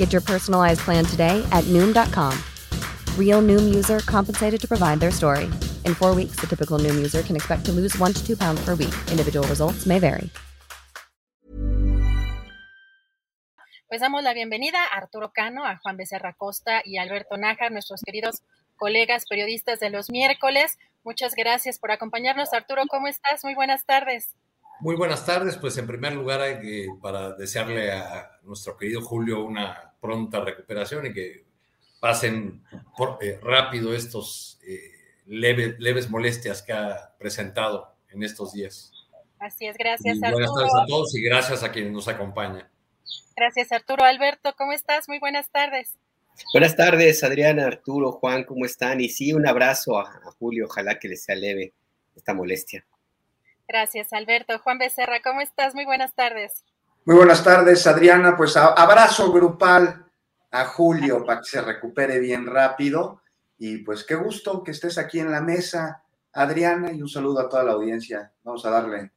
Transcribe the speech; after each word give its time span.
Get 0.00 0.14
your 0.14 0.24
personalized 0.24 0.80
plan 0.80 1.04
today 1.04 1.44
at 1.52 1.64
Noom.com. 1.68 2.32
Real 3.18 3.42
Noom 3.42 3.68
user 3.68 4.00
compensated 4.06 4.58
to 4.62 4.66
provide 4.66 4.98
their 4.98 5.12
story. 5.12 5.44
In 5.84 5.94
four 5.94 6.14
weeks, 6.14 6.40
the 6.40 6.46
typical 6.46 6.78
Noom 6.78 6.96
user 6.96 7.20
can 7.22 7.36
expect 7.36 7.66
to 7.66 7.72
lose 7.72 7.92
one 7.98 8.14
to 8.14 8.26
two 8.26 8.34
pounds 8.34 8.64
per 8.64 8.74
week. 8.74 8.94
Individual 9.12 9.46
results 9.46 9.84
may 9.84 9.98
vary. 10.00 10.30
Pues 13.88 14.00
damos 14.00 14.22
la 14.22 14.32
bienvenida 14.32 14.78
a 14.90 14.96
Arturo 14.96 15.32
Cano, 15.34 15.66
a 15.66 15.76
Juan 15.82 15.98
Becerra 15.98 16.32
Costa 16.32 16.80
y 16.82 16.96
a 16.96 17.02
Alberto 17.02 17.36
Nájar, 17.36 17.70
nuestros 17.70 18.00
queridos 18.00 18.40
colegas 18.76 19.26
periodistas 19.28 19.80
de 19.80 19.90
los 19.90 20.08
miércoles. 20.08 20.78
Muchas 21.04 21.34
gracias 21.34 21.78
por 21.78 21.90
acompañarnos. 21.90 22.54
Arturo, 22.54 22.84
¿cómo 22.88 23.06
estás? 23.06 23.44
Muy 23.44 23.54
buenas 23.54 23.84
tardes. 23.84 24.34
Muy 24.80 24.96
buenas 24.96 25.26
tardes. 25.26 25.56
Pues 25.56 25.76
en 25.76 25.86
primer 25.86 26.14
lugar, 26.14 26.40
eh, 26.42 26.88
para 27.02 27.32
desearle 27.32 27.92
a 27.92 28.38
nuestro 28.42 28.76
querido 28.76 29.02
Julio 29.02 29.44
una 29.44 29.94
pronta 30.00 30.40
recuperación 30.40 31.06
y 31.06 31.12
que 31.12 31.44
pasen 32.00 32.64
por, 32.96 33.18
eh, 33.20 33.38
rápido 33.42 33.94
estos 33.94 34.58
eh, 34.66 34.90
leve, 35.26 35.76
leves 35.78 36.08
molestias 36.08 36.62
que 36.62 36.72
ha 36.72 37.14
presentado 37.18 37.94
en 38.08 38.22
estos 38.22 38.52
días. 38.52 38.90
Así 39.38 39.66
es, 39.66 39.76
gracias 39.76 40.16
y 40.16 40.18
Buenas 40.18 40.50
tardes 40.54 40.72
a 40.74 40.86
todos 40.86 41.14
y 41.14 41.22
gracias 41.22 41.62
a 41.62 41.70
quienes 41.70 41.92
nos 41.92 42.08
acompañan. 42.08 42.68
Gracias 43.36 43.72
Arturo. 43.72 44.04
Alberto, 44.04 44.54
¿cómo 44.56 44.72
estás? 44.72 45.08
Muy 45.08 45.18
buenas 45.18 45.50
tardes. 45.50 45.98
Buenas 46.54 46.74
tardes, 46.74 47.22
Adriana, 47.22 47.66
Arturo, 47.66 48.12
Juan, 48.12 48.44
¿cómo 48.44 48.64
están? 48.64 49.00
Y 49.00 49.10
sí, 49.10 49.34
un 49.34 49.46
abrazo 49.46 49.98
a, 49.98 50.04
a 50.04 50.30
Julio, 50.38 50.66
ojalá 50.66 50.98
que 50.98 51.08
le 51.08 51.16
sea 51.16 51.34
leve 51.34 51.74
esta 52.14 52.32
molestia. 52.32 52.84
Gracias, 53.70 54.12
Alberto. 54.12 54.58
Juan 54.58 54.78
Becerra, 54.78 55.22
¿cómo 55.22 55.40
estás? 55.40 55.76
Muy 55.76 55.84
buenas 55.84 56.12
tardes. 56.16 56.64
Muy 57.04 57.14
buenas 57.14 57.44
tardes, 57.44 57.86
Adriana. 57.86 58.36
Pues 58.36 58.56
abrazo 58.56 59.30
grupal 59.30 60.06
a 60.50 60.64
Julio 60.64 61.24
para 61.24 61.38
que 61.38 61.46
se 61.46 61.62
recupere 61.62 62.18
bien 62.18 62.46
rápido. 62.46 63.22
Y 63.58 63.78
pues 63.84 64.02
qué 64.02 64.16
gusto 64.16 64.64
que 64.64 64.72
estés 64.72 64.98
aquí 64.98 65.20
en 65.20 65.30
la 65.30 65.40
mesa, 65.40 66.02
Adriana, 66.32 66.90
y 66.90 67.00
un 67.00 67.08
saludo 67.08 67.38
a 67.38 67.48
toda 67.48 67.62
la 67.62 67.70
audiencia. 67.70 68.32
Vamos 68.42 68.66
a 68.66 68.70
darle. 68.70 69.12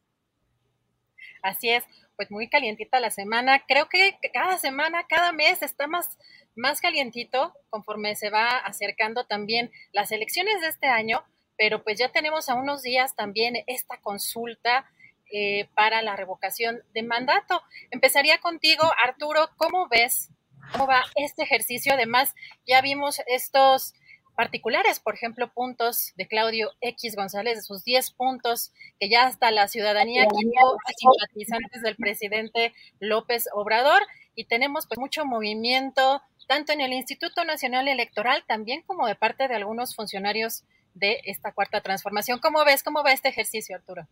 Así 1.42 1.72
es, 1.72 1.84
pues 2.16 2.30
muy 2.30 2.48
calientita 2.48 3.00
la 3.00 3.10
semana. 3.10 3.64
Creo 3.68 3.90
que 3.90 4.20
cada 4.36 4.60
semana, 4.60 5.08
cada 5.10 5.32
mes 5.32 5.64
está 5.64 5.88
más, 5.88 6.20
más 6.56 6.80
calientito 6.80 7.56
conforme 7.72 8.16
se 8.16 8.30
va 8.30 8.50
acercando 8.50 9.26
también 9.26 9.72
las 9.94 10.12
elecciones 10.12 10.62
de 10.62 10.68
este 10.68 10.86
año, 10.86 11.24
pero 11.58 11.84
pues 11.84 12.00
ya 12.00 12.10
tenemos 12.10 12.50
a 12.50 12.56
unos 12.56 12.82
días 12.82 13.16
también 13.16 13.56
esta 13.68 13.98
consulta 14.02 14.86
eh, 15.32 15.68
para 15.76 16.02
la 16.02 16.16
revocación 16.16 16.84
de 16.94 17.04
mandato. 17.04 17.62
Empezaría 17.92 18.38
contigo, 18.40 18.84
Arturo, 19.04 19.50
¿cómo 19.58 19.88
ves 19.88 20.30
cómo 20.72 20.88
va 20.88 21.04
este 21.16 21.44
ejercicio? 21.44 21.94
Además, 21.94 22.34
ya 22.66 22.82
vimos 22.82 23.22
estos 23.28 23.94
particulares, 24.36 25.00
por 25.00 25.16
ejemplo, 25.16 25.52
puntos 25.52 26.14
de 26.16 26.28
Claudio 26.28 26.72
X 26.82 27.16
González, 27.16 27.56
de 27.56 27.62
sus 27.62 27.84
10 27.84 28.12
puntos 28.12 28.72
que 29.00 29.10
ya 29.10 29.26
hasta 29.26 29.52
la 29.52 29.68
ciudadanía 29.68 30.28
quitó 30.28 30.76
a 30.76 30.94
simpatizantes 30.96 31.82
del 31.82 31.96
presidente 31.96 32.74
López 33.00 33.48
Obrador 33.54 34.02
y 34.36 34.46
tenemos 34.46 34.88
pues 34.88 35.00
mucho 35.00 35.26
movimiento 35.26 36.22
tanto 36.48 36.74
en 36.74 36.82
el 36.82 36.94
Instituto 36.94 37.46
Nacional 37.46 37.88
Electoral 37.88 38.44
también 38.48 38.82
como 38.82 39.08
de 39.08 39.16
parte 39.16 39.48
de 39.48 39.56
algunos 39.56 39.96
funcionarios 39.96 40.64
de 40.94 41.22
esta 41.26 41.52
cuarta 41.52 41.82
transformación. 41.82 42.40
¿Cómo 42.40 42.64
ves? 42.66 42.84
¿Cómo 42.84 43.04
va 43.04 43.12
este 43.14 43.30
ejercicio, 43.30 43.76
Arturo? 43.76 44.08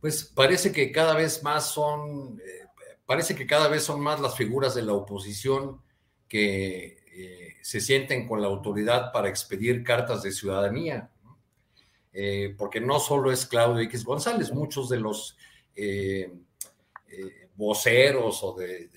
Pues 0.00 0.24
parece 0.24 0.72
que 0.72 0.92
cada 0.92 1.14
vez 1.14 1.42
más 1.42 1.70
son, 1.70 2.38
eh, 2.38 2.66
parece 3.06 3.34
que 3.34 3.46
cada 3.46 3.68
vez 3.68 3.84
son 3.84 4.00
más 4.00 4.20
las 4.20 4.36
figuras 4.36 4.74
de 4.74 4.82
la 4.82 4.92
oposición 4.92 5.80
que 6.28 6.98
eh, 7.12 7.56
se 7.62 7.80
sienten 7.80 8.28
con 8.28 8.42
la 8.42 8.48
autoridad 8.48 9.12
para 9.12 9.28
expedir 9.28 9.82
cartas 9.82 10.22
de 10.22 10.32
ciudadanía, 10.32 11.10
eh, 12.12 12.54
porque 12.58 12.80
no 12.80 13.00
solo 13.00 13.32
es 13.32 13.46
Claudio 13.46 13.82
X 13.84 14.04
González, 14.04 14.52
muchos 14.52 14.88
de 14.88 15.00
los 15.00 15.38
voceros 17.56 18.42
o 18.42 18.54
de, 18.54 18.90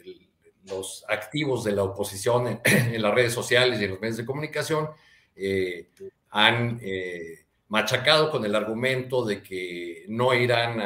los 0.65 1.05
activos 1.07 1.63
de 1.63 1.71
la 1.71 1.83
oposición 1.83 2.59
en, 2.65 3.01
las 3.01 3.13
redes 3.13 3.33
sociales 3.33 3.79
y 3.79 3.85
en 3.85 3.91
los 3.91 4.01
medios 4.01 4.17
de 4.17 4.25
comunicación 4.25 4.89
han 6.29 6.79
machacado 7.69 8.31
con 8.31 8.45
el 8.45 8.55
argumento 8.55 9.25
de 9.25 9.41
que 9.43 10.05
no 10.07 10.33
irán 10.33 10.81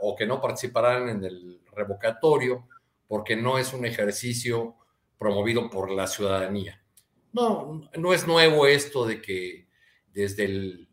o 0.00 0.16
que 0.16 0.26
no 0.26 0.40
participarán 0.40 1.08
en 1.08 1.24
el 1.24 1.60
revocatorio 1.74 2.66
porque 3.08 3.36
no 3.36 3.58
es 3.58 3.72
un 3.72 3.84
ejercicio 3.84 4.76
promovido 5.18 5.68
por 5.70 5.90
la 5.90 6.06
ciudadanía. 6.06 6.82
No, 7.32 7.88
no 7.96 8.12
es 8.12 8.26
nuevo 8.26 8.66
esto 8.66 9.06
de 9.06 9.20
que 9.22 9.68
desde 10.12 10.44
el 10.44 10.88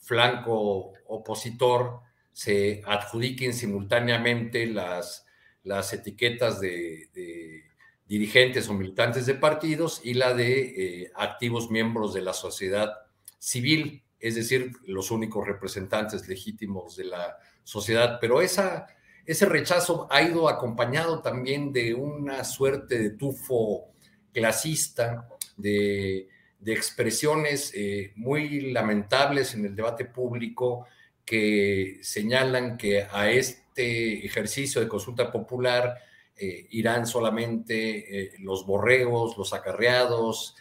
flanco 0.00 0.92
opositor 1.06 2.00
se 2.32 2.82
adjudiquen 2.86 3.54
simultáneamente 3.54 4.66
las, 4.66 5.26
las 5.64 5.92
etiquetas 5.92 6.60
de, 6.60 7.08
de, 7.14 7.64
dirigentes 8.06 8.68
o 8.68 8.74
militantes 8.74 9.26
de 9.26 9.34
partidos 9.34 10.00
y 10.04 10.14
la 10.14 10.32
de 10.32 11.02
eh, 11.02 11.12
activos 11.16 11.70
miembros 11.70 12.14
de 12.14 12.22
la 12.22 12.32
sociedad 12.32 13.05
civil, 13.46 14.02
es 14.18 14.34
decir, 14.34 14.72
los 14.86 15.12
únicos 15.12 15.46
representantes 15.46 16.26
legítimos 16.26 16.96
de 16.96 17.04
la 17.04 17.38
sociedad. 17.62 18.18
Pero 18.20 18.42
esa, 18.42 18.88
ese 19.24 19.46
rechazo 19.46 20.08
ha 20.10 20.20
ido 20.20 20.48
acompañado 20.48 21.22
también 21.22 21.72
de 21.72 21.94
una 21.94 22.42
suerte 22.42 22.98
de 22.98 23.10
tufo 23.10 23.92
clasista, 24.32 25.28
de, 25.56 26.28
de 26.58 26.72
expresiones 26.72 27.70
eh, 27.76 28.12
muy 28.16 28.72
lamentables 28.72 29.54
en 29.54 29.64
el 29.64 29.76
debate 29.76 30.06
público 30.06 30.86
que 31.24 32.00
señalan 32.02 32.76
que 32.76 33.06
a 33.08 33.30
este 33.30 34.26
ejercicio 34.26 34.80
de 34.80 34.88
consulta 34.88 35.30
popular 35.30 35.98
eh, 36.36 36.66
irán 36.70 37.06
solamente 37.06 38.24
eh, 38.24 38.32
los 38.40 38.66
borregos, 38.66 39.38
los 39.38 39.52
acarreados, 39.52 40.56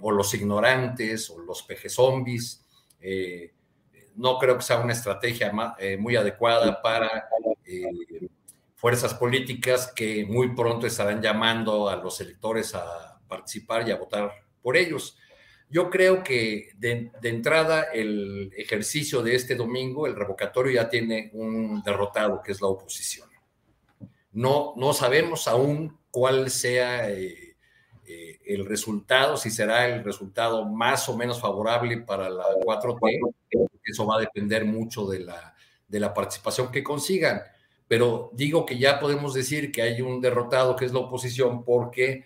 o 0.00 0.10
los 0.10 0.34
ignorantes, 0.34 1.30
o 1.30 1.38
los 1.38 1.62
pejezombis. 1.62 2.64
no 4.16 4.38
creo 4.38 4.56
que 4.56 4.62
sea 4.62 4.78
una 4.78 4.92
estrategia 4.92 5.52
muy 5.98 6.16
adecuada 6.16 6.82
para 6.82 7.28
fuerzas 8.82 9.14
políticas 9.14 9.92
que 9.94 10.26
muy 10.26 10.56
pronto 10.56 10.88
estarán 10.88 11.22
llamando 11.22 11.88
a 11.88 11.94
los 11.94 12.20
electores 12.20 12.74
a 12.74 13.20
participar 13.28 13.86
y 13.86 13.92
a 13.92 13.96
votar 13.96 14.32
por 14.60 14.76
ellos. 14.76 15.16
Yo 15.70 15.88
creo 15.88 16.24
que 16.24 16.70
de, 16.78 17.12
de, 17.20 17.28
entrada 17.28 17.84
el 17.94 18.52
ejercicio 18.56 19.22
de 19.22 19.36
este 19.36 19.54
domingo, 19.54 20.08
el 20.08 20.16
revocatorio 20.16 20.72
ya 20.72 20.88
tiene 20.88 21.30
un 21.32 21.80
derrotado, 21.84 22.42
que 22.42 22.50
es 22.50 22.60
la 22.60 22.66
oposición. 22.66 23.28
No, 24.32 24.74
no 24.76 24.92
sabemos 24.92 25.46
aún 25.46 25.96
cuál 26.10 26.50
sea 26.50 27.08
eh, 27.08 27.41
eh, 28.12 28.40
el 28.46 28.66
resultado, 28.66 29.36
si 29.36 29.50
será 29.50 29.86
el 29.86 30.04
resultado 30.04 30.64
más 30.64 31.08
o 31.08 31.16
menos 31.16 31.40
favorable 31.40 31.98
para 31.98 32.28
la 32.28 32.44
4T. 32.64 33.34
Eso 33.84 34.06
va 34.06 34.16
a 34.16 34.20
depender 34.20 34.64
mucho 34.64 35.06
de 35.06 35.20
la, 35.20 35.54
de 35.88 36.00
la 36.00 36.12
participación 36.12 36.70
que 36.70 36.82
consigan. 36.82 37.42
Pero 37.88 38.30
digo 38.32 38.64
que 38.64 38.78
ya 38.78 38.98
podemos 38.98 39.34
decir 39.34 39.70
que 39.72 39.82
hay 39.82 40.00
un 40.00 40.20
derrotado, 40.20 40.76
que 40.76 40.84
es 40.84 40.92
la 40.92 41.00
oposición, 41.00 41.64
porque 41.64 42.24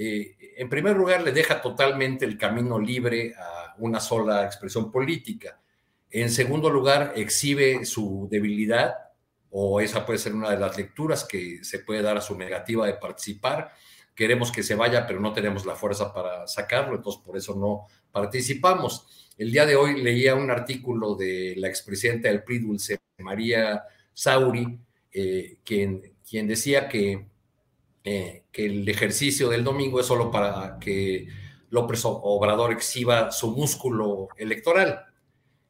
eh, 0.00 0.36
en 0.56 0.68
primer 0.68 0.96
lugar, 0.96 1.22
le 1.22 1.32
deja 1.32 1.60
totalmente 1.60 2.24
el 2.24 2.38
camino 2.38 2.78
libre 2.78 3.34
a 3.36 3.74
una 3.78 3.98
sola 3.98 4.44
expresión 4.44 4.92
política. 4.92 5.60
En 6.08 6.30
segundo 6.30 6.70
lugar, 6.70 7.14
exhibe 7.16 7.84
su 7.84 8.28
debilidad, 8.30 8.94
o 9.50 9.80
esa 9.80 10.06
puede 10.06 10.20
ser 10.20 10.34
una 10.34 10.50
de 10.50 10.58
las 10.58 10.76
lecturas 10.76 11.24
que 11.24 11.64
se 11.64 11.80
puede 11.80 12.02
dar 12.02 12.16
a 12.16 12.20
su 12.20 12.38
negativa 12.38 12.86
de 12.86 12.94
participar. 12.94 13.72
Queremos 14.18 14.50
que 14.50 14.64
se 14.64 14.74
vaya, 14.74 15.06
pero 15.06 15.20
no 15.20 15.32
tenemos 15.32 15.64
la 15.64 15.76
fuerza 15.76 16.12
para 16.12 16.48
sacarlo, 16.48 16.96
entonces 16.96 17.22
por 17.24 17.36
eso 17.36 17.54
no 17.54 17.86
participamos. 18.10 19.30
El 19.38 19.52
día 19.52 19.64
de 19.64 19.76
hoy 19.76 20.02
leía 20.02 20.34
un 20.34 20.50
artículo 20.50 21.14
de 21.14 21.54
la 21.56 21.68
expresidenta 21.68 22.26
del 22.26 22.42
PRI, 22.42 22.58
Dulce 22.58 22.98
María 23.18 23.84
Sauri, 24.12 24.76
eh, 25.12 25.58
quien, 25.62 26.02
decía 26.48 26.88
que 26.88 27.28
eh, 28.02 28.42
que 28.50 28.66
el 28.66 28.88
ejercicio 28.88 29.48
del 29.50 29.62
domingo 29.62 30.00
es 30.00 30.06
solo 30.06 30.32
para 30.32 30.78
que 30.80 31.28
López 31.70 32.00
Obrador 32.04 32.72
exhiba 32.72 33.30
su 33.30 33.54
músculo 33.54 34.28
electoral. 34.36 35.04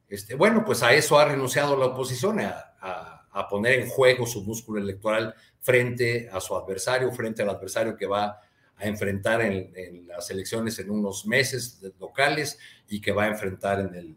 Este, 0.09 0.35
bueno, 0.35 0.65
pues 0.65 0.83
a 0.83 0.95
eso 0.95 1.19
ha 1.19 1.27
renunciado 1.27 1.77
la 1.77 1.87
oposición, 1.87 2.41
a, 2.41 3.49
poner 3.51 3.81
en 3.81 3.89
juego 3.89 4.27
su 4.27 4.43
músculo 4.43 4.81
electoral 4.81 5.35
frente 5.69 6.31
a 6.33 6.41
su 6.41 6.57
adversario, 6.57 7.13
frente 7.13 7.43
al 7.43 7.51
adversario 7.51 7.95
que 7.95 8.07
va 8.07 8.41
a 8.75 8.87
enfrentar 8.87 9.43
en, 9.43 10.07
las 10.07 10.31
elecciones 10.31 10.79
en 10.79 10.89
unos 10.89 11.27
meses 11.27 11.79
locales 12.01 12.59
y 12.89 13.03
que 13.03 13.13
va 13.13 13.25
a 13.25 13.29
enfrentar 13.29 13.81
en 13.81 13.95
el, 13.95 14.17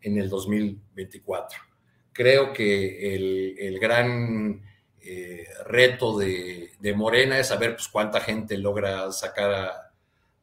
en 0.00 0.18
el 0.18 0.28
2024. 0.28 1.58
Creo 2.12 2.52
que 2.52 3.16
el, 3.16 3.56
el 3.58 3.80
gran 3.80 4.62
eh, 5.00 5.44
reto 5.66 6.16
de, 6.16 6.70
Morena 6.94 7.36
es 7.36 7.48
saber 7.48 7.74
pues, 7.74 7.88
cuánta 7.88 8.20
gente 8.20 8.56
logra 8.56 9.10
sacar 9.10 9.90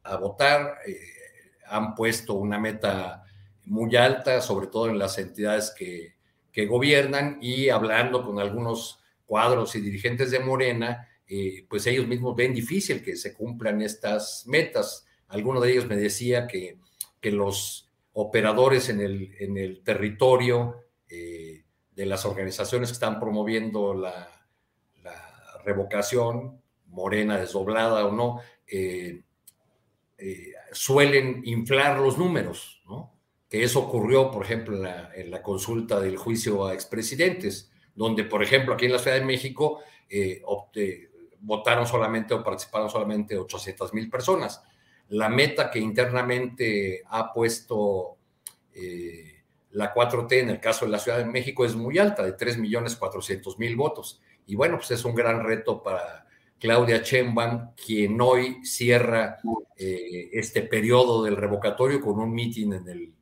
a, 0.02 0.16
votar. 0.16 0.76
Eh, 0.86 0.98
han 1.68 1.94
puesto 1.94 2.34
una 2.34 2.58
meta 2.58 3.24
muy 3.64 3.96
alta, 3.96 4.42
sobre 4.42 4.66
todo 4.66 4.90
en 4.90 4.98
las 4.98 5.16
entidades 5.16 5.74
que, 5.74 6.20
gobiernan 6.68 7.38
y 7.40 7.70
hablando 7.70 8.22
con 8.22 8.38
algunos 8.38 8.99
cuadros 9.30 9.76
y 9.76 9.80
dirigentes 9.80 10.32
de 10.32 10.40
Morena, 10.40 11.08
eh, 11.28 11.64
pues 11.68 11.86
ellos 11.86 12.08
mismos 12.08 12.34
ven 12.34 12.52
difícil 12.52 13.00
que 13.00 13.14
se 13.14 13.32
cumplan 13.32 13.80
estas 13.80 14.44
metas. 14.48 15.06
Alguno 15.28 15.60
de 15.60 15.70
ellos 15.70 15.86
me 15.86 15.96
decía 15.96 16.48
que, 16.48 16.78
que 17.20 17.30
los 17.30 17.88
operadores 18.12 18.88
en 18.88 19.00
el, 19.00 19.36
en 19.38 19.56
el 19.56 19.84
territorio 19.84 20.76
de 22.00 22.06
las 22.06 22.24
organizaciones 22.24 22.88
que 22.88 22.94
están 22.94 23.20
promoviendo 23.20 23.92
la, 23.94 24.28
revocación, 25.62 26.60
morena, 26.86 27.38
desdoblada 27.38 28.06
o 28.06 28.12
no, 28.12 28.40
eh, 28.66 29.22
eh, 30.16 30.52
suelen 30.72 31.42
inflar 31.44 32.00
los 32.00 32.18
números, 32.18 32.82
¿no? 32.86 33.14
Que 33.48 33.62
eso 33.62 33.80
ocurrió, 33.80 34.30
por 34.30 34.44
ejemplo, 34.44 34.76
en 35.14 35.30
la, 35.30 35.42
consulta 35.42 36.00
del 36.00 36.16
juicio 36.16 36.66
a 36.66 36.74
expresidentes, 36.74 37.69
donde, 38.00 38.24
por 38.24 38.42
ejemplo, 38.42 38.74
aquí 38.74 38.86
en 38.86 38.92
la 38.92 38.98
Ciudad 38.98 39.16
de 39.16 39.24
México 39.24 39.80
eh, 40.08 40.42
votaron 41.40 41.86
solamente 41.86 42.32
o 42.34 42.42
participaron 42.42 42.88
solamente 42.88 43.36
800 43.36 43.92
mil 43.92 44.08
personas. 44.08 44.62
La 45.10 45.28
meta 45.28 45.70
que 45.70 45.78
internamente 45.78 47.02
ha 47.08 47.32
puesto 47.32 48.16
la 49.72 49.94
4T 49.94 50.32
en 50.40 50.50
el 50.50 50.60
caso 50.60 50.84
de 50.84 50.92
la 50.92 50.98
Ciudad 50.98 51.18
de 51.18 51.26
México 51.26 51.64
es 51.64 51.76
muy 51.76 51.98
alta, 51.98 52.24
de 52.24 52.32
3 52.32 52.58
millones 52.58 52.96
400 52.96 53.58
mil 53.58 53.76
votos. 53.76 54.20
Y 54.46 54.54
bueno, 54.54 54.76
pues 54.76 54.90
es 54.92 55.04
un 55.04 55.14
gran 55.14 55.44
reto 55.44 55.82
para 55.82 56.26
Claudia 56.58 57.02
Chemban, 57.02 57.72
quien 57.74 58.20
hoy 58.20 58.64
cierra 58.64 59.38
eh, 59.76 60.30
este 60.32 60.62
periodo 60.62 61.22
del 61.22 61.36
revocatorio 61.36 62.00
con 62.00 62.18
un 62.18 62.32
mitin 62.32 62.74
en 62.74 62.88
el, 62.88 63.14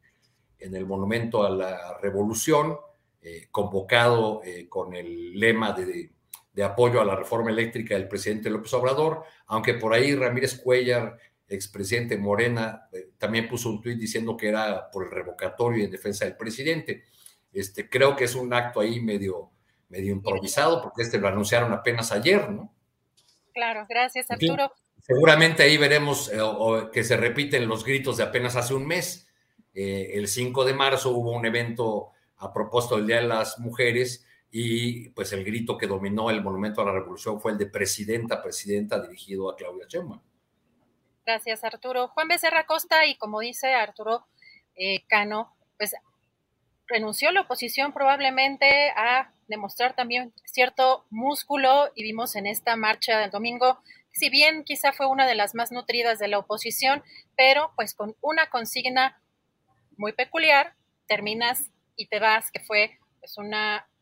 en 0.58 0.74
el 0.74 0.86
Monumento 0.86 1.44
a 1.44 1.50
la 1.50 1.98
Revolución, 1.98 2.76
eh, 3.20 3.48
convocado 3.50 4.42
eh, 4.44 4.68
con 4.68 4.94
el 4.94 5.38
lema 5.38 5.72
de, 5.72 6.10
de, 6.52 6.62
apoyo 6.62 7.00
a 7.00 7.04
la 7.04 7.16
reforma 7.16 7.50
eléctrica 7.50 7.94
del 7.94 8.08
presidente 8.08 8.50
López 8.50 8.72
Obrador, 8.74 9.24
aunque 9.46 9.74
por 9.74 9.92
ahí 9.92 10.14
Ramírez 10.14 10.60
Cuellar, 10.60 11.16
expresidente 11.48 12.18
Morena, 12.18 12.88
también 13.16 13.48
puso 13.48 13.70
un 13.70 13.80
tuit 13.80 13.98
diciendo 13.98 14.36
que 14.36 14.48
era 14.48 14.90
por 14.90 15.04
el 15.04 15.10
revocatorio 15.10 15.80
y 15.80 15.84
en 15.84 15.90
defensa 15.90 16.24
del 16.24 16.36
presidente. 16.36 17.04
Este, 17.52 17.88
creo 17.88 18.14
que 18.14 18.24
es 18.24 18.34
un 18.34 18.52
acto 18.52 18.80
ahí 18.80 19.00
medio 19.00 19.52
medio 19.88 20.12
improvisado, 20.12 20.82
porque 20.82 21.02
este 21.02 21.18
lo 21.18 21.28
anunciaron 21.28 21.72
apenas 21.72 22.12
ayer, 22.12 22.50
¿no? 22.50 22.74
Claro, 23.52 23.86
gracias 23.88 24.30
Arturo. 24.30 24.72
seguramente 25.00 25.62
ahí 25.62 25.76
veremos 25.76 26.30
eh, 26.32 26.38
que 26.92 27.02
se 27.02 27.16
repiten 27.16 27.66
los 27.66 27.84
gritos 27.84 28.16
de 28.16 28.22
apenas 28.22 28.56
hace 28.56 28.74
un 28.74 28.86
mes. 28.86 29.26
Eh, 29.74 30.12
el 30.14 30.28
5 30.28 30.64
de 30.64 30.74
marzo 30.74 31.10
hubo 31.10 31.32
un 31.32 31.44
evento 31.46 32.10
a 32.38 32.52
propósito 32.52 32.96
del 32.96 33.06
Día 33.06 33.16
de 33.16 33.28
las 33.28 33.58
Mujeres 33.58 34.26
y 34.50 35.10
pues 35.10 35.32
el 35.32 35.44
grito 35.44 35.76
que 35.76 35.86
dominó 35.86 36.30
el 36.30 36.42
Monumento 36.42 36.80
a 36.80 36.84
la 36.84 36.92
Revolución 36.92 37.40
fue 37.40 37.52
el 37.52 37.58
de 37.58 37.66
presidenta, 37.66 38.42
presidenta, 38.42 39.00
dirigido 39.00 39.50
a 39.50 39.56
Claudia 39.56 39.86
Sheinbaum. 39.88 40.20
Gracias, 41.26 41.62
Arturo. 41.62 42.08
Juan 42.08 42.28
Becerra 42.28 42.64
Costa, 42.64 43.04
y 43.04 43.16
como 43.16 43.40
dice 43.40 43.74
Arturo 43.74 44.26
eh, 44.74 45.04
Cano, 45.08 45.54
pues 45.76 45.94
renunció 46.86 47.30
la 47.32 47.42
oposición 47.42 47.92
probablemente 47.92 48.90
a 48.96 49.30
demostrar 49.46 49.94
también 49.94 50.32
cierto 50.44 51.04
músculo 51.10 51.90
y 51.94 52.02
vimos 52.02 52.34
en 52.34 52.46
esta 52.46 52.76
marcha 52.76 53.18
del 53.18 53.30
domingo, 53.30 53.78
si 54.10 54.30
bien 54.30 54.64
quizá 54.64 54.92
fue 54.92 55.06
una 55.06 55.26
de 55.26 55.34
las 55.34 55.54
más 55.54 55.70
nutridas 55.70 56.18
de 56.18 56.28
la 56.28 56.38
oposición, 56.38 57.02
pero 57.36 57.72
pues 57.76 57.94
con 57.94 58.16
una 58.20 58.48
consigna 58.48 59.20
muy 59.96 60.12
peculiar, 60.12 60.74
terminas 61.06 61.70
y 61.98 62.06
te 62.08 62.18
vas, 62.18 62.50
que 62.50 62.60
fue 62.60 62.98
pues 63.20 63.36
un 63.36 63.52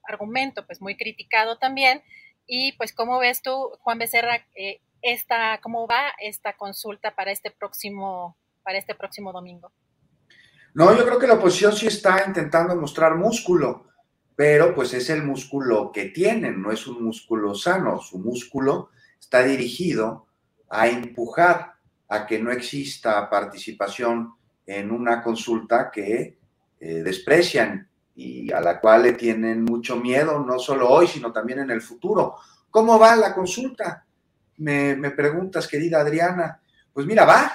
argumento 0.09 0.65
pues 0.65 0.81
muy 0.81 0.97
criticado 0.97 1.59
también. 1.59 2.03
Y 2.47 2.73
pues 2.73 2.93
cómo 2.93 3.19
ves 3.19 3.43
tú, 3.43 3.73
Juan 3.81 3.99
Becerra, 3.99 4.47
eh, 4.55 4.81
esta, 5.03 5.59
cómo 5.61 5.89
va 5.89 6.13
esta 6.21 6.53
consulta 6.53 7.17
para 7.17 7.33
este 7.33 7.51
próximo, 7.51 8.37
para 8.63 8.79
este 8.79 8.95
próximo 8.95 9.33
domingo. 9.33 9.73
No, 10.75 10.97
yo 10.97 11.05
creo 11.05 11.19
que 11.19 11.27
la 11.27 11.35
oposición 11.35 11.75
sí 11.75 11.89
está 11.89 12.25
intentando 12.25 12.77
mostrar 12.77 13.17
músculo 13.17 13.87
pero 14.37 14.75
pues 14.75 14.93
es 14.93 15.09
el 15.09 15.25
músculo 15.25 15.91
que 15.91 16.05
tienen, 16.11 16.61
no 16.61 16.71
es 16.71 16.87
un 16.87 17.03
músculo 17.03 17.55
sano, 17.55 17.99
su 18.01 18.19
músculo 18.19 18.91
está 19.19 19.43
dirigido 19.43 20.27
a 20.69 20.89
empujar 20.89 21.73
a 22.09 22.27
que 22.27 22.39
no 22.39 22.53
exista 22.53 23.29
participación 23.31 24.35
en 24.67 24.91
una 24.91 25.23
consulta 25.23 25.91
que 25.91 26.39
eh, 26.81 27.03
desprecian 27.03 27.89
y 28.15 28.51
a 28.53 28.61
la 28.61 28.81
cual 28.81 29.03
le 29.03 29.13
tienen 29.13 29.63
mucho 29.65 29.97
miedo, 29.97 30.39
no 30.41 30.59
solo 30.59 30.89
hoy, 30.89 31.07
sino 31.07 31.33
también 31.33 31.61
en 31.61 31.71
el 31.71 31.83
futuro. 31.83 32.37
¿Cómo 32.71 32.99
va 32.99 33.17
la 33.17 33.35
consulta? 33.35 34.07
Me, 34.59 34.97
me 34.97 35.11
preguntas, 35.11 35.69
querida 35.69 36.01
Adriana. 36.01 36.61
Pues 36.93 37.07
mira, 37.07 37.25
va, 37.25 37.53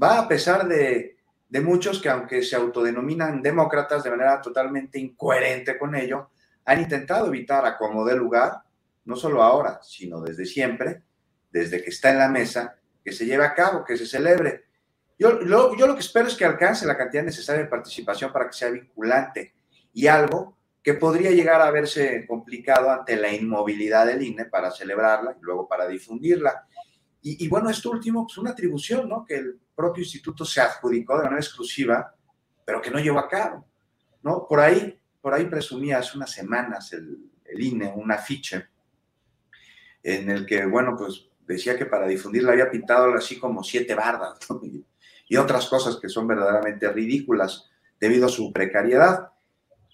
va 0.00 0.18
a 0.18 0.28
pesar 0.28 0.68
de 0.68 1.18
de 1.48 1.60
muchos 1.60 2.00
que 2.00 2.08
aunque 2.08 2.42
se 2.42 2.56
autodenominan 2.56 3.42
demócratas 3.42 4.04
de 4.04 4.10
manera 4.10 4.40
totalmente 4.40 4.98
incoherente 4.98 5.78
con 5.78 5.94
ello, 5.94 6.30
han 6.64 6.80
intentado 6.80 7.28
evitar 7.28 7.64
a 7.64 7.76
como 7.76 8.04
de 8.04 8.16
lugar, 8.16 8.62
no 9.06 9.16
solo 9.16 9.42
ahora, 9.42 9.80
sino 9.82 10.20
desde 10.20 10.44
siempre, 10.44 11.02
desde 11.50 11.82
que 11.82 11.90
está 11.90 12.10
en 12.10 12.18
la 12.18 12.28
mesa, 12.28 12.76
que 13.02 13.12
se 13.12 13.24
lleve 13.24 13.44
a 13.44 13.54
cabo, 13.54 13.84
que 13.84 13.96
se 13.96 14.06
celebre. 14.06 14.66
Yo 15.18 15.32
lo, 15.32 15.76
yo 15.76 15.86
lo 15.86 15.94
que 15.94 16.00
espero 16.00 16.28
es 16.28 16.36
que 16.36 16.44
alcance 16.44 16.86
la 16.86 16.96
cantidad 16.96 17.24
necesaria 17.24 17.62
de 17.62 17.68
participación 17.68 18.32
para 18.32 18.46
que 18.46 18.56
sea 18.56 18.70
vinculante 18.70 19.54
y 19.92 20.06
algo 20.06 20.56
que 20.82 20.94
podría 20.94 21.30
llegar 21.30 21.60
a 21.60 21.70
verse 21.70 22.24
complicado 22.26 22.90
ante 22.90 23.16
la 23.16 23.32
inmovilidad 23.32 24.06
del 24.06 24.22
INE 24.22 24.46
para 24.46 24.70
celebrarla 24.70 25.36
y 25.38 25.42
luego 25.42 25.68
para 25.68 25.86
difundirla. 25.86 26.66
Y, 27.20 27.46
bueno, 27.48 27.68
esto 27.68 27.90
último, 27.90 28.24
pues 28.24 28.38
una 28.38 28.52
atribución, 28.52 29.06
¿no? 29.06 29.22
Que 29.22 29.34
el 29.34 29.60
propio 29.74 30.02
instituto 30.02 30.46
se 30.46 30.62
adjudicó 30.62 31.18
de 31.18 31.24
manera 31.24 31.42
exclusiva, 31.42 32.14
pero 32.64 32.80
que 32.80 32.90
no 32.90 33.00
llevó 33.00 33.18
a 33.18 33.28
cabo, 33.28 33.66
¿no? 34.22 34.46
Por 34.48 34.60
ahí, 34.60 34.98
por 35.20 35.34
ahí 35.34 35.44
presumía 35.44 35.98
hace 35.98 36.16
unas 36.16 36.30
semanas 36.30 36.90
el, 36.94 37.18
INE 37.60 37.92
un 37.94 38.10
afiche 38.10 38.68
en 40.02 40.30
el 40.30 40.46
que, 40.46 40.64
bueno, 40.64 40.96
pues 40.96 41.28
decía 41.46 41.76
que 41.76 41.84
para 41.86 42.06
difundirla 42.06 42.52
había 42.52 42.70
pintado 42.70 43.12
así 43.14 43.38
como 43.38 43.62
siete 43.62 43.94
bardas 43.94 44.38
y, 44.62 44.86
otras 45.36 45.66
cosas 45.66 45.96
que 45.96 46.08
son 46.08 46.26
verdaderamente 46.26 46.90
ridículas 46.90 47.70
debido 48.00 48.26
a 48.26 48.30
su 48.30 48.52
precariedad. 48.52 49.30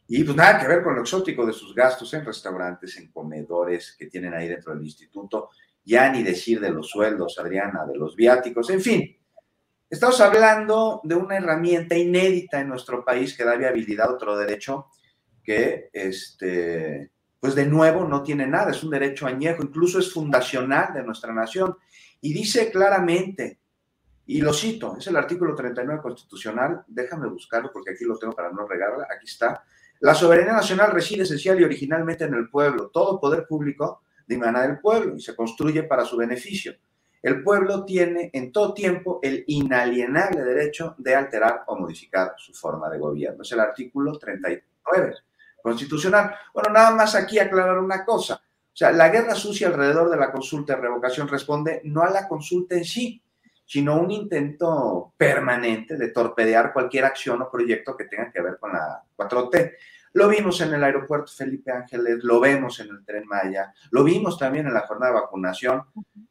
Y 0.07 0.23
pues 0.23 0.37
nada 0.37 0.61
que 0.61 0.69
ver 0.69 0.83
con 0.83 0.95
lo 0.95 1.01
exótico 1.01 1.47
de 1.47 1.53
sus 1.53 1.75
gastos 1.75 2.13
en 2.15 2.25
restaurantes, 2.25 2.97
en 2.99 3.11
comedores 3.11 3.97
que 3.99 4.07
tienen 4.07 4.35
ahí 4.35 4.49
dentro 4.49 4.75
del 4.75 4.85
instituto, 4.85 5.51
ya 5.85 6.11
ni 6.11 6.23
decir 6.23 6.61
de 6.61 6.71
los 6.71 6.89
sueldos, 6.89 7.39
Adriana, 7.39 7.85
de 7.87 7.97
los 7.97 8.15
viáticos, 8.15 8.71
en 8.71 8.81
fin, 8.81 9.17
Estamos 9.95 10.21
hablando 10.21 11.01
de 11.05 11.15
una 11.15 11.37
herramienta 11.37 11.97
inédita 11.97 12.61
en 12.61 12.69
nuestro 12.69 13.05
país 13.05 13.37
que 13.37 13.45
da 13.45 13.55
viabilidad 13.55 14.09
a 14.09 14.15
otro 14.15 14.37
derecho 14.37 14.87
que, 15.45 15.89
este, 15.93 17.13
pues 17.39 17.55
de 17.55 17.67
nuevo, 17.67 18.05
no 18.05 18.23
tiene 18.25 18.45
nada, 18.45 18.73
es 18.73 18.83
un 18.83 18.91
derecho 18.91 19.27
añejo, 19.27 19.63
incluso 19.63 20.01
es 20.01 20.13
fundacional 20.13 20.93
de 20.95 21.05
nuestra 21.05 21.33
nación. 21.33 21.77
Y 22.21 22.33
dice 22.33 22.73
claramente 22.73 23.61
Y 24.27 24.41
lo 24.41 24.53
cito, 24.53 24.97
es 24.99 25.07
el 25.07 25.17
artículo 25.17 25.55
39 25.55 26.01
constitucional, 26.01 26.83
déjame 26.87 27.29
buscarlo 27.29 27.71
porque 27.73 27.93
aquí 27.93 28.05
lo 28.05 28.19
tengo 28.19 28.33
para 28.33 28.51
no 28.51 28.67
regarla, 28.67 29.07
aquí 29.11 29.27
está. 29.27 29.63
La 30.01 30.15
soberanía 30.15 30.53
nacional 30.53 30.93
reside 30.93 31.23
esencial 31.23 31.61
y 31.61 31.65
originalmente 31.65 32.25
en 32.25 32.35
el 32.35 32.49
pueblo. 32.49 32.89
Todo 32.89 33.21
poder 33.21 33.47
público 33.47 34.03
dimana 34.27 34.63
del 34.63 34.81
pueblo 34.81 35.17
y 35.17 35.21
se 35.21 35.37
construye 35.37 35.83
para 35.85 36.05
su 36.05 36.17
beneficio. 36.17 36.75
El 37.23 37.43
pueblo 37.43 37.85
tiene 37.87 38.31
en 38.35 38.53
todo 38.53 38.75
tiempo 38.75 39.19
el 39.23 39.45
inalienable 39.47 40.43
derecho 40.43 40.95
de 40.99 41.15
alterar 41.15 41.65
o 41.67 41.77
modificar 41.77 42.35
su 42.37 42.53
forma 42.53 42.91
de 42.91 42.99
gobierno. 42.99 43.43
Es 43.43 43.53
el 43.53 43.61
artículo 43.61 44.19
39 44.19 45.15
constitucional. 45.63 46.35
Bueno, 46.53 46.71
nada 46.71 46.91
más 46.91 47.15
aquí 47.15 47.39
aclarar 47.39 47.79
una 47.79 48.05
cosa. 48.05 48.35
O 48.35 48.77
sea, 48.77 48.93
la 48.93 49.09
guerra 49.09 49.35
sucia 49.35 49.69
alrededor 49.69 50.11
de 50.11 50.19
la 50.19 50.31
consulta 50.31 50.75
de 50.75 50.83
revocación 50.83 51.27
responde 51.27 51.81
no 51.85 52.03
a 52.03 52.11
la 52.11 52.29
consulta 52.29 52.75
en 52.75 52.85
sí, 52.85 53.23
sino 53.65 53.99
un 53.99 54.11
intento 54.11 55.13
permanente 55.17 55.97
de 55.97 56.09
torpedear 56.09 56.73
cualquier 56.73 57.05
acción 57.05 57.43
o 57.43 57.51
proyecto 57.51 57.97
que 57.97 58.05
tenga 58.05 58.31
que 58.31 58.43
ver 58.43 58.59
con 58.59 58.73
la 58.73 59.03
4T. 59.17 59.73
Lo 60.15 60.29
vimos 60.29 60.61
en 60.61 60.75
el 60.75 60.85
aeropuerto 60.85 61.33
Felipe 61.33 61.73
Ángeles, 61.73 62.23
lo 62.23 62.39
vemos 62.39 62.79
en 62.79 62.89
el 62.91 63.05
tren 63.05 63.27
Maya, 63.27 63.73
lo 63.91 64.05
vimos 64.05 64.39
también 64.39 64.67
en 64.67 64.75
la 64.75 64.87
jornada 64.87 65.13
de 65.13 65.21
vacunación. 65.21 65.83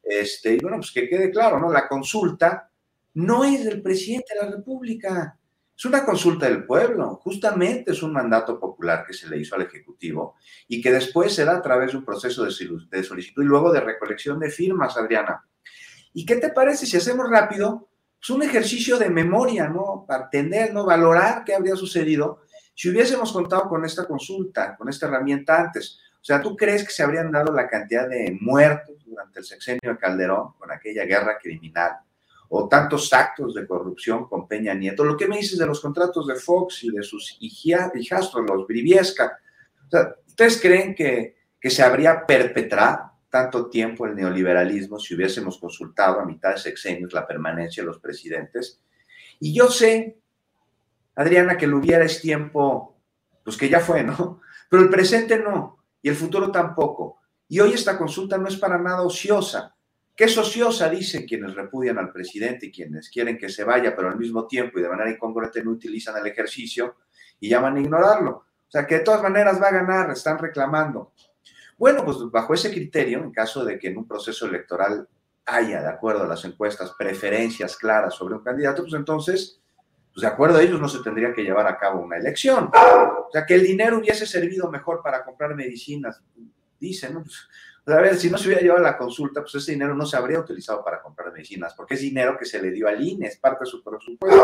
Este, 0.02 0.54
y 0.54 0.58
bueno, 0.58 0.78
pues 0.78 0.90
que 0.90 1.08
quede 1.08 1.30
claro, 1.30 1.58
¿no? 1.58 1.70
La 1.70 1.86
consulta 1.86 2.70
no 3.14 3.44
es 3.44 3.64
del 3.64 3.82
presidente 3.82 4.34
de 4.34 4.46
la 4.46 4.56
República, 4.56 5.38
es 5.76 5.84
una 5.84 6.04
consulta 6.04 6.46
del 6.46 6.64
pueblo, 6.64 7.16
justamente 7.16 7.92
es 7.92 8.02
un 8.02 8.12
mandato 8.12 8.60
popular 8.60 9.04
que 9.06 9.12
se 9.12 9.28
le 9.28 9.38
hizo 9.38 9.56
al 9.56 9.62
Ejecutivo 9.62 10.36
y 10.68 10.80
que 10.80 10.92
después 10.92 11.34
se 11.34 11.44
da 11.44 11.56
a 11.56 11.62
través 11.62 11.92
de 11.92 11.98
un 11.98 12.04
proceso 12.04 12.44
de 12.44 13.02
solicitud 13.02 13.42
y 13.42 13.46
luego 13.46 13.72
de 13.72 13.80
recolección 13.80 14.38
de 14.38 14.50
firmas, 14.50 14.96
Adriana. 14.96 15.44
¿Y 16.14 16.24
qué 16.24 16.36
te 16.36 16.48
parece 16.48 16.86
si 16.86 16.96
hacemos 16.96 17.28
rápido? 17.28 17.88
Es 18.22 18.30
un 18.30 18.42
ejercicio 18.42 18.96
de 18.98 19.10
memoria, 19.10 19.68
¿no? 19.68 20.04
Para 20.08 20.24
entender, 20.24 20.72
¿no? 20.72 20.86
Valorar 20.86 21.44
qué 21.44 21.54
habría 21.54 21.76
sucedido 21.76 22.40
si 22.74 22.88
hubiésemos 22.88 23.32
contado 23.32 23.68
con 23.68 23.84
esta 23.84 24.06
consulta, 24.06 24.76
con 24.76 24.88
esta 24.88 25.06
herramienta 25.06 25.60
antes. 25.60 25.98
O 26.14 26.24
sea, 26.24 26.40
¿tú 26.40 26.56
crees 26.56 26.84
que 26.84 26.92
se 26.92 27.02
habrían 27.02 27.30
dado 27.30 27.52
la 27.52 27.68
cantidad 27.68 28.08
de 28.08 28.36
muertos 28.40 28.96
durante 29.04 29.40
el 29.40 29.44
sexenio 29.44 29.80
de 29.92 29.98
Calderón 29.98 30.54
con 30.58 30.72
aquella 30.72 31.04
guerra 31.04 31.38
criminal? 31.40 31.98
O 32.48 32.68
tantos 32.68 33.12
actos 33.12 33.54
de 33.54 33.66
corrupción 33.66 34.28
con 34.28 34.46
Peña 34.46 34.74
Nieto. 34.74 35.04
Lo 35.04 35.16
que 35.16 35.26
me 35.26 35.38
dices 35.38 35.58
de 35.58 35.66
los 35.66 35.80
contratos 35.80 36.26
de 36.26 36.36
Fox 36.36 36.84
y 36.84 36.90
de 36.90 37.02
sus 37.02 37.36
hijastros, 37.40 38.44
los 38.48 38.66
Briviesca. 38.66 39.38
O 39.86 39.90
sea, 39.90 40.14
¿ustedes 40.26 40.60
creen 40.60 40.94
que, 40.94 41.36
que 41.60 41.70
se 41.70 41.82
habría 41.82 42.24
perpetrado 42.24 43.13
tanto 43.34 43.68
tiempo 43.68 44.06
el 44.06 44.14
neoliberalismo 44.14 44.96
si 45.00 45.16
hubiésemos 45.16 45.58
consultado 45.58 46.20
a 46.20 46.24
mitad 46.24 46.52
de 46.52 46.58
sexenios 46.58 47.12
la 47.12 47.26
permanencia 47.26 47.82
de 47.82 47.88
los 47.88 47.98
presidentes. 47.98 48.80
Y 49.40 49.52
yo 49.52 49.66
sé, 49.66 50.20
Adriana, 51.16 51.56
que 51.56 51.66
lo 51.66 51.78
hubiera 51.78 52.04
es 52.04 52.20
tiempo, 52.20 52.96
pues 53.42 53.56
que 53.56 53.68
ya 53.68 53.80
fue, 53.80 54.04
¿no? 54.04 54.40
Pero 54.70 54.84
el 54.84 54.88
presente 54.88 55.36
no, 55.36 55.84
y 56.00 56.10
el 56.10 56.14
futuro 56.14 56.52
tampoco. 56.52 57.18
Y 57.48 57.58
hoy 57.58 57.72
esta 57.72 57.98
consulta 57.98 58.38
no 58.38 58.46
es 58.46 58.56
para 58.56 58.78
nada 58.78 59.02
ociosa. 59.02 59.74
¿Qué 60.14 60.26
es 60.26 60.38
ociosa? 60.38 60.88
Dicen 60.88 61.26
quienes 61.26 61.56
repudian 61.56 61.98
al 61.98 62.12
presidente 62.12 62.66
y 62.66 62.70
quienes 62.70 63.10
quieren 63.10 63.36
que 63.36 63.48
se 63.48 63.64
vaya, 63.64 63.96
pero 63.96 64.10
al 64.10 64.16
mismo 64.16 64.46
tiempo 64.46 64.78
y 64.78 64.82
de 64.82 64.88
manera 64.88 65.10
incongruente 65.10 65.64
no 65.64 65.72
utilizan 65.72 66.16
el 66.18 66.26
ejercicio 66.28 66.98
y 67.40 67.48
llaman 67.48 67.78
a 67.78 67.80
ignorarlo. 67.80 68.30
O 68.30 68.70
sea, 68.70 68.86
que 68.86 68.98
de 68.98 69.00
todas 69.00 69.24
maneras 69.24 69.60
va 69.60 69.70
a 69.70 69.72
ganar, 69.72 70.12
están 70.12 70.38
reclamando. 70.38 71.12
Bueno, 71.76 72.04
pues 72.04 72.18
bajo 72.30 72.54
ese 72.54 72.70
criterio, 72.70 73.18
en 73.18 73.32
caso 73.32 73.64
de 73.64 73.78
que 73.78 73.88
en 73.88 73.98
un 73.98 74.06
proceso 74.06 74.46
electoral 74.46 75.08
haya, 75.46 75.82
de 75.82 75.88
acuerdo 75.88 76.24
a 76.24 76.28
las 76.28 76.44
encuestas, 76.44 76.92
preferencias 76.96 77.76
claras 77.76 78.14
sobre 78.14 78.34
un 78.34 78.42
candidato, 78.42 78.82
pues 78.82 78.94
entonces, 78.94 79.60
pues 80.12 80.22
de 80.22 80.28
acuerdo 80.28 80.58
a 80.58 80.62
ellos, 80.62 80.80
no 80.80 80.88
se 80.88 81.02
tendría 81.02 81.32
que 81.34 81.42
llevar 81.42 81.66
a 81.66 81.76
cabo 81.76 82.00
una 82.00 82.16
elección. 82.16 82.70
O 82.74 83.28
sea, 83.32 83.44
que 83.44 83.54
el 83.54 83.62
dinero 83.62 83.98
hubiese 83.98 84.26
servido 84.26 84.70
mejor 84.70 85.02
para 85.02 85.24
comprar 85.24 85.54
medicinas, 85.54 86.22
dicen, 86.78 87.14
¿no? 87.14 87.22
Pues, 87.22 87.48
a 87.86 88.00
ver, 88.00 88.16
si 88.16 88.30
no 88.30 88.38
se 88.38 88.46
hubiera 88.46 88.62
llevado 88.62 88.82
la 88.82 88.96
consulta, 88.96 89.42
pues 89.42 89.56
ese 89.56 89.72
dinero 89.72 89.94
no 89.94 90.06
se 90.06 90.16
habría 90.16 90.38
utilizado 90.38 90.82
para 90.82 91.02
comprar 91.02 91.30
medicinas, 91.32 91.74
porque 91.74 91.94
es 91.94 92.00
dinero 92.00 92.38
que 92.38 92.46
se 92.46 92.62
le 92.62 92.70
dio 92.70 92.88
al 92.88 93.02
INE, 93.02 93.26
es 93.26 93.36
parte 93.36 93.64
de 93.64 93.70
su 93.70 93.82
presupuesto. 93.82 94.42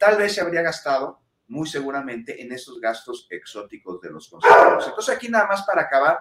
Tal 0.00 0.18
vez 0.18 0.34
se 0.34 0.40
habría 0.40 0.62
gastado, 0.62 1.20
muy 1.46 1.68
seguramente, 1.68 2.42
en 2.42 2.50
esos 2.50 2.80
gastos 2.80 3.28
exóticos 3.30 4.00
de 4.00 4.10
los 4.10 4.28
consejeros. 4.28 4.88
Entonces, 4.88 5.14
aquí 5.14 5.28
nada 5.28 5.46
más 5.46 5.62
para 5.64 5.82
acabar, 5.82 6.18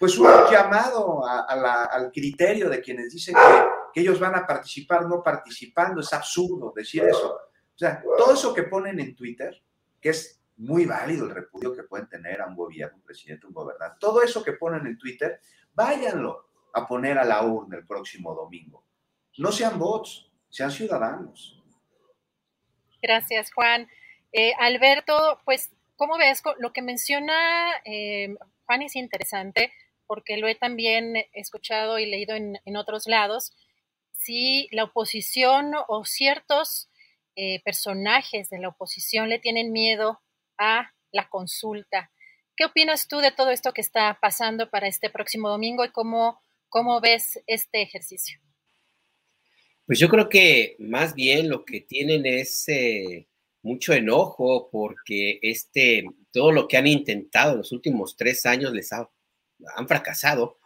pues 0.00 0.16
un 0.16 0.26
llamado 0.50 1.26
al 1.26 2.10
criterio 2.10 2.70
de 2.70 2.80
quienes 2.80 3.12
dicen 3.12 3.34
que, 3.92 4.00
ellos 4.00 4.18
van 4.18 4.34
a 4.34 4.46
participar 4.46 5.06
no 5.06 5.22
participando. 5.22 6.00
Es 6.00 6.10
absurdo 6.14 6.72
decir 6.74 7.04
eso. 7.04 7.34
O 7.34 7.78
sea, 7.78 8.02
todo 8.16 8.32
eso 8.32 8.54
que 8.54 8.62
ponen 8.62 8.98
en 8.98 9.14
Twitter, 9.14 9.62
que 10.00 10.08
es 10.08 10.40
muy 10.56 10.86
válido 10.86 11.26
el 11.26 11.34
repudio 11.34 11.74
que 11.74 11.82
pueden 11.82 12.08
tener 12.08 12.40
a 12.40 12.46
un 12.46 12.56
gobierno, 12.56 12.96
un 12.96 13.02
presidente, 13.02 13.46
un 13.46 13.52
gobernante, 13.52 13.98
todo 14.00 14.22
eso 14.22 14.42
que 14.42 14.54
ponen 14.54 14.86
en 14.86 14.96
Twitter, 14.96 15.38
váyanlo 15.74 16.46
a 16.72 16.86
poner 16.86 17.18
a 17.18 17.24
la 17.24 17.44
urna 17.44 17.76
el 17.76 17.86
próximo 17.86 18.34
domingo. 18.34 18.86
No 19.36 19.52
sean 19.52 19.78
bots, 19.78 20.30
sean 20.48 20.70
ciudadanos. 20.70 21.62
Gracias, 23.02 23.52
Juan. 23.52 23.86
Eh, 24.32 24.54
Alberto, 24.58 25.40
pues, 25.44 25.70
¿cómo 25.96 26.16
ves? 26.16 26.42
Lo 26.58 26.72
que 26.72 26.80
menciona 26.80 27.34
eh, 27.84 28.34
Juan 28.64 28.80
es 28.80 28.96
interesante 28.96 29.72
porque 30.10 30.38
lo 30.38 30.48
he 30.48 30.56
también 30.56 31.14
escuchado 31.32 32.00
y 32.00 32.06
leído 32.06 32.34
en, 32.34 32.76
otros 32.76 33.06
lados, 33.06 33.52
si 34.10 34.66
la 34.72 34.82
oposición 34.82 35.70
o 35.86 36.04
ciertos 36.04 36.88
eh, 37.36 37.62
personajes 37.62 38.50
de 38.50 38.58
la 38.58 38.70
oposición 38.70 39.28
le 39.28 39.38
tienen 39.38 39.70
miedo 39.70 40.20
a 40.58 40.90
la 41.12 41.28
consulta. 41.28 42.10
¿Qué 42.56 42.64
opinas 42.64 43.06
tú 43.06 43.18
de 43.18 43.30
todo 43.30 43.50
esto 43.50 43.72
que 43.72 43.82
está 43.82 44.18
pasando 44.20 44.68
para 44.68 44.88
este 44.88 45.10
próximo 45.10 45.48
domingo 45.48 45.84
y 45.84 45.92
cómo, 45.92 46.40
cómo 46.68 47.00
ves 47.00 47.40
este 47.46 47.80
ejercicio? 47.80 48.40
Pues 49.86 50.00
yo 50.00 50.08
creo 50.08 50.28
que 50.28 50.74
más 50.80 51.14
bien 51.14 51.48
lo 51.48 51.64
que 51.64 51.82
tienen 51.82 52.26
es 52.26 52.68
eh, 52.68 53.28
mucho 53.62 53.92
enojo 53.92 54.70
porque 54.72 55.38
este, 55.40 56.04
todo 56.32 56.50
lo 56.50 56.66
que 56.66 56.78
han 56.78 56.88
intentado 56.88 57.52
en 57.52 57.58
los 57.58 57.70
últimos 57.70 58.16
tres 58.16 58.44
años 58.44 58.72
les 58.72 58.92
ha 58.92 59.08
han 59.76 59.88
fracasado, 59.88 60.58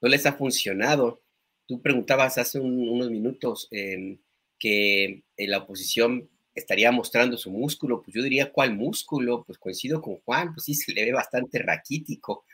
no 0.00 0.08
les 0.08 0.26
ha 0.26 0.32
funcionado. 0.32 1.22
Tú 1.66 1.80
preguntabas 1.80 2.38
hace 2.38 2.60
unos 2.60 3.10
minutos 3.10 3.68
em, 3.70 4.18
que 4.58 5.24
eh, 5.36 5.48
la 5.48 5.58
oposición 5.58 6.28
estaría 6.54 6.92
mostrando 6.92 7.36
su 7.36 7.50
músculo, 7.50 8.02
pues 8.02 8.14
yo 8.14 8.22
diría, 8.22 8.52
¿cuál 8.52 8.74
músculo? 8.74 9.44
Pues 9.44 9.58
coincido 9.58 10.02
con 10.02 10.16
Juan, 10.18 10.52
pues 10.54 10.66
sí 10.66 10.74
se 10.74 10.92
le 10.92 11.04
ve 11.04 11.12
bastante 11.12 11.58
raquítico. 11.58 12.44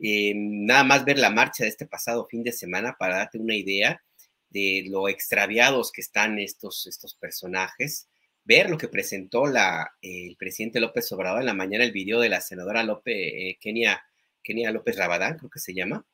Em, 0.00 0.64
nada 0.64 0.84
más 0.84 1.04
ver 1.04 1.18
la 1.18 1.30
marcha 1.30 1.64
de 1.64 1.70
este 1.70 1.86
pasado 1.86 2.26
fin 2.26 2.44
de 2.44 2.52
semana 2.52 2.96
para 2.98 3.16
darte 3.18 3.38
una 3.38 3.56
idea 3.56 4.00
de 4.50 4.84
lo 4.88 5.08
extraviados 5.08 5.92
que 5.92 6.00
están 6.00 6.38
estos, 6.38 6.86
estos 6.86 7.14
personajes, 7.14 8.08
ver 8.44 8.70
lo 8.70 8.78
que 8.78 8.88
presentó 8.88 9.46
la, 9.46 9.90
el 10.00 10.36
presidente 10.36 10.80
López 10.80 11.10
Obrador 11.12 11.40
en 11.40 11.46
la 11.46 11.54
mañana, 11.54 11.84
el 11.84 11.92
video 11.92 12.20
de 12.20 12.28
la 12.30 12.40
senadora 12.40 12.82
López, 12.82 13.14
eh, 13.16 13.58
Kenia 13.60 14.02
Kenia 14.42 14.70
López 14.70 14.96
Rabadán, 14.96 15.38
creo 15.38 15.50
que 15.50 15.58
se 15.58 15.74
llama, 15.74 16.04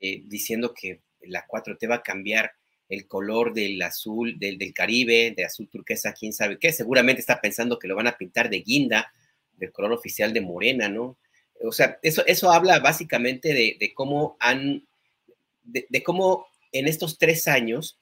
eh, 0.00 0.22
diciendo 0.26 0.74
que 0.74 1.00
la 1.22 1.46
4T 1.46 1.88
va 1.90 1.96
a 1.96 2.02
cambiar 2.02 2.52
el 2.88 3.06
color 3.06 3.54
del 3.54 3.80
azul, 3.82 4.38
del, 4.38 4.58
del, 4.58 4.74
Caribe, 4.74 5.32
de 5.36 5.44
azul 5.44 5.68
turquesa, 5.68 6.12
quién 6.12 6.32
sabe 6.32 6.58
qué. 6.58 6.72
Seguramente 6.72 7.20
está 7.20 7.40
pensando 7.40 7.78
que 7.78 7.88
lo 7.88 7.96
van 7.96 8.06
a 8.06 8.16
pintar 8.16 8.50
de 8.50 8.60
guinda, 8.60 9.12
del 9.56 9.72
color 9.72 9.92
oficial 9.92 10.32
de 10.32 10.40
morena, 10.40 10.88
¿no? 10.88 11.16
O 11.62 11.72
sea, 11.72 11.98
eso, 12.02 12.24
eso 12.26 12.50
habla 12.50 12.80
básicamente 12.80 13.54
de, 13.54 13.92
cómo 13.94 14.36
han, 14.40 14.86
de, 15.62 16.02
cómo 16.02 16.46
en 16.72 16.88
estos 16.88 17.18
tres 17.18 17.48
años 17.48 17.98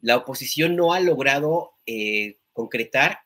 la 0.00 0.16
oposición 0.16 0.76
no 0.76 0.92
ha 0.92 1.00
logrado 1.00 1.72
eh, 1.86 2.36
concretar 2.52 3.20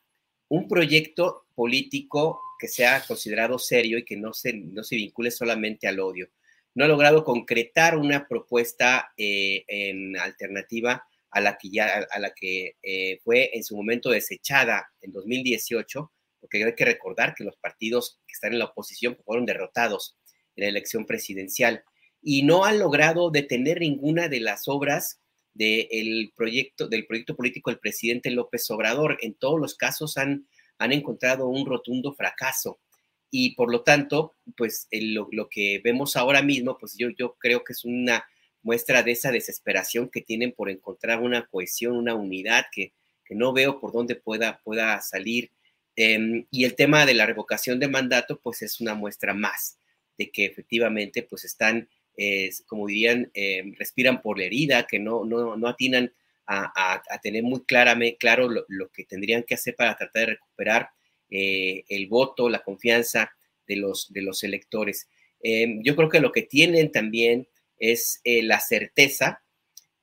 un 0.47 0.67
proyecto 0.67 1.45
político 1.55 2.39
que 2.63 2.69
sea 2.69 3.03
considerado 3.05 3.59
serio 3.59 3.97
y 3.97 4.05
que 4.05 4.15
no 4.15 4.31
se, 4.31 4.53
no 4.53 4.85
se 4.85 4.95
vincule 4.95 5.31
solamente 5.31 5.85
al 5.85 5.99
odio. 5.99 6.29
No 6.73 6.85
ha 6.85 6.87
logrado 6.87 7.25
concretar 7.25 7.97
una 7.97 8.25
propuesta 8.25 9.11
eh, 9.17 9.65
en 9.67 10.17
alternativa 10.17 11.05
a 11.29 11.41
la 11.41 11.57
que, 11.57 11.69
ya, 11.69 12.07
a 12.09 12.19
la 12.19 12.33
que 12.33 12.77
eh, 12.81 13.19
fue 13.21 13.51
en 13.53 13.65
su 13.65 13.75
momento 13.75 14.11
desechada 14.11 14.87
en 15.01 15.11
2018, 15.11 16.09
porque 16.39 16.63
hay 16.63 16.73
que 16.73 16.85
recordar 16.85 17.35
que 17.35 17.43
los 17.43 17.57
partidos 17.57 18.21
que 18.25 18.31
están 18.31 18.53
en 18.53 18.59
la 18.59 18.65
oposición 18.65 19.17
fueron 19.25 19.45
derrotados 19.45 20.15
en 20.55 20.63
la 20.63 20.69
elección 20.69 21.05
presidencial 21.05 21.83
y 22.21 22.43
no 22.43 22.63
han 22.63 22.79
logrado 22.79 23.29
detener 23.29 23.81
ninguna 23.81 24.29
de 24.29 24.39
las 24.39 24.69
obras 24.69 25.19
del 25.53 26.31
proyecto, 26.33 26.87
del 26.87 27.07
proyecto 27.07 27.35
político 27.35 27.71
del 27.71 27.81
presidente 27.81 28.31
López 28.31 28.71
Obrador. 28.71 29.17
En 29.19 29.33
todos 29.33 29.59
los 29.59 29.75
casos 29.75 30.15
han 30.15 30.47
han 30.83 30.91
encontrado 30.91 31.47
un 31.47 31.65
rotundo 31.65 32.13
fracaso. 32.13 32.79
Y 33.31 33.55
por 33.55 33.71
lo 33.71 33.81
tanto, 33.81 34.35
pues 34.55 34.87
lo, 34.91 35.49
que 35.49 35.81
vemos 35.83 36.15
ahora 36.15 36.41
mismo, 36.41 36.77
pues 36.77 36.95
yo, 36.97 37.09
yo 37.09 37.35
creo 37.39 37.63
que 37.63 37.73
es 37.73 37.83
una 37.83 38.25
muestra 38.61 39.01
de 39.01 39.11
esa 39.11 39.31
desesperación 39.31 40.09
que 40.09 40.21
tienen 40.21 40.51
por 40.51 40.69
encontrar 40.69 41.19
una 41.19 41.47
cohesión, 41.47 41.97
una 41.97 42.15
unidad 42.15 42.65
que, 42.71 42.93
que 43.25 43.35
no 43.35 43.51
veo 43.51 43.79
por 43.79 43.91
dónde 43.91 44.15
pueda, 44.15 44.61
pueda 44.63 45.01
salir. 45.01 45.51
Em, 45.95 46.45
y 46.51 46.65
el 46.65 46.75
tema 46.75 47.05
de 47.05 47.13
la 47.13 47.25
revocación 47.25 47.79
de 47.79 47.87
mandato, 47.87 48.39
pues 48.39 48.61
es 48.61 48.79
una 48.79 48.93
muestra 48.93 49.33
más 49.33 49.77
de 50.17 50.29
que 50.29 50.45
efectivamente, 50.45 51.23
pues 51.23 51.43
están, 51.43 51.89
como 52.67 52.87
dirían, 52.87 53.31
em, 53.33 53.73
respiran 53.75 54.21
por 54.21 54.37
la 54.37 54.45
herida, 54.45 54.85
que 54.85 54.99
no, 54.99 55.25
no, 55.25 55.57
no 55.57 55.67
atinan 55.67 56.13
a, 56.45 57.01
tener 57.21 57.43
muy 57.43 57.63
claramente, 57.63 58.17
claro 58.17 58.49
lo, 58.49 58.89
que 58.91 59.05
tendrían 59.05 59.43
que 59.43 59.55
hacer 59.55 59.75
para 59.75 59.95
tratar 59.95 60.27
de 60.27 60.33
recuperar 60.33 60.89
eh, 61.29 61.83
el 61.89 62.07
voto, 62.07 62.49
la 62.49 62.63
confianza 62.63 63.31
de 63.67 63.77
los, 63.77 64.11
de 64.11 64.21
los 64.21 64.43
electores. 64.43 65.07
Em, 65.41 65.81
yo 65.83 65.95
creo 65.95 66.09
que 66.09 66.19
lo 66.19 66.31
que 66.31 66.43
tienen 66.43 66.91
también 66.91 67.47
es 67.77 68.21
eh, 68.23 68.43
la 68.43 68.59
certeza 68.59 69.43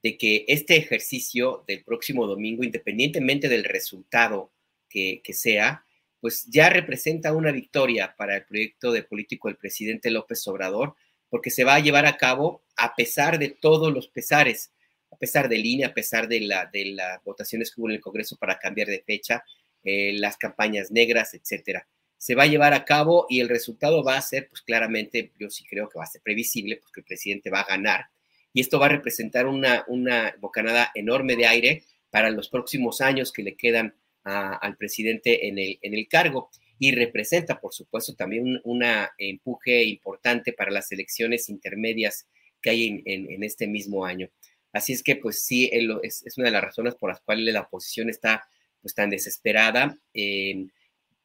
de 0.02 0.16
que 0.16 0.44
este 0.48 0.76
ejercicio 0.76 1.64
del 1.66 1.84
próximo 1.84 2.26
domingo, 2.26 2.64
independientemente 2.64 3.48
del 3.48 3.64
resultado 3.64 4.52
que, 4.88 5.22
sea, 5.32 5.84
pues 6.20 6.46
ya 6.46 6.68
representa 6.68 7.32
una 7.32 7.52
victoria 7.52 8.14
para 8.16 8.36
el 8.36 8.44
proyecto 8.44 8.92
de 8.92 9.02
político 9.02 9.48
del 9.48 9.56
presidente 9.56 10.10
López 10.10 10.46
Obrador, 10.48 10.94
porque 11.28 11.50
se 11.50 11.64
va 11.64 11.76
a 11.76 11.80
llevar 11.80 12.06
a 12.06 12.16
cabo 12.16 12.64
a 12.76 12.96
pesar 12.96 13.38
de 13.38 13.50
todos 13.50 13.92
los 13.92 14.08
pesares, 14.08 14.72
pesar 15.20 15.48
de 15.48 15.58
línea, 15.58 15.88
a 15.88 15.94
pesar 15.94 16.26
de, 16.26 16.40
la, 16.40 16.68
de 16.72 16.86
las 16.86 17.22
votaciones 17.22 17.72
que 17.72 17.80
hubo 17.80 17.88
en 17.88 17.96
el 17.96 18.00
Congreso 18.00 18.36
para 18.36 18.58
cambiar 18.58 18.88
de 18.88 19.04
fecha, 19.06 19.44
eh, 19.84 20.12
las 20.14 20.36
campañas 20.36 20.90
negras, 20.90 21.34
etcétera. 21.34 21.86
Se 22.18 22.34
va 22.34 22.42
a 22.42 22.46
llevar 22.46 22.74
a 22.74 22.84
cabo 22.84 23.26
y 23.28 23.40
el 23.40 23.48
resultado 23.48 24.02
va 24.02 24.16
a 24.16 24.22
ser, 24.22 24.48
pues 24.48 24.62
claramente, 24.62 25.32
yo 25.38 25.48
sí 25.48 25.64
creo 25.64 25.88
que 25.88 25.98
va 25.98 26.04
a 26.04 26.08
ser 26.08 26.22
previsible, 26.22 26.76
porque 26.76 27.00
el 27.00 27.06
presidente 27.06 27.50
va 27.50 27.60
a 27.60 27.68
ganar 27.68 28.06
y 28.52 28.60
esto 28.60 28.78
va 28.80 28.86
a 28.86 28.90
representar 28.90 29.46
una, 29.46 29.84
una 29.86 30.34
bocanada 30.40 30.90
enorme 30.94 31.36
de 31.36 31.46
aire 31.46 31.84
para 32.10 32.30
los 32.30 32.48
próximos 32.48 33.00
años 33.00 33.32
que 33.32 33.42
le 33.42 33.56
quedan 33.56 33.94
al 34.24 34.76
presidente 34.76 35.48
en 35.48 35.58
el, 35.58 35.78
en 35.80 35.94
el 35.94 36.06
cargo 36.06 36.50
y 36.78 36.92
representa, 36.92 37.60
por 37.60 37.72
supuesto, 37.72 38.14
también 38.14 38.60
un 38.64 38.84
empuje 39.18 39.84
importante 39.84 40.52
para 40.52 40.70
las 40.70 40.90
elecciones 40.92 41.48
intermedias 41.48 42.26
que 42.60 42.70
hay 42.70 43.02
en, 43.04 43.42
este 43.42 43.66
mismo 43.66 44.04
año. 44.04 44.28
Así 44.72 44.92
es 44.92 45.02
que, 45.02 45.16
pues 45.16 45.42
sí, 45.44 45.68
es, 45.72 46.22
es, 46.24 46.38
una 46.38 46.46
de 46.46 46.52
las 46.52 46.64
razones 46.64 46.94
por 46.94 47.10
las 47.10 47.20
cuales 47.20 47.52
la 47.52 47.62
oposición 47.62 48.08
está 48.08 48.48
pues 48.80 48.94
tan 48.94 49.10
desesperada. 49.10 49.98
Eh, 50.14 50.66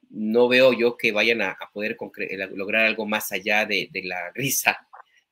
no 0.09 0.47
veo 0.47 0.73
yo 0.73 0.97
que 0.97 1.11
vayan 1.11 1.41
a, 1.41 1.57
poder 1.73 1.97
lograr 2.53 2.85
algo 2.85 3.05
más 3.05 3.31
allá 3.31 3.65
de, 3.65 3.89
de 3.91 4.03
la 4.03 4.31
risa 4.33 4.87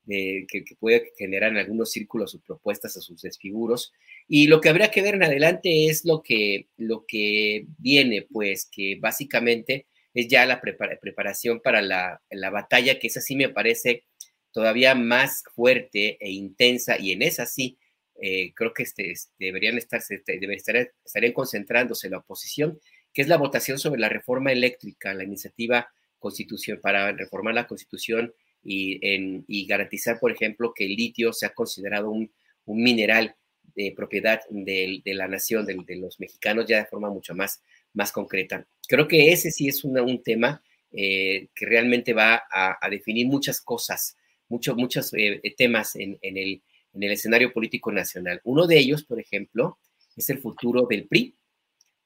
que, 0.06 0.64
puede 0.80 1.12
generar 1.18 1.52
en 1.52 1.58
algunos 1.58 1.92
círculos 1.92 2.32
sus 2.32 2.42
propuestas 2.42 2.96
o 2.98 3.02
sus 3.02 3.22
desfiguros. 3.22 3.94
Y 4.28 4.48
lo 4.48 4.62
que 4.62 4.70
habría 4.70 4.92
que 4.92 5.02
ver 5.02 5.16
en 5.16 5.24
adelante 5.24 5.88
es 5.88 6.06
lo 6.06 6.22
que, 6.22 6.68
lo 6.78 7.06
que 7.08 7.66
viene, 7.78 8.24
pues 8.30 8.68
que 8.72 8.98
básicamente 9.00 9.88
es 10.14 10.28
ya 10.28 10.46
la 10.46 10.62
preparación 10.62 11.60
para 11.62 11.82
la, 11.82 12.22
la, 12.30 12.50
batalla, 12.50 13.00
que 13.00 13.08
esa 13.08 13.22
sí 13.22 13.36
me 13.36 13.50
parece 13.50 14.04
todavía 14.52 14.94
más 14.94 15.44
fuerte 15.56 16.18
e 16.20 16.32
intensa, 16.32 17.00
y 17.00 17.12
en 17.12 17.24
esa 17.24 17.46
sí 17.46 17.78
eh, 18.26 18.54
creo 18.56 18.74
que 18.74 18.84
este, 18.84 19.14
deberían 19.38 19.78
estar, 19.78 20.02
deberían 20.26 20.54
estar, 20.54 20.78
estarían 21.04 21.34
concentrándose 21.34 22.10
la 22.10 22.20
oposición, 22.20 22.80
que 23.12 23.22
es 23.22 23.28
la 23.28 23.36
votación 23.36 23.78
sobre 23.78 24.00
la 24.00 24.08
reforma 24.08 24.54
eléctrica, 24.54 25.14
la 25.14 25.26
iniciativa 25.26 25.90
constitución 26.20 26.80
para 26.82 27.12
reformar 27.12 27.54
la 27.54 27.68
constitución 27.68 28.34
y, 28.64 28.98
en, 29.06 29.44
y 29.50 29.66
garantizar, 29.66 30.22
por 30.22 30.32
ejemplo, 30.32 30.74
que 30.74 30.86
el 30.86 30.96
litio 30.96 31.34
sea 31.34 31.50
considerado 31.50 32.12
un, 32.12 32.32
un 32.64 32.82
mineral 32.82 33.36
de 33.76 33.92
propiedad 33.94 34.40
de, 34.50 35.02
de 35.04 35.14
la 35.16 35.28
nación, 35.28 35.66
de, 35.66 35.78
de, 35.86 35.98
los 35.98 36.18
mexicanos, 36.22 36.66
ya 36.66 36.78
de 36.78 36.86
forma 36.86 37.10
mucho 37.10 37.36
más, 37.36 37.62
más 37.94 38.14
concreta. 38.14 38.66
Creo 38.88 39.06
que 39.06 39.34
ese 39.34 39.52
sí 39.52 39.68
es 39.68 39.84
un 39.84 40.24
tema 40.24 40.64
eh, 40.94 41.50
que 41.54 41.66
realmente 41.66 42.14
va 42.14 42.44
a, 42.50 42.78
a, 42.80 42.90
definir 42.90 43.28
muchas 43.28 43.60
cosas, 43.60 44.16
muchos 44.48 44.78
muchos 44.78 45.14
eh, 45.14 45.42
temas 45.58 45.98
en, 45.98 46.18
en, 46.22 46.38
el, 46.38 46.62
en 46.94 47.04
el 47.04 47.12
escenario 47.12 47.52
político 47.52 47.92
nacional. 47.92 48.42
Uno 48.44 48.68
de 48.68 48.78
ellos, 48.78 49.04
por 49.04 49.20
ejemplo, 49.20 49.78
es 50.16 50.30
el 50.30 50.40
futuro 50.40 50.86
del 50.90 51.06
PRI. 51.06 51.36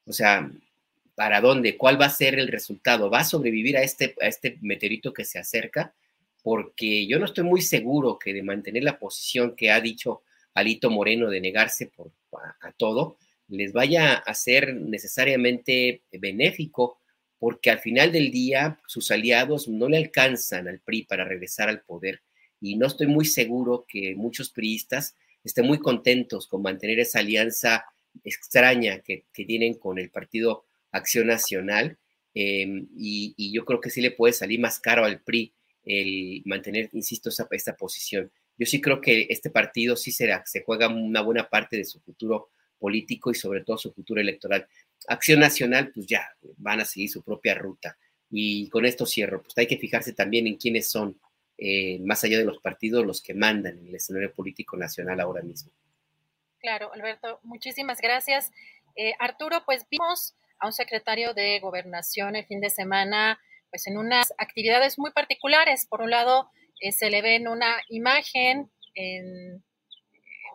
O 0.05 0.13
sea, 0.13 0.49
¿para 1.15 1.41
dónde? 1.41 1.77
¿Cuál 1.77 1.99
va 1.99 2.05
a 2.05 2.09
ser 2.09 2.39
el 2.39 2.47
resultado? 2.47 3.09
¿Va 3.09 3.19
a 3.19 3.25
sobrevivir 3.25 3.77
a 3.77 3.83
este, 3.83 4.15
a 4.21 4.27
este 4.27 4.57
meteorito 4.61 5.13
que 5.13 5.25
se 5.25 5.39
acerca? 5.39 5.93
porque 6.47 7.05
yo 7.07 7.19
no 7.19 7.25
estoy 7.25 7.43
muy 7.43 7.59
seguro 7.59 8.17
que 8.17 8.33
de 8.33 8.41
mantener 8.41 8.81
la 8.81 8.97
posición 8.97 9.53
que 9.53 9.69
ha 9.69 9.81
dicho 9.81 10.21
Alito 10.53 10.89
Moreno 10.89 11.29
de 11.29 11.41
negarse 11.41 11.87
por, 11.87 12.09
a, 12.61 12.71
todo, 12.71 13.17
les 13.49 13.73
vaya 13.73 14.13
a 14.13 14.33
ser 14.33 14.73
necesariamente 14.73 16.03
benéfico, 16.09 17.01
porque 17.37 17.69
al 17.69 17.79
final 17.79 18.13
del 18.13 18.31
día 18.31 18.79
sus 18.87 19.11
aliados 19.11 19.67
no 19.67 19.89
le 19.89 19.97
alcanzan 19.97 20.69
al 20.69 20.79
PRI 20.79 21.03
para 21.03 21.25
regresar 21.25 21.67
al 21.67 21.81
poder. 21.81 22.21
Y 22.61 22.75
no 22.75 22.87
estoy 22.87 23.07
muy 23.07 23.25
seguro 23.25 23.85
que 23.87 24.15
muchos 24.15 24.49
priistas 24.49 25.15
estén 25.43 25.65
muy 25.65 25.79
contentos 25.79 26.47
con 26.47 26.61
mantener 26.61 26.99
esa 26.99 27.19
alianza 27.19 27.85
extraña 28.23 28.99
que, 28.99 29.25
tienen 29.33 29.75
con 29.75 29.99
el 29.99 30.09
Partido 30.09 30.65
Acción 30.91 31.27
Nacional. 31.27 31.97
Em, 32.33 32.87
y, 32.97 33.33
y, 33.37 33.51
yo 33.51 33.65
creo 33.65 33.79
que 33.79 33.89
sí 33.89 34.01
le 34.01 34.11
puede 34.11 34.33
salir 34.33 34.59
más 34.59 34.79
caro 34.79 35.05
al 35.05 35.21
PRI 35.21 35.53
el 35.87 36.41
mantener, 36.45 36.89
insisto, 36.93 37.29
esa, 37.29 37.47
esta 37.51 37.75
posición. 37.75 38.31
Yo 38.57 38.65
sí 38.65 38.81
creo 38.81 38.99
que 38.99 39.27
este 39.29 39.49
partido 39.49 39.95
sí 39.95 40.11
será, 40.11 40.43
se 40.45 40.63
juega 40.63 40.87
una 40.87 41.21
buena 41.21 41.49
parte 41.49 41.77
de 41.77 41.85
su 41.85 41.99
futuro 42.01 42.49
político 42.77 43.31
y 43.31 43.35
sobre 43.35 43.63
todo 43.63 43.77
su 43.77 43.93
futuro 43.93 44.19
electoral. 44.19 44.67
Acción 45.07 45.39
Nacional, 45.39 45.91
pues 45.93 46.05
ya 46.07 46.27
van 46.57 46.81
a 46.81 46.85
seguir 46.85 47.09
su 47.09 47.23
propia 47.23 47.55
ruta. 47.55 47.97
Y 48.29 48.67
con 48.69 48.85
esto 48.85 49.05
cierro, 49.05 49.41
pues 49.41 49.57
hay 49.57 49.67
que 49.67 49.77
fijarse 49.77 50.13
también 50.13 50.47
en 50.47 50.57
quiénes 50.57 50.89
son, 50.89 51.17
eh, 51.57 51.99
más 51.99 52.23
allá 52.23 52.37
de 52.37 52.45
los 52.45 52.59
partidos, 52.59 53.05
los 53.05 53.21
que 53.21 53.33
mandan 53.33 53.79
en 53.79 53.87
el 53.87 53.95
escenario 53.95 54.33
político 54.33 54.77
nacional 54.77 55.19
ahora 55.19 55.41
mismo. 55.41 55.71
Claro, 56.59 56.91
Alberto, 56.93 57.39
muchísimas 57.43 57.99
gracias. 57.99 58.51
Eh, 58.95 59.13
Arturo, 59.19 59.63
pues 59.65 59.85
vimos 59.89 60.35
a 60.59 60.67
un 60.67 60.73
secretario 60.73 61.33
de 61.33 61.59
gobernación 61.59 62.35
el 62.35 62.45
fin 62.45 62.61
de 62.61 62.69
semana 62.69 63.39
pues 63.69 63.85
en 63.87 63.97
unas 63.97 64.33
actividades 64.37 64.97
muy 64.97 65.11
particulares. 65.11 65.85
Por 65.87 66.01
un 66.01 66.09
lado, 66.09 66.49
eh, 66.79 66.91
se 66.91 67.09
le 67.09 67.21
ve 67.21 67.35
en 67.35 67.47
una 67.47 67.77
imagen 67.89 68.71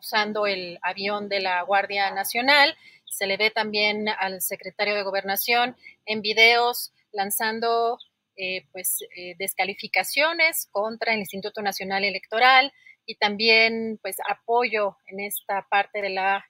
usando 0.01 0.49
el 0.49 0.81
avión 0.83 1.29
de 1.29 1.39
la 1.39 1.63
Guardia 1.63 2.11
Nacional, 2.11 2.77
se 3.05 3.27
le 3.27 3.37
ve 3.37 3.51
también 3.51 4.09
al 4.09 4.41
secretario 4.41 4.97
de 4.97 5.05
Gobernación 5.05 5.77
en 6.07 6.23
videos 6.23 6.93
lanzando 7.13 7.99
eh, 8.37 8.67
pues 8.73 8.99
eh, 9.17 9.35
descalificaciones 9.39 10.69
contra 10.71 11.15
el 11.15 11.21
Instituto 11.21 11.63
Nacional 11.63 12.05
Electoral 12.05 12.73
y 13.07 13.17
también 13.17 13.99
pues 14.03 14.17
apoyo 14.29 14.97
en 15.07 15.21
esta 15.21 15.67
parte 15.71 16.01
de 16.01 16.11
la 16.11 16.47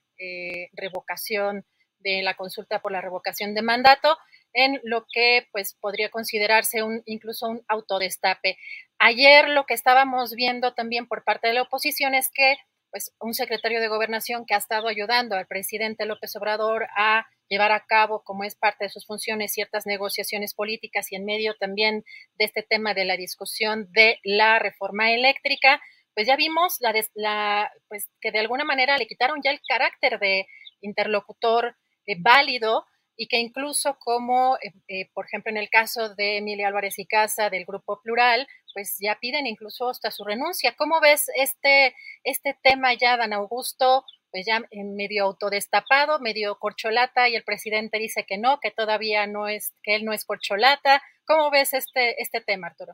revocación 0.73 1.65
de 1.99 2.21
la 2.21 2.35
consulta 2.35 2.81
por 2.81 2.91
la 2.91 3.01
revocación 3.01 3.55
de 3.55 3.61
mandato 3.61 4.17
en 4.53 4.79
lo 4.83 5.05
que 5.11 5.47
pues 5.51 5.75
podría 5.81 6.09
considerarse 6.09 6.83
un, 6.83 7.01
incluso 7.05 7.47
un 7.47 7.63
autodestape. 7.67 8.57
Ayer 8.99 9.49
lo 9.49 9.65
que 9.65 9.73
estábamos 9.73 10.35
viendo 10.35 10.73
también 10.73 11.07
por 11.07 11.23
parte 11.23 11.47
de 11.47 11.55
la 11.55 11.63
oposición 11.63 12.13
es 12.13 12.29
que 12.33 12.55
pues 12.93 13.11
un 13.19 13.33
secretario 13.33 13.81
de 13.81 13.87
gobernación 13.87 14.45
que 14.45 14.53
ha 14.53 14.59
estado 14.59 14.87
ayudando 14.87 15.35
al 15.35 15.47
presidente 15.47 16.05
López 16.05 16.35
Obrador 16.35 16.85
a 16.95 17.25
llevar 17.49 17.71
a 17.71 17.85
cabo, 17.87 18.21
como 18.23 18.43
es 18.43 18.55
parte 18.55 18.85
de 18.85 18.91
sus 18.91 19.07
funciones, 19.07 19.51
ciertas 19.51 19.87
negociaciones 19.87 20.53
políticas 20.53 21.11
y 21.11 21.15
en 21.15 21.25
medio 21.25 21.55
también 21.55 22.03
de 22.37 22.45
este 22.45 22.61
tema 22.61 22.93
de 22.93 23.05
la 23.05 23.17
discusión 23.17 23.87
de 23.93 24.19
la 24.23 24.59
reforma 24.59 25.11
eléctrica, 25.11 25.81
pues 26.13 26.27
ya 26.27 26.35
vimos 26.35 26.77
la, 26.81 26.93
la 27.15 27.71
pues 27.89 28.11
que 28.21 28.31
de 28.31 28.37
alguna 28.37 28.63
manera 28.63 28.95
le 28.99 29.07
quitaron 29.07 29.39
ya 29.43 29.49
el 29.49 29.59
carácter 29.67 30.19
de 30.19 30.45
interlocutor 30.81 31.75
eh, 32.05 32.15
válido 32.19 32.85
y 33.15 33.27
que 33.27 33.37
incluso 33.37 33.97
como, 33.99 34.57
eh, 34.57 34.73
eh, 34.87 35.09
por 35.13 35.25
ejemplo, 35.25 35.51
en 35.51 35.57
el 35.57 35.69
caso 35.69 36.15
de 36.15 36.37
Emilia 36.37 36.67
Álvarez 36.67 36.97
y 36.99 37.05
Casa 37.05 37.49
del 37.49 37.65
Grupo 37.65 38.01
Plural, 38.01 38.47
pues 38.73 38.97
ya 38.99 39.17
piden 39.19 39.45
incluso 39.45 39.89
hasta 39.89 40.11
su 40.11 40.23
renuncia. 40.23 40.75
¿Cómo 40.75 40.99
ves 40.99 41.29
este, 41.35 41.95
este 42.23 42.57
tema 42.63 42.93
ya, 42.93 43.17
Dan 43.17 43.33
Augusto? 43.33 44.05
Pues 44.31 44.47
ya 44.47 44.63
medio 44.71 45.25
autodestapado, 45.25 46.19
medio 46.19 46.57
corcholata, 46.57 47.29
y 47.29 47.35
el 47.35 47.43
presidente 47.43 47.99
dice 47.99 48.25
que 48.27 48.39
no, 48.39 48.59
que 48.59 48.71
todavía 48.71 49.27
no 49.27 49.47
es, 49.47 49.73
que 49.83 49.93
él 49.95 50.05
no 50.05 50.11
es 50.11 50.25
corcholata. 50.25 51.03
¿Cómo 51.25 51.51
ves 51.51 51.75
este, 51.75 52.19
este 52.19 52.41
tema, 52.41 52.67
Arturo? 52.67 52.93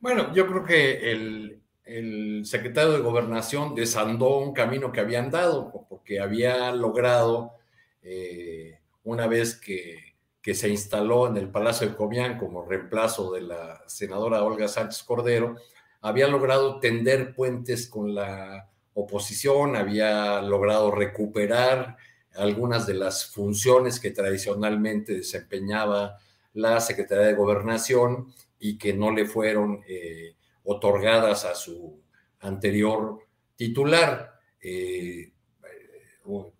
Bueno, 0.00 0.34
yo 0.34 0.46
creo 0.48 0.64
que 0.64 1.12
el, 1.12 1.62
el 1.84 2.44
secretario 2.44 2.92
de 2.92 2.98
Gobernación 2.98 3.76
desandó 3.76 4.38
un 4.38 4.52
camino 4.52 4.90
que 4.90 5.00
habían 5.00 5.30
dado, 5.30 5.86
porque 5.88 6.20
había 6.20 6.72
logrado 6.72 7.58
eh, 8.02 8.80
una 9.04 9.26
vez 9.26 9.56
que, 9.56 10.06
se 10.54 10.70
instaló 10.70 11.26
en 11.26 11.36
el 11.36 11.50
Palacio 11.50 11.86
de 11.86 11.94
Comián 11.94 12.38
como 12.38 12.64
reemplazo 12.64 13.30
de 13.32 13.42
la 13.42 13.84
senadora 13.86 14.42
Olga 14.42 14.66
Sánchez 14.66 15.02
Cordero, 15.02 15.56
había 16.00 16.26
logrado 16.26 16.80
tender 16.80 17.34
puentes 17.34 17.86
con 17.86 18.14
la 18.14 18.70
oposición, 18.94 19.76
había 19.76 20.40
logrado 20.40 20.90
recuperar 20.90 21.98
algunas 22.34 22.86
de 22.86 22.94
las 22.94 23.26
funciones 23.26 24.00
que 24.00 24.10
tradicionalmente 24.10 25.16
desempeñaba 25.16 26.16
la 26.54 26.80
Secretaría 26.80 27.26
de 27.26 27.34
Gobernación 27.34 28.32
y 28.58 28.78
que 28.78 28.94
no 28.94 29.10
le 29.10 29.26
fueron 29.26 29.82
eh, 29.86 30.34
otorgadas 30.64 31.44
a 31.44 31.54
su 31.54 32.00
anterior 32.40 33.18
titular. 33.56 34.38
Eh, 34.60 35.32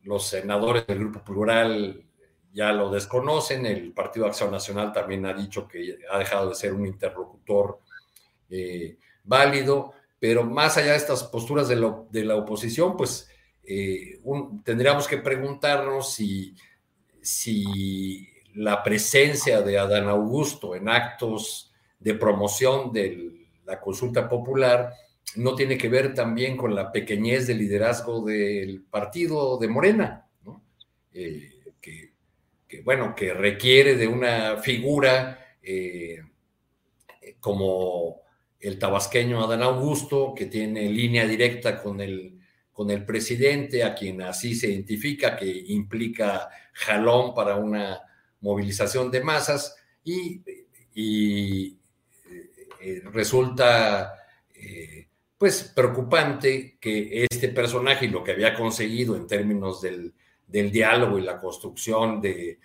los 0.03 0.27
senadores 0.27 0.87
del 0.87 0.99
Grupo 1.01 1.23
Plural 1.23 2.05
ya 2.53 2.73
lo 2.73 2.91
desconocen, 2.91 3.67
el 3.67 3.93
Partido 3.93 4.27
Acción 4.27 4.51
Nacional 4.51 4.93
también 4.93 5.27
ha 5.27 5.35
dicho 5.35 5.69
que 5.69 5.99
ha 6.11 6.19
dejado 6.19 6.49
de 6.49 6.55
ser 6.55 6.73
un 6.73 6.87
interlocutor 6.87 7.81
eh, 8.51 8.97
válido, 9.25 9.93
pero 10.19 10.45
más 10.45 10.77
allá 10.77 10.93
de 10.93 10.97
estas 10.97 11.23
posturas 11.25 11.69
de, 11.69 11.77
la 12.25 12.37
oposición, 12.37 12.97
pues 12.97 13.29
eh, 13.63 14.21
tendríamos 14.65 15.07
que 15.07 15.19
preguntarnos 15.19 16.15
si, 16.15 16.57
si 17.21 18.27
la 18.55 18.83
presencia 18.83 19.61
de 19.61 19.79
Adán 19.79 20.09
Augusto 20.09 20.75
en 20.75 20.89
actos 20.89 21.73
de 21.99 22.15
promoción 22.15 22.93
de 22.93 23.47
la 23.65 23.79
consulta 23.79 24.29
popular 24.29 24.93
no 25.37 25.55
tiene 25.55 25.77
que 25.77 25.89
ver 25.89 26.15
también 26.15 26.57
con 26.57 26.75
la 26.75 26.91
pequeñez 26.91 27.47
del 27.47 27.59
liderazgo 27.59 28.25
del 28.25 28.83
partido 28.83 29.59
de 29.59 29.69
Morena, 29.69 30.27
eh, 31.13 31.55
que, 31.81 32.83
bueno, 32.83 33.15
que 33.15 33.33
requiere 33.33 33.97
de 33.97 34.07
una 34.07 34.59
figura 34.59 35.57
eh, 35.63 36.21
como 37.41 38.23
el 38.61 38.79
tabasqueño 38.79 39.43
Adán 39.43 39.63
Augusto, 39.63 40.35
que 40.35 40.47
tiene 40.47 40.91
línea 40.91 41.27
directa 41.27 41.83
con 41.83 42.01
el, 42.01 42.39
con 42.73 42.91
el 42.91 43.05
presidente, 43.05 43.85
a 43.85 43.95
quien 43.95 44.21
así 44.23 44.55
se 44.55 44.69
identifica, 44.69 45.37
que 45.37 45.47
implica 45.47 46.49
jalón 46.75 47.35
para 47.35 47.57
una 47.57 48.01
movilización 48.41 49.11
de 49.11 49.21
masas, 49.21 49.77
y, 50.05 50.43
eh, 52.81 53.03
resulta 53.13 54.15
pues 55.39 55.63
preocupante 55.63 56.77
que 56.81 57.27
este 57.31 57.49
personaje 57.49 58.07
y 58.07 58.09
lo 58.09 58.25
que 58.25 58.33
había 58.33 58.55
conseguido 58.55 59.17
en 59.17 59.29
términos 59.29 59.81
del, 59.81 60.13
diálogo 60.47 61.19
y 61.19 61.23
la 61.23 61.41
construcción 61.41 62.21
de, 62.21 62.59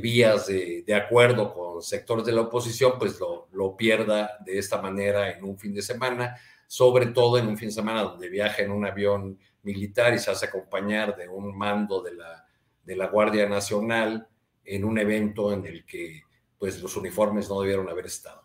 vías 0.00 0.46
de, 0.46 0.94
acuerdo 0.94 1.52
con 1.52 1.82
sectores 1.82 2.24
de 2.24 2.32
la 2.32 2.42
oposición, 2.42 2.94
pues 2.98 3.20
lo, 3.20 3.76
pierda 3.76 4.38
de 4.44 4.58
esta 4.58 4.80
manera 4.80 5.30
en 5.30 5.44
un 5.44 5.58
fin 5.58 5.74
de 5.74 5.82
semana, 5.82 6.36
sobre 6.66 7.06
todo 7.06 7.36
en 7.38 7.46
un 7.46 7.58
fin 7.58 7.68
de 7.68 7.74
semana 7.74 8.02
donde 8.02 8.30
viaja 8.30 8.62
en 8.62 8.70
un 8.70 8.86
avión 8.86 9.38
militar 9.62 10.14
y 10.14 10.18
se 10.18 10.30
hace 10.30 10.46
acompañar 10.46 11.16
de 11.16 11.28
un 11.28 11.56
mando 11.56 12.02
de 12.02 12.14
la, 12.14 12.46
de 12.84 12.96
la 12.96 13.08
Guardia 13.08 13.46
Nacional 13.48 14.28
en 14.64 14.84
un 14.84 14.98
evento 14.98 15.52
en 15.52 15.66
el 15.66 15.84
que 15.84 16.22
pues 16.58 16.80
los 16.80 16.96
uniformes 16.96 17.50
no 17.50 17.60
debieron 17.60 17.88
haber 17.90 18.06
estado. 18.06 18.42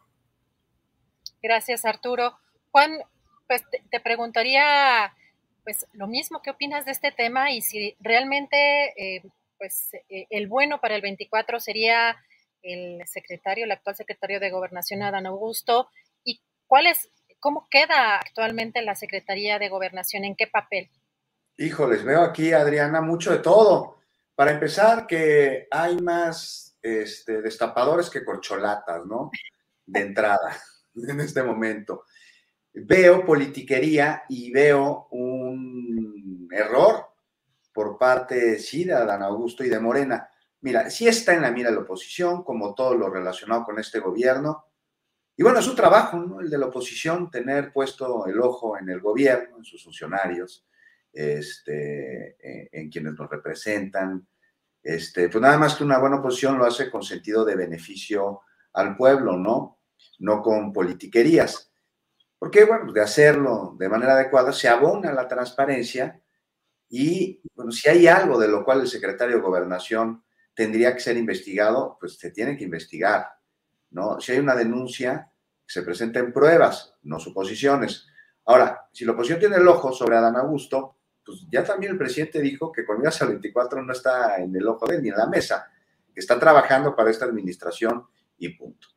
Gracias, 1.42 1.86
Arturo. 1.86 2.38
Juan, 2.72 3.00
pues 3.50 3.64
te, 3.90 4.00
preguntaría 4.00 5.12
pues 5.64 5.88
lo 5.94 6.08
mismo, 6.08 6.42
¿qué 6.44 6.52
opinas 6.52 6.86
de 6.86 6.92
este 6.92 7.12
tema? 7.12 7.52
Y 7.52 7.62
si 7.62 7.98
realmente 8.00 8.56
eh, 8.96 9.24
pues 9.58 9.90
eh, 10.08 10.28
el 10.30 10.48
bueno 10.48 10.80
para 10.80 10.96
el 10.96 11.02
24 11.02 11.60
sería 11.60 12.16
el 12.62 13.02
secretario, 13.08 13.66
el 13.66 13.72
actual 13.72 13.96
secretario 13.96 14.40
de 14.40 14.52
Gobernación, 14.52 15.02
Adán 15.02 15.26
Augusto, 15.26 15.90
y 16.24 16.42
cuál 16.68 16.86
es, 16.86 17.10
cómo 17.40 17.68
queda 17.72 18.18
actualmente 18.18 18.84
la 18.84 18.96
Secretaría 18.96 19.58
de 19.58 19.70
Gobernación, 19.70 20.26
en 20.26 20.36
qué 20.36 20.46
papel. 20.46 20.90
Híjoles, 21.58 22.04
veo 22.04 22.22
aquí, 22.22 22.54
Adriana, 22.54 23.02
mucho 23.02 23.32
de 23.32 23.40
todo. 23.40 23.98
Para 24.36 24.52
empezar, 24.52 25.08
que 25.08 25.68
hay 25.72 25.98
más 25.98 26.78
este, 26.84 27.42
destapadores 27.42 28.10
que 28.10 28.24
corcholatas, 28.24 29.06
¿no? 29.06 29.32
De 29.86 30.02
entrada, 30.02 30.56
en 30.96 31.20
este 31.20 31.42
momento 31.42 32.06
veo 32.86 33.26
politiquería 33.26 34.24
y 34.30 34.52
veo 34.52 35.08
un 35.12 36.48
error 36.52 37.10
por 37.74 37.98
parte, 37.98 38.60
sí, 38.60 38.84
de 38.84 38.94
Adán 38.94 39.24
Augusto 39.24 39.64
y 39.64 39.70
de 39.70 39.80
Morena. 39.80 40.30
Mira, 40.62 40.90
sí 40.90 41.08
está 41.08 41.34
en 41.34 41.42
la 41.42 41.52
mira 41.52 41.72
la 41.72 41.80
oposición, 41.80 42.44
como 42.44 42.74
todo 42.74 42.96
lo 42.96 43.10
relacionado 43.10 43.64
con 43.64 43.80
este 43.80 44.00
gobierno. 44.00 44.66
Y 45.38 45.44
bueno, 45.44 45.60
es 45.60 45.66
su 45.66 45.76
trabajo, 45.76 46.18
¿no? 46.18 46.42
El 46.42 46.50
de 46.50 46.58
la 46.58 46.66
oposición, 46.66 47.32
tener 47.32 47.72
puesto 47.72 48.26
el 48.26 48.42
ojo 48.42 48.78
en 48.78 48.90
el 48.90 49.00
gobierno, 49.00 49.58
en 49.58 49.64
sus 49.64 49.84
funcionarios, 49.84 50.68
este, 51.14 52.36
en, 52.78 52.90
quienes 52.90 53.14
nos 53.14 53.30
representan. 53.30 54.28
Este, 54.84 55.30
pues 55.30 55.42
nada 55.42 55.58
más 55.58 55.76
que 55.76 55.86
una 55.86 56.00
buena 56.00 56.18
oposición 56.18 56.58
lo 56.58 56.66
hace 56.66 56.92
con 56.92 57.04
sentido 57.04 57.46
de 57.46 57.56
beneficio 57.56 58.42
al 58.74 58.98
pueblo, 58.98 59.38
¿no? 59.38 59.80
No 60.20 60.42
con 60.42 60.74
politiquerías. 60.74 61.69
Porque, 62.40 62.64
bueno, 62.64 62.92
de 62.94 63.02
hacerlo 63.02 63.76
de 63.78 63.90
manera 63.90 64.14
adecuada 64.14 64.54
se 64.54 64.70
abona 64.70 65.12
la 65.12 65.28
transparencia 65.28 66.22
y, 66.88 67.42
bueno, 67.54 67.72
si 67.72 67.90
hay 67.90 68.08
algo 68.08 68.40
de 68.40 68.48
lo 68.48 68.64
cual 68.64 68.82
el 68.82 68.88
secretario 68.88 69.36
de 69.36 69.42
Gobernación 69.42 70.24
tendría 70.54 70.94
que 70.94 71.02
ser 71.02 71.18
investigado, 71.18 71.98
pues 72.00 72.18
se 72.18 72.32
tiene 72.32 72.58
que 72.58 72.64
investigar, 72.64 73.28
¿no? 73.92 74.20
Si 74.20 74.32
hay 74.32 74.40
una 74.40 74.56
denuncia, 74.56 75.32
se 75.66 75.84
presenten 75.84 76.34
pruebas, 76.34 76.96
no 77.04 77.20
suposiciones. 77.20 78.08
Ahora, 78.46 78.88
si 78.92 79.06
la 79.06 79.12
oposición 79.12 79.40
tiene 79.40 79.58
el 79.58 79.68
ojo 79.68 79.92
sobre 79.92 80.18
Adán 80.18 80.38
Augusto, 80.38 80.96
pues 81.24 81.46
ya 81.52 81.64
también 81.64 81.92
el 81.92 81.98
presidente 81.98 82.42
dijo 82.42 82.72
que 82.72 82.86
con 82.86 83.06
al 83.06 83.28
24 83.28 83.84
no 83.84 83.94
está 83.94 84.38
en 84.38 84.56
el 84.56 84.68
ojo 84.68 84.88
de 84.88 84.96
él 84.96 85.04
ni 85.04 85.10
en 85.10 85.18
la 85.18 85.28
mesa, 85.28 85.70
que 86.14 86.20
está 86.20 86.40
trabajando 86.40 86.96
para 86.96 87.12
esta 87.12 87.26
administración 87.26 88.08
y 88.38 88.50
punto. 88.50 88.88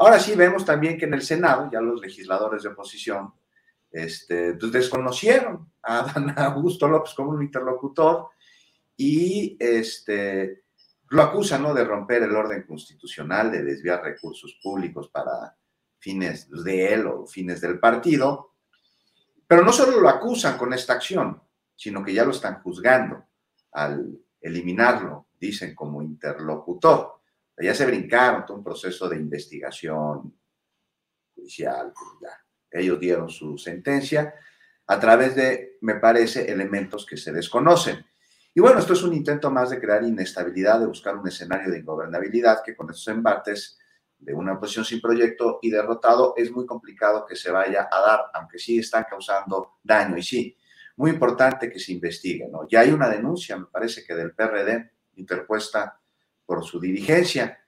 Ahora 0.00 0.18
sí 0.18 0.34
vemos 0.34 0.64
también 0.64 0.96
que 0.96 1.04
en 1.04 1.12
el 1.12 1.20
Senado, 1.20 1.68
ya 1.70 1.78
los 1.82 2.00
legisladores 2.00 2.62
de 2.62 2.70
oposición, 2.70 3.34
este, 3.92 4.54
pues 4.54 4.72
desconocieron 4.72 5.70
a 5.82 6.00
Adán 6.00 6.32
Augusto 6.38 6.88
López 6.88 7.12
como 7.12 7.32
un 7.32 7.42
interlocutor 7.42 8.28
y 8.96 9.58
este, 9.60 10.62
lo 11.10 11.22
acusan 11.22 11.62
¿no? 11.62 11.74
de 11.74 11.84
romper 11.84 12.22
el 12.22 12.34
orden 12.34 12.62
constitucional, 12.62 13.52
de 13.52 13.62
desviar 13.62 14.02
recursos 14.02 14.58
públicos 14.62 15.10
para 15.10 15.54
fines 15.98 16.48
de 16.50 16.94
él 16.94 17.06
o 17.06 17.26
fines 17.26 17.60
del 17.60 17.78
partido. 17.78 18.54
Pero 19.46 19.62
no 19.62 19.70
solo 19.70 20.00
lo 20.00 20.08
acusan 20.08 20.56
con 20.56 20.72
esta 20.72 20.94
acción, 20.94 21.42
sino 21.76 22.02
que 22.02 22.14
ya 22.14 22.24
lo 22.24 22.30
están 22.30 22.62
juzgando 22.62 23.22
al 23.72 24.18
eliminarlo, 24.40 25.26
dicen, 25.38 25.74
como 25.74 26.00
interlocutor 26.00 27.19
ya 27.62 27.74
se 27.74 27.86
brincaron 27.86 28.46
todo 28.46 28.58
un 28.58 28.64
proceso 28.64 29.08
de 29.08 29.16
investigación 29.16 30.34
judicial, 31.34 31.92
pues 31.92 32.32
ellos 32.70 33.00
dieron 33.00 33.28
su 33.28 33.58
sentencia 33.58 34.34
a 34.86 34.98
través 34.98 35.34
de, 35.36 35.78
me 35.82 35.96
parece, 35.96 36.50
elementos 36.50 37.06
que 37.06 37.16
se 37.16 37.32
desconocen. 37.32 38.04
Y 38.52 38.60
bueno, 38.60 38.80
esto 38.80 38.92
es 38.92 39.02
un 39.02 39.14
intento 39.14 39.50
más 39.50 39.70
de 39.70 39.80
crear 39.80 40.02
inestabilidad, 40.02 40.80
de 40.80 40.86
buscar 40.86 41.16
un 41.16 41.28
escenario 41.28 41.70
de 41.70 41.78
ingobernabilidad 41.78 42.62
que 42.64 42.74
con 42.74 42.90
estos 42.90 43.08
embates 43.08 43.78
de 44.18 44.34
una 44.34 44.54
oposición 44.54 44.84
sin 44.84 45.00
proyecto 45.00 45.60
y 45.62 45.70
derrotado 45.70 46.34
es 46.36 46.50
muy 46.50 46.66
complicado 46.66 47.24
que 47.26 47.36
se 47.36 47.50
vaya 47.50 47.88
a 47.90 48.00
dar, 48.00 48.20
aunque 48.34 48.58
sí 48.58 48.78
están 48.78 49.06
causando 49.08 49.78
daño 49.82 50.16
y 50.18 50.22
sí, 50.22 50.56
muy 50.96 51.12
importante 51.12 51.70
que 51.70 51.78
se 51.78 51.92
investigue. 51.92 52.48
Ya 52.68 52.80
hay 52.80 52.90
una 52.90 53.08
denuncia, 53.08 53.56
me 53.56 53.66
parece 53.66 54.04
que 54.04 54.14
del 54.14 54.34
PRD 54.34 54.90
interpuesta 55.14 55.99
por 56.50 56.64
su 56.64 56.80
dirigencia. 56.80 57.60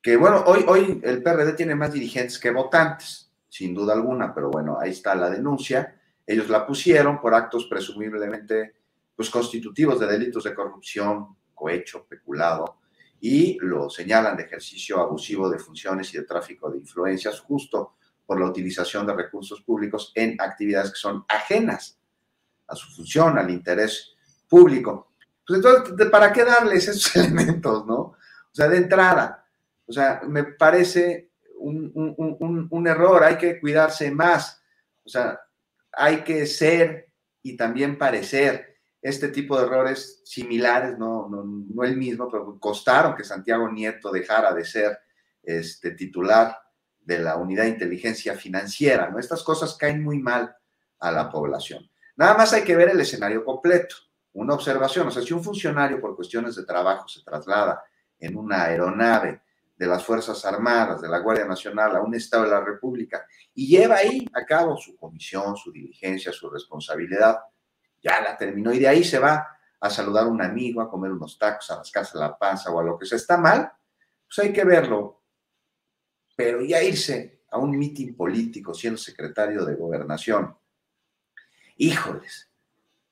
Que 0.00 0.16
bueno, 0.16 0.44
hoy, 0.46 0.64
hoy 0.68 1.00
el 1.02 1.24
PRD 1.24 1.54
tiene 1.54 1.74
más 1.74 1.92
dirigentes 1.92 2.38
que 2.38 2.52
votantes, 2.52 3.32
sin 3.48 3.74
duda 3.74 3.94
alguna, 3.94 4.32
pero 4.32 4.48
bueno, 4.48 4.78
ahí 4.80 4.92
está 4.92 5.16
la 5.16 5.28
denuncia. 5.28 6.00
Ellos 6.24 6.48
la 6.48 6.64
pusieron 6.64 7.20
por 7.20 7.34
actos 7.34 7.66
presumiblemente 7.66 8.76
pues, 9.16 9.28
constitutivos 9.28 9.98
de 9.98 10.06
delitos 10.06 10.44
de 10.44 10.54
corrupción, 10.54 11.36
cohecho, 11.52 12.06
peculado, 12.08 12.78
y 13.20 13.58
lo 13.60 13.90
señalan 13.90 14.36
de 14.36 14.44
ejercicio 14.44 15.00
abusivo 15.00 15.50
de 15.50 15.58
funciones 15.58 16.14
y 16.14 16.18
de 16.18 16.22
tráfico 16.22 16.70
de 16.70 16.78
influencias, 16.78 17.40
justo 17.40 17.96
por 18.24 18.38
la 18.38 18.46
utilización 18.46 19.04
de 19.04 19.14
recursos 19.14 19.62
públicos 19.62 20.12
en 20.14 20.40
actividades 20.40 20.92
que 20.92 20.98
son 20.98 21.24
ajenas 21.28 21.98
a 22.68 22.76
su 22.76 22.88
función, 22.94 23.36
al 23.36 23.50
interés 23.50 24.14
público. 24.48 25.05
Pues 25.46 25.58
entonces, 25.58 26.08
¿para 26.10 26.32
qué 26.32 26.44
darles 26.44 26.88
esos 26.88 27.14
elementos, 27.24 27.86
no? 27.86 27.98
O 27.98 28.52
sea, 28.52 28.68
de 28.68 28.78
entrada, 28.78 29.46
o 29.86 29.92
sea, 29.92 30.22
me 30.26 30.44
parece 30.44 31.30
un, 31.58 32.86
error, 32.86 33.22
hay 33.22 33.36
que 33.36 33.60
cuidarse 33.60 34.10
más, 34.10 34.62
o 35.04 35.08
sea, 35.08 35.40
hay 35.92 36.22
que 36.22 36.46
ser 36.46 37.12
y 37.42 37.56
también 37.56 37.98
parecer. 37.98 38.74
Este 39.02 39.28
tipo 39.28 39.56
de 39.56 39.66
errores 39.66 40.22
similares, 40.24 40.98
no, 40.98 41.28
no, 41.28 41.84
el 41.84 41.96
mismo, 41.96 42.28
pero 42.28 42.58
costaron 42.58 43.14
que 43.14 43.22
Santiago 43.22 43.70
Nieto 43.70 44.10
dejara 44.10 44.52
de 44.52 44.64
ser 44.64 44.98
este, 45.44 45.92
titular 45.92 46.58
de 46.98 47.20
la 47.20 47.36
unidad 47.36 47.64
de 47.64 47.68
inteligencia 47.68 48.34
financiera, 48.34 49.08
¿no? 49.08 49.20
Estas 49.20 49.44
cosas 49.44 49.76
caen 49.76 50.02
muy 50.02 50.18
mal 50.18 50.56
a 50.98 51.12
la 51.12 51.30
población. 51.30 51.88
Nada 52.16 52.36
más 52.36 52.52
hay 52.52 52.64
que 52.64 52.74
ver 52.74 52.88
el 52.88 53.00
escenario 53.00 53.44
completo 53.44 53.94
una 54.36 54.54
observación. 54.54 55.08
O 55.08 55.10
sea, 55.10 55.22
si 55.22 55.32
un 55.32 55.42
funcionario 55.42 56.00
por 56.00 56.14
cuestiones 56.14 56.56
de 56.56 56.64
trabajo 56.64 57.08
se 57.08 57.22
traslada 57.22 57.82
en 58.18 58.36
una 58.36 58.64
aeronave 58.64 59.42
de 59.76 59.86
las 59.86 60.04
Fuerzas 60.04 60.44
Armadas, 60.44 61.02
de 61.02 61.08
la 61.08 61.18
Guardia 61.18 61.46
Nacional, 61.46 61.96
a 61.96 62.02
un 62.02 62.14
Estado 62.14 62.44
de 62.44 62.50
la 62.50 62.60
República 62.60 63.26
y 63.54 63.66
lleva 63.66 63.96
ahí 63.96 64.26
a 64.34 64.44
cabo 64.44 64.76
su 64.76 64.96
comisión, 64.96 65.56
su 65.56 65.72
diligencia, 65.72 66.32
su 66.32 66.48
responsabilidad, 66.50 67.38
ya 68.02 68.20
la 68.20 68.36
terminó 68.36 68.72
y 68.72 68.78
de 68.78 68.88
ahí 68.88 69.04
se 69.04 69.18
va 69.18 69.46
a 69.80 69.90
saludar 69.90 70.24
a 70.24 70.28
un 70.28 70.42
amigo, 70.42 70.80
a 70.80 70.88
comer 70.88 71.12
unos 71.12 71.38
tacos, 71.38 71.70
a 71.70 71.76
rascarse 71.76 72.18
la 72.18 72.36
panza 72.36 72.70
o 72.70 72.80
a 72.80 72.84
lo 72.84 72.98
que 72.98 73.06
sea. 73.06 73.16
Está 73.16 73.36
mal, 73.36 73.70
pues 74.26 74.38
hay 74.38 74.52
que 74.52 74.64
verlo. 74.64 75.22
Pero 76.34 76.62
ya 76.62 76.82
irse 76.82 77.42
a 77.50 77.58
un 77.58 77.76
mitin 77.78 78.14
político 78.14 78.74
siendo 78.74 78.98
secretario 78.98 79.64
de 79.64 79.74
gobernación, 79.74 80.56
híjoles, 81.76 82.50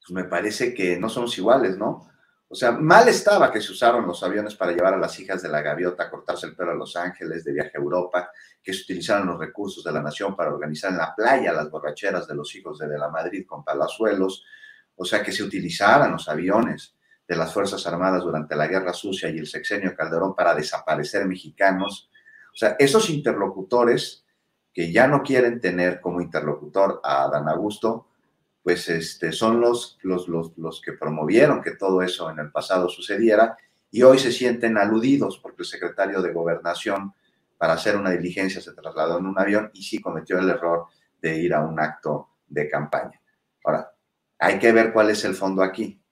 pues 0.07 0.15
me 0.15 0.25
parece 0.25 0.75
que 0.75 0.99
no 0.99 1.09
somos 1.09 1.37
iguales, 1.39 1.79
¿no? 1.79 2.09
O 2.47 2.55
sea, 2.55 2.73
mal 2.73 3.09
estaba 3.09 3.51
que 3.51 3.61
se 3.61 3.73
usaron 3.73 4.07
los 4.07 4.23
aviones 4.23 4.55
para 4.55 4.73
llevar 4.73 4.95
a 4.95 4.99
las 4.99 5.19
hijas 5.19 5.43
de 5.43 5.49
la 5.49 5.63
gaviota 5.63 6.05
a 6.05 6.11
cortarse 6.11 6.47
el 6.47 6.55
pelo 6.55 6.73
a 6.73 6.75
Los 6.75 6.95
Ángeles, 6.95 7.43
de 7.43 7.53
viaje 7.53 7.73
a 7.75 7.81
Europa, 7.81 8.31
que 8.63 8.73
se 8.73 8.83
utilizaron 8.83 9.27
los 9.27 9.39
recursos 9.39 9.83
de 9.83 9.91
la 9.91 10.03
nación 10.03 10.37
para 10.37 10.53
organizar 10.53 10.93
en 10.93 10.99
la 10.99 11.15
playa 11.15 11.53
las 11.53 11.71
borracheras 11.71 12.29
de 12.29 12.35
los 12.35 12.55
hijos 12.55 12.79
de, 12.79 12.87
de 12.87 12.99
la 12.99 13.09
Madrid 13.09 13.45
con 13.47 13.65
palazuelos, 13.65 14.45
o 14.95 15.05
sea, 15.05 15.23
que 15.23 15.33
se 15.33 15.43
utilizaran 15.43 16.13
los 16.13 16.29
aviones 16.29 16.95
de 17.27 17.37
las 17.37 17.53
Fuerzas 17.53 17.87
Armadas 17.87 18.23
durante 18.23 18.55
la 18.55 18.67
Guerra 18.67 18.93
Sucia 18.93 19.31
y 19.31 19.39
el 19.39 19.47
sexenio 19.47 19.97
Calderón 19.97 20.35
para 20.37 20.55
desaparecer 20.55 21.27
mexicanos. 21.27 22.11
O 22.53 22.57
sea, 22.57 22.77
esos 22.79 23.09
interlocutores 23.11 24.25
que 24.73 24.93
ya 24.93 25.07
no 25.07 25.23
quieren 25.23 25.61
tener 25.61 26.01
como 26.01 26.21
interlocutor 26.21 27.01
a 27.03 27.29
Dan 27.29 27.49
Augusto, 27.49 28.09
pues 28.65 28.89
este, 28.89 29.31
son 29.31 29.61
los, 29.61 29.99
los, 30.03 30.27
los, 30.27 30.57
los 30.57 30.81
que 30.81 30.95
promovieron 30.95 31.63
que 31.63 31.73
todo 31.73 32.01
eso 32.01 32.31
en 32.31 32.39
el 32.39 32.51
pasado 32.51 32.89
sucediera 32.89 33.59
y 33.91 34.03
hoy 34.03 34.19
se 34.19 34.33
sienten 34.33 34.79
aludidos 34.79 35.39
porque 35.39 35.63
el 35.63 35.67
secretario 35.67 36.23
de 36.23 36.33
gobernación 36.33 37.13
para 37.59 37.75
hacer 37.75 37.95
una 37.95 38.11
diligencia 38.11 38.63
se 38.63 38.73
trasladó 38.73 39.19
en 39.19 39.27
un 39.27 39.39
avión 39.39 39.71
y 39.75 39.83
sí 39.83 40.01
cometió 40.01 40.39
el 40.39 40.49
error 40.49 40.87
de 41.21 41.37
ir 41.37 41.53
a 41.53 41.61
un 41.61 41.79
acto 41.79 42.31
de 42.49 42.67
campaña. 42.69 43.21
Ahora, 43.65 43.93
hay 44.39 44.59
que 44.59 44.73
ver 44.73 44.95
cuál 44.95 45.11
es 45.11 45.25
el 45.27 45.35
fondo 45.35 45.63
aquí. 45.63 46.03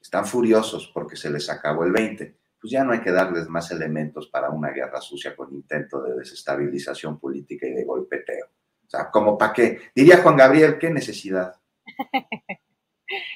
Están 0.00 0.26
furiosos 0.26 0.90
porque 0.92 1.14
se 1.14 1.30
les 1.30 1.48
acabó 1.48 1.84
el 1.84 1.92
20. 1.92 2.36
Pues 2.60 2.72
ya 2.72 2.82
no 2.82 2.92
hay 2.92 3.00
que 3.00 3.12
darles 3.12 3.48
más 3.48 3.70
elementos 3.70 4.26
para 4.26 4.50
una 4.50 4.70
guerra 4.70 5.00
sucia 5.00 5.36
con 5.36 5.54
intento 5.54 6.02
de 6.02 6.16
desestabilización 6.16 7.20
política 7.20 7.68
y 7.68 7.72
de 7.72 7.84
golpeteo. 7.84 8.46
O 8.86 8.90
sea, 8.90 9.10
como 9.10 9.38
para 9.38 9.52
qué. 9.52 9.78
Diría 9.94 10.22
Juan 10.22 10.36
Gabriel, 10.36 10.76
¿qué 10.76 10.90
necesidad? 10.90 11.59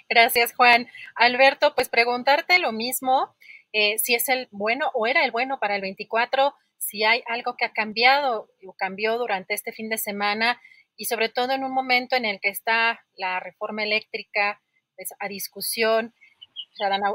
Gracias, 0.08 0.54
Juan. 0.54 0.88
Alberto, 1.14 1.74
pues 1.74 1.88
preguntarte 1.88 2.58
lo 2.58 2.72
mismo, 2.72 3.34
eh, 3.72 3.98
si 3.98 4.14
es 4.14 4.28
el 4.28 4.48
bueno 4.50 4.90
o 4.94 5.06
era 5.06 5.24
el 5.24 5.30
bueno 5.30 5.58
para 5.58 5.76
el 5.76 5.82
24, 5.82 6.54
si 6.78 7.04
hay 7.04 7.22
algo 7.26 7.56
que 7.56 7.64
ha 7.64 7.72
cambiado 7.72 8.48
o 8.66 8.72
cambió 8.74 9.18
durante 9.18 9.54
este 9.54 9.72
fin 9.72 9.88
de 9.88 9.98
semana 9.98 10.60
y 10.96 11.06
sobre 11.06 11.28
todo 11.28 11.52
en 11.52 11.64
un 11.64 11.72
momento 11.72 12.14
en 12.14 12.24
el 12.24 12.38
que 12.40 12.50
está 12.50 13.04
la 13.16 13.40
reforma 13.40 13.82
eléctrica 13.82 14.60
pues, 14.96 15.12
a 15.18 15.28
discusión. 15.28 16.14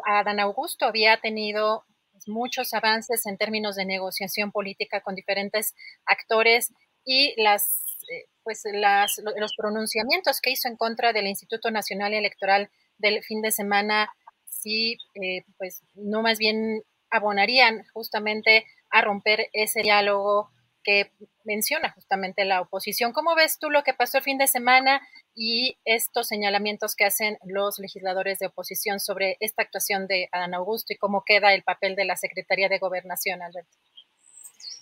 Adán 0.06 0.40
Augusto 0.40 0.86
había 0.86 1.18
tenido 1.18 1.86
pues, 2.12 2.28
muchos 2.28 2.74
avances 2.74 3.26
en 3.26 3.38
términos 3.38 3.76
de 3.76 3.86
negociación 3.86 4.52
política 4.52 5.02
con 5.02 5.16
diferentes 5.16 5.76
actores 6.06 6.74
y 7.06 7.34
las, 7.42 7.86
eh, 8.12 8.28
pues 8.50 8.64
las, 8.74 9.22
los 9.38 9.54
pronunciamientos 9.56 10.42
que 10.42 10.50
hizo 10.50 10.68
en 10.68 10.76
contra 10.76 11.14
del 11.14 11.28
Instituto 11.28 11.70
Nacional 11.70 12.16
Electoral 12.16 12.72
del 12.98 13.24
fin 13.24 13.44
de 13.44 13.52
semana, 13.52 14.10
sí, 14.48 14.98
eh, 15.22 15.44
pues 15.60 15.84
no 15.94 16.24
más 16.24 16.40
bien 16.40 16.82
abonarían 17.12 17.86
justamente 17.94 18.66
a 18.90 19.02
romper 19.02 19.50
ese 19.54 19.84
diálogo 19.84 20.50
que 20.84 21.12
menciona 21.44 21.92
justamente 21.92 22.44
la 22.44 22.62
oposición. 22.62 23.14
¿Cómo 23.14 23.36
ves 23.36 23.60
tú 23.60 23.70
lo 23.70 23.84
que 23.84 23.94
pasó 23.94 24.18
el 24.18 24.24
fin 24.24 24.40
de 24.40 24.48
semana 24.48 25.00
y 25.36 25.78
estos 25.86 26.28
señalamientos 26.28 26.96
que 26.96 27.06
hacen 27.06 27.38
los 27.46 27.78
legisladores 27.78 28.40
de 28.40 28.48
oposición 28.48 29.00
sobre 29.00 29.38
esta 29.42 29.62
actuación 29.62 30.08
de 30.08 30.28
Adán 30.32 30.56
Augusto 30.56 30.92
y 30.92 30.98
cómo 30.98 31.22
queda 31.24 31.54
el 31.54 31.62
papel 31.62 31.96
de 31.96 32.06
la 32.06 32.16
Secretaría 32.16 32.68
de 32.68 32.80
Gobernación, 32.80 33.44
Alberto? 33.44 33.78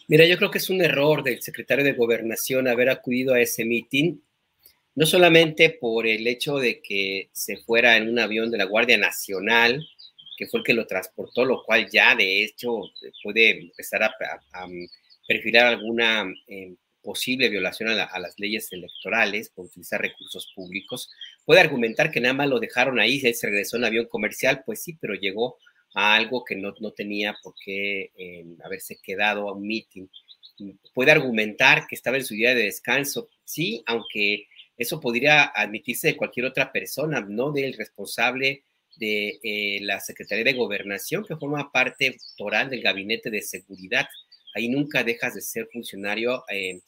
Mira, 0.07 0.25
yo 0.25 0.37
creo 0.37 0.51
que 0.51 0.59
es 0.59 0.69
un 0.69 0.81
error 0.81 1.23
del 1.23 1.41
secretario 1.41 1.83
de 1.83 1.93
Gobernación 1.93 2.67
haber 2.67 2.89
acudido 2.89 3.33
a 3.33 3.41
ese 3.41 3.65
mitin, 3.65 4.23
no 4.95 5.05
solamente 5.05 5.69
por 5.69 6.07
el 6.07 6.25
hecho 6.27 6.57
de 6.57 6.81
que 6.81 7.29
se 7.33 7.57
fuera 7.57 7.97
en 7.97 8.09
un 8.09 8.17
avión 8.17 8.49
de 8.49 8.57
la 8.57 8.65
Guardia 8.65 8.97
Nacional, 8.97 9.85
que 10.37 10.47
fue 10.47 10.61
el 10.61 10.65
que 10.65 10.73
lo 10.73 10.87
transportó, 10.87 11.43
lo 11.43 11.63
cual 11.63 11.89
ya 11.91 12.15
de 12.15 12.43
hecho 12.43 12.81
puede 13.21 13.59
empezar 13.59 14.03
a, 14.03 14.15
a 14.53 14.67
perfilar 15.27 15.67
alguna 15.67 16.25
eh, 16.47 16.73
posible 17.07 17.49
violación 17.49 17.89
a, 17.89 18.19
las 18.19 18.37
leyes 18.37 18.71
electorales 18.73 19.49
por 19.49 19.65
utilizar 19.65 20.01
recursos 20.01 20.51
públicos. 20.55 21.09
Puede 21.45 21.61
argumentar 21.61 22.11
que 22.11 22.19
nada 22.19 22.33
más 22.33 22.49
lo 22.49 22.59
dejaron 22.59 22.99
ahí, 22.99 23.21
él 23.23 23.35
se 23.35 23.47
regresó 23.47 23.77
en 23.77 23.85
avión 23.85 24.05
comercial, 24.07 24.63
pues 24.65 24.83
sí, 24.83 24.97
pero 24.99 25.15
llegó 25.15 25.57
a 25.97 26.13
algo 26.13 26.45
que 26.45 26.55
no, 26.55 26.75
no 26.79 26.91
tenía 26.91 27.35
por 27.41 27.55
qué 27.65 28.11
eh, 28.15 28.45
haberse 28.63 28.97
quedado 29.01 29.49
a 29.49 29.53
un 29.53 29.65
meeting. 29.65 30.05
Puede 30.93 31.09
argumentar 31.09 31.87
que 31.87 31.95
estaba 31.95 32.17
en 32.17 32.25
su 32.25 32.35
día 32.35 32.53
de 32.53 32.65
descanso, 32.65 33.29
sí, 33.43 33.81
aunque 33.87 34.45
eso 34.77 34.99
podría 34.99 35.45
admitirse 35.45 36.09
de 36.09 36.15
cualquier 36.15 36.45
otra 36.45 36.71
persona, 36.71 37.21
no 37.21 37.51
del 37.51 37.73
responsable 37.73 38.61
de 38.97 39.39
eh, 39.41 39.79
la 39.81 39.99
Secretaría 39.99 40.43
de 40.43 40.53
Gobernación, 40.53 41.25
que 41.25 41.35
forma 41.35 41.71
parte 41.71 42.17
toral 42.37 42.69
del 42.69 42.83
Gabinete 42.83 43.31
de 43.31 43.41
Seguridad 43.41 44.07
ahí 44.53 44.69
nunca 44.69 45.03
dejas 45.03 45.33
de 45.33 45.41
ser 45.41 45.67
funcionario 45.71 46.43
eh, 46.51 46.79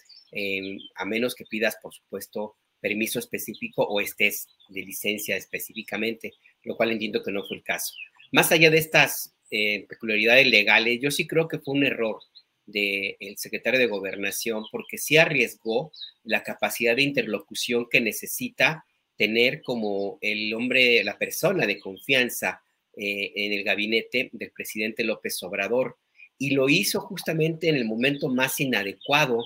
a 0.96 1.06
menos 1.06 1.34
que 1.34 1.46
pidas, 1.46 1.78
por 1.82 1.94
supuesto, 1.94 2.58
permiso 2.80 3.18
específico 3.18 3.84
o 3.84 4.00
estés 4.02 4.48
de 4.70 4.82
licencia 4.82 5.36
específicamente, 5.36 6.34
lo 6.64 6.76
cual 6.76 6.92
entiendo 6.92 7.24
que 7.24 7.32
no 7.32 7.44
fue 7.44 7.58
el 7.58 7.64
caso. 7.64 7.94
Más 8.32 8.52
allá 8.52 8.70
de 8.70 8.78
estas 8.78 9.36
eh, 9.52 9.86
peculiaridades 9.88 10.48
legales, 10.48 11.00
yo 11.02 11.12
sí 11.12 11.28
creo 11.28 11.48
que 11.48 11.60
fue 11.60 11.76
un 11.76 11.84
error 11.84 12.20
del 12.66 13.38
secretario 13.38 13.80
de 13.80 13.88
Gobernación 13.88 14.64
porque 14.72 15.00
sí 15.00 15.18
arriesgó 15.18 15.92
la 16.24 16.44
capacidad 16.44 16.96
de 16.96 17.02
interlocución 17.02 17.88
que 17.90 18.00
necesita 18.00 18.86
tener 19.18 19.62
como 19.64 20.18
el 20.22 20.54
hombre, 20.54 21.04
la 21.04 21.18
persona 21.18 21.66
de 21.66 21.80
confianza 21.80 22.62
eh, 22.96 23.34
en 23.36 23.54
el 23.54 23.64
gabinete 23.64 24.30
del 24.32 24.52
presidente 24.52 25.04
López 25.04 25.42
Obrador. 25.44 25.98
Y 26.38 26.52
lo 26.52 26.70
hizo 26.70 27.02
justamente 27.02 27.68
en 27.68 27.76
el 27.76 27.86
momento 27.86 28.30
más 28.30 28.60
inadecuado, 28.60 29.46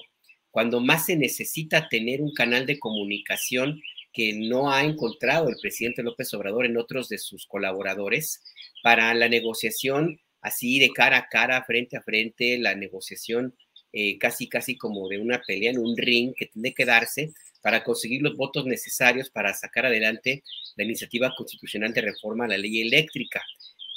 cuando 0.51 0.79
más 0.79 1.07
se 1.07 1.15
necesita 1.15 1.89
tener 1.89 2.21
un 2.21 2.33
canal 2.33 2.67
de 2.67 2.77
comunicación 2.77 3.81
que 4.13 4.33
no 4.33 4.71
ha 4.71 4.83
encontrado 4.83 5.49
el 5.49 5.57
presidente 5.61 6.03
López 6.03 6.33
Obrador 6.33 6.65
en 6.65 6.77
otros 6.77 7.09
de 7.09 7.17
sus 7.17 7.45
colaboradores 7.47 8.41
para 8.83 9.13
la 9.13 9.27
negociación 9.27 10.19
así 10.41 10.77
de 10.77 10.89
cara 10.89 11.17
a 11.17 11.29
cara, 11.29 11.63
frente 11.63 11.97
a 11.97 12.03
frente, 12.03 12.57
la 12.57 12.75
negociación 12.75 13.55
eh, 13.91 14.17
casi 14.17 14.49
casi 14.49 14.77
como 14.77 15.07
de 15.07 15.19
una 15.19 15.41
pelea 15.41 15.71
en 15.71 15.79
un 15.79 15.95
ring 15.95 16.33
que 16.35 16.47
tiene 16.47 16.73
que 16.73 16.85
darse 16.85 17.31
para 17.61 17.83
conseguir 17.83 18.21
los 18.21 18.35
votos 18.35 18.65
necesarios 18.65 19.29
para 19.29 19.53
sacar 19.53 19.85
adelante 19.85 20.43
la 20.75 20.83
iniciativa 20.83 21.33
constitucional 21.35 21.93
de 21.93 22.01
reforma 22.01 22.45
a 22.45 22.49
la 22.49 22.57
ley 22.57 22.81
eléctrica. 22.81 23.41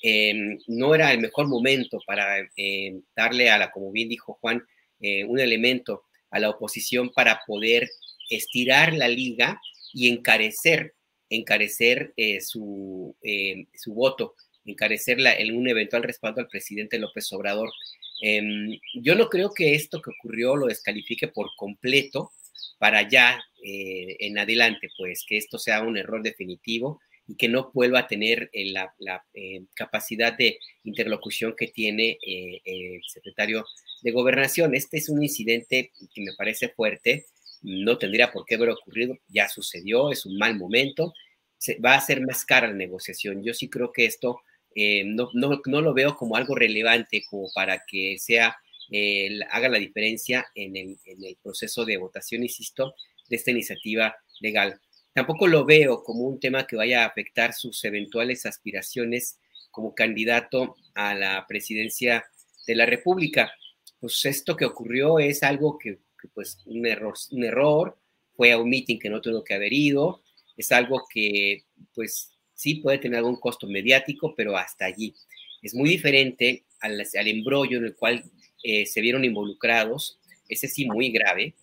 Em, 0.03 0.59
no 0.69 0.95
era 0.95 1.13
el 1.13 1.19
mejor 1.21 1.49
momento 1.49 1.99
para 2.07 2.39
em, 2.57 3.03
darle 3.17 3.51
a 3.51 3.59
la, 3.59 3.71
como 3.73 3.91
bien 3.91 4.09
dijo 4.09 4.39
Juan, 4.41 4.63
eh, 5.01 5.25
un 5.25 5.41
elemento 5.41 6.03
a 6.31 6.39
la 6.39 6.51
oposición 6.51 7.11
para 7.11 7.41
poder 7.47 7.89
estirar 8.31 8.93
la 8.93 9.09
liga 9.09 9.61
y 9.97 10.09
encarecer, 10.09 10.95
encarecer 11.31 12.13
eh, 12.17 12.41
su, 12.41 13.17
em, 13.23 13.67
su, 13.75 13.95
voto, 13.95 14.35
encarecer 14.67 15.19
en 15.21 15.57
un 15.57 15.69
eventual 15.69 16.03
respaldo 16.03 16.41
al 16.41 16.49
presidente 16.49 16.99
López 16.99 17.33
Obrador. 17.33 17.71
yo 18.95 19.15
no 19.15 19.29
creo 19.29 19.53
que 19.55 19.75
esto 19.75 20.01
que 20.03 20.11
ocurrió 20.11 20.57
lo 20.57 20.67
descalifique 20.67 21.29
por 21.29 21.49
completo 21.57 22.33
para 22.79 23.09
ya 23.09 23.41
eh, 23.65 24.17
en 24.21 24.39
adelante, 24.39 24.89
pues 24.99 25.25
que 25.27 25.39
esto 25.39 25.59
sea 25.59 25.83
un 25.83 25.97
error 25.97 26.23
definitivo 26.23 27.01
y 27.29 27.37
que 27.37 27.49
no 27.49 27.71
vuelva 27.75 28.01
a 28.01 28.07
tener 28.07 28.51
eh, 28.53 28.73
la, 28.73 29.25
eh, 29.35 29.63
capacidad 29.75 30.37
de 30.37 30.59
interlocución 30.85 31.55
que 31.57 31.69
tiene 31.69 32.19
eh, 32.27 32.61
el 32.65 33.01
secretario 33.07 33.65
de 34.03 34.13
gobernación. 34.13 34.75
Este 34.75 34.99
es 34.99 35.09
un 35.09 35.23
incidente 35.23 35.93
que 36.15 36.23
me 36.23 36.35
parece 36.37 36.69
fuerte, 36.69 37.27
no 37.67 37.99
tendría 37.99 38.31
por 38.31 38.47
qué 38.47 38.55
haber 38.55 38.71
ocurrido, 38.71 39.19
ya 39.29 39.49
sucedió, 39.49 40.13
es 40.13 40.25
un 40.25 40.39
mal 40.39 40.57
momento, 40.57 41.13
se, 41.59 41.79
va 41.81 41.95
a 41.95 42.01
ser 42.01 42.21
más 42.21 42.45
cara 42.45 42.69
la 42.69 42.75
negociación. 42.75 43.43
Yo 43.43 43.55
sí 43.55 43.69
creo 43.69 43.93
que 43.93 44.07
esto 44.07 44.41
no, 45.05 45.31
no, 45.35 45.81
lo 45.81 45.95
veo 45.95 46.17
como 46.17 46.37
algo 46.37 46.55
relevante 46.55 47.25
como 47.29 47.49
para 47.55 47.83
que 47.87 48.17
sea, 48.19 48.57
haga 49.51 49.69
la 49.69 49.79
diferencia 49.79 50.47
en 50.55 50.77
el, 50.77 50.97
en 51.07 51.25
el 51.25 51.37
proceso 51.43 51.85
de 51.85 51.97
votación, 51.97 52.43
insisto, 52.43 52.95
de 53.29 53.37
esta 53.37 53.51
iniciativa 53.51 54.15
legal. 54.41 54.81
tampoco 55.13 55.47
lo 55.49 55.65
veo 55.65 56.05
como 56.05 56.25
un 56.25 56.39
tema 56.39 56.67
que 56.67 56.77
vaya 56.77 57.03
a 57.03 57.07
afectar 57.07 57.55
sus 57.55 57.83
eventuales 57.85 58.45
aspiraciones 58.47 59.41
como 59.71 59.95
candidato 59.95 60.77
a 60.95 61.15
la 61.15 61.47
presidencia 61.49 62.27
de 62.67 62.75
la 62.75 62.87
República. 62.87 63.51
Pues 63.99 64.25
esto 64.27 64.57
que 64.57 64.67
ocurrió 64.67 65.19
es 65.19 65.43
algo 65.43 65.79
que, 65.79 65.99
pues 66.35 66.59
un 66.67 66.87
error, 66.87 67.15
un 67.31 67.45
error, 67.45 67.99
fue 68.37 68.53
a 68.53 68.59
un 68.59 68.69
meeting 68.69 68.99
que 68.99 69.11
no 69.11 69.21
tuvo 69.21 69.43
que 69.43 69.55
haber 69.55 69.73
ido, 69.73 70.23
es 70.57 70.73
algo 70.73 71.05
que 71.13 71.65
pues 71.95 72.33
sí 72.55 72.77
puede 72.77 72.99
tener 72.99 73.19
algún 73.19 73.37
costo 73.37 73.67
mediático, 73.67 74.35
pero 74.35 74.57
hasta 74.57 74.87
allí. 74.87 75.15
Es 75.63 75.75
muy 75.75 75.89
diferente 75.89 76.65
al, 76.81 77.01
al 77.01 77.29
embrollo 77.29 77.79
en 77.79 77.85
el 77.85 77.95
cual 77.95 78.25
eh, 78.63 78.87
se 78.87 79.01
vieron 79.01 79.25
involucrados, 79.25 80.19
ese 80.49 80.69
sí 80.69 80.87
muy 80.87 81.11
grave, 81.11 81.55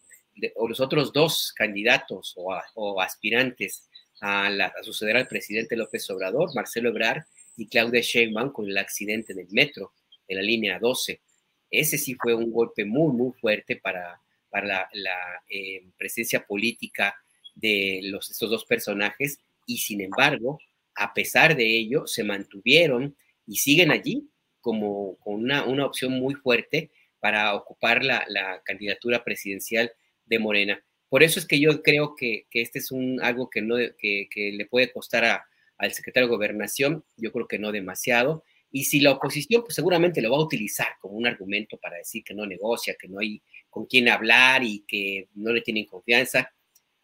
o 0.55 0.67
los 0.67 0.79
otros 0.79 1.13
dos 1.13 1.53
candidatos 1.53 2.33
o, 2.35 3.01
aspirantes 3.01 3.87
a, 4.21 4.71
suceder 4.81 5.17
al 5.17 5.27
presidente 5.27 5.75
López 5.75 6.09
Obrador, 6.09 6.53
Marcelo 6.55 6.89
Ebrard 6.89 7.23
y 7.57 7.67
Claudia 7.67 8.01
Sheinbaum 8.01 8.51
con 8.51 8.67
el 8.67 8.77
accidente 8.77 9.33
del 9.33 9.47
metro 9.51 9.91
de 10.27 10.35
la 10.35 10.41
línea 10.41 10.79
12. 10.79 11.21
Ese 11.69 11.97
sí 11.97 12.15
fue 12.15 12.33
un 12.33 12.51
golpe 12.51 12.85
muy, 12.85 13.13
muy 13.13 13.33
fuerte 13.33 13.75
para, 13.75 14.21
para 14.53 14.87
la, 14.93 15.43
eh, 15.49 15.83
presencia 15.97 16.45
política 16.45 17.15
de 17.55 17.99
estos 17.99 18.51
dos 18.51 18.65
personajes 18.65 19.39
y 19.65 19.77
sin 19.79 20.01
embargo, 20.01 20.59
a 20.93 21.11
pesar 21.15 21.55
de 21.55 21.65
ello, 21.65 22.05
se 22.05 22.23
mantuvieron 22.23 23.17
y 23.47 23.55
siguen 23.55 23.89
allí 23.89 24.29
como 24.61 25.17
con 25.17 25.35
una, 25.35 25.65
una 25.65 25.87
opción 25.87 26.13
muy 26.13 26.35
fuerte 26.35 26.91
para 27.19 27.55
ocupar 27.55 28.03
la, 28.03 28.23
la, 28.27 28.61
candidatura 28.63 29.23
presidencial 29.23 29.91
de 30.25 30.37
Morena. 30.37 30.85
Por 31.09 31.23
eso 31.23 31.39
es 31.39 31.47
que 31.47 31.59
yo 31.59 31.81
creo 31.81 32.15
que, 32.15 32.45
que 32.51 32.61
este 32.61 32.77
es 32.77 32.91
un, 32.91 33.19
algo 33.23 33.49
que, 33.49 33.61
no, 33.63 33.77
que, 33.97 34.27
que 34.29 34.51
le 34.51 34.67
puede 34.67 34.91
costar 34.91 35.25
a, 35.25 35.45
al 35.77 35.93
secretario 35.93 36.27
de 36.27 36.35
Gobernación, 36.35 37.03
yo 37.17 37.31
creo 37.31 37.47
que 37.47 37.59
no 37.59 37.71
demasiado. 37.71 38.43
Y 38.71 38.85
si 38.85 38.99
la 38.99 39.11
oposición, 39.11 39.63
pues 39.63 39.75
seguramente 39.75 40.21
lo 40.21 40.31
va 40.31 40.37
a 40.37 40.43
utilizar 40.43 40.87
como 40.99 41.15
un 41.15 41.27
argumento 41.27 41.77
para 41.77 41.97
decir 41.97 42.23
que 42.23 42.33
no 42.33 42.45
negocia, 42.45 42.95
que 42.99 43.07
no 43.07 43.19
hay 43.19 43.41
con 43.73 43.87
quién 43.87 44.07
hablar 44.07 44.63
y 44.63 44.85
que 44.87 45.29
no 45.33 45.51
le 45.51 45.61
tienen 45.61 45.85
confianza, 45.85 46.53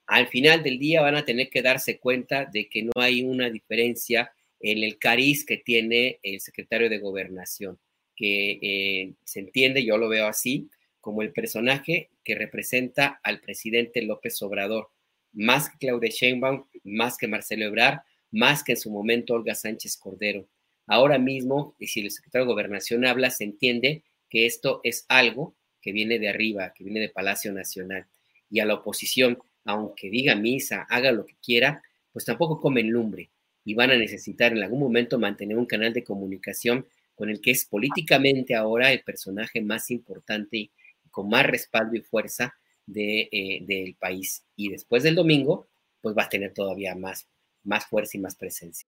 al 0.06 0.28
final 0.28 0.62
del 0.62 0.78
día 0.78 1.02
van 1.02 1.16
a 1.16 1.26
tener 1.26 1.50
que 1.50 1.64
darse 1.64 1.98
cuenta 1.98 2.46
de 2.46 2.70
que 2.70 2.84
no 2.84 2.92
hay 2.96 3.24
una 3.24 3.50
diferencia 3.50 4.32
en 4.60 4.84
el 4.84 5.00
cariz 5.00 5.46
que 5.46 5.58
tiene 5.58 6.20
el 6.22 6.40
secretario 6.42 6.88
de 6.88 7.00
Gobernación, 7.00 7.80
que 8.16 8.60
eh, 8.62 9.14
se 9.24 9.40
entiende, 9.40 9.84
yo 9.84 9.98
lo 9.98 10.10
veo 10.10 10.28
así, 10.28 10.70
como 11.02 11.24
el 11.24 11.32
personaje 11.32 12.12
que 12.24 12.36
representa 12.36 13.20
al 13.24 13.42
presidente 13.42 14.04
López 14.04 14.40
Obrador, 14.44 14.90
más 15.34 15.70
que 15.70 15.78
Claudia 15.80 16.12
Sheinbaum, 16.12 16.66
más 16.84 17.18
que 17.18 17.28
Marcelo 17.28 17.66
Ebrard, 17.66 18.02
más 18.30 18.64
que 18.64 18.74
en 18.74 18.78
su 18.78 18.92
momento 18.92 19.34
Olga 19.34 19.56
Sánchez 19.56 19.98
Cordero. 19.98 20.48
Ahora 20.86 21.18
mismo, 21.18 21.76
si 21.80 22.02
el 22.02 22.12
secretario 22.12 22.46
de 22.46 22.54
Gobernación 22.54 23.06
habla, 23.06 23.32
se 23.32 23.44
entiende 23.44 24.04
que 24.30 24.46
esto 24.46 24.82
es 24.84 25.06
algo 25.10 25.56
que 25.82 25.92
viene 25.92 26.20
de 26.20 26.30
arriba, 26.30 26.74
que 26.74 26.84
viene 26.84 27.00
de 27.00 27.10
Palacio 27.10 27.52
Nacional. 27.52 28.06
Y 28.50 28.60
a 28.60 28.66
la 28.66 28.76
oposición, 28.76 29.40
aunque 29.66 30.10
diga 30.10 30.36
misa, 30.36 30.88
haga 30.90 31.12
lo 31.12 31.26
que 31.26 31.36
quiera, 31.44 31.84
pues 32.12 32.26
tampoco 32.26 32.60
comen 32.60 32.90
lumbre 32.90 33.30
y 33.64 33.74
van 33.74 33.92
a 33.92 33.98
necesitar 33.98 34.52
en 34.52 34.64
algún 34.64 34.80
momento 34.80 35.20
mantener 35.20 35.58
un 35.58 35.66
canal 35.66 35.94
de 35.94 36.04
comunicación 36.04 36.86
con 37.16 37.30
el 37.30 37.42
que 37.42 37.52
es 37.52 37.66
políticamente 37.66 38.56
ahora 38.56 38.92
el 38.92 39.02
personaje 39.02 39.62
más 39.62 39.92
importante 39.92 40.58
y 40.58 40.72
con 41.12 41.30
más 41.30 41.46
respaldo 41.46 41.96
y 41.96 42.02
fuerza 42.02 42.56
de, 42.86 43.30
eh, 43.32 43.64
del 43.68 43.96
país. 43.96 44.44
Y 44.56 44.70
después 44.70 45.04
del 45.04 45.16
domingo, 45.16 45.68
pues 46.02 46.18
va 46.18 46.24
a 46.24 46.30
tener 46.30 46.54
todavía 46.54 46.96
más 46.96 47.28
más 47.64 47.86
fuerza 47.86 48.18
y 48.18 48.22
más 48.22 48.36
presencia. 48.36 48.88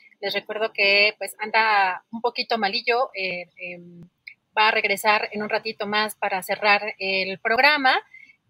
Les 0.21 0.33
recuerdo 0.33 0.71
que 0.71 1.15
pues 1.17 1.35
anda 1.39 2.05
un 2.11 2.21
poquito 2.21 2.59
malillo, 2.59 3.09
eh, 3.15 3.47
em, 3.57 4.01
va 4.55 4.67
a 4.67 4.71
regresar 4.71 5.29
en 5.31 5.41
un 5.41 5.49
ratito 5.49 5.87
más 5.87 6.13
para 6.15 6.43
cerrar 6.43 6.93
el 6.99 7.39
programa. 7.39 7.99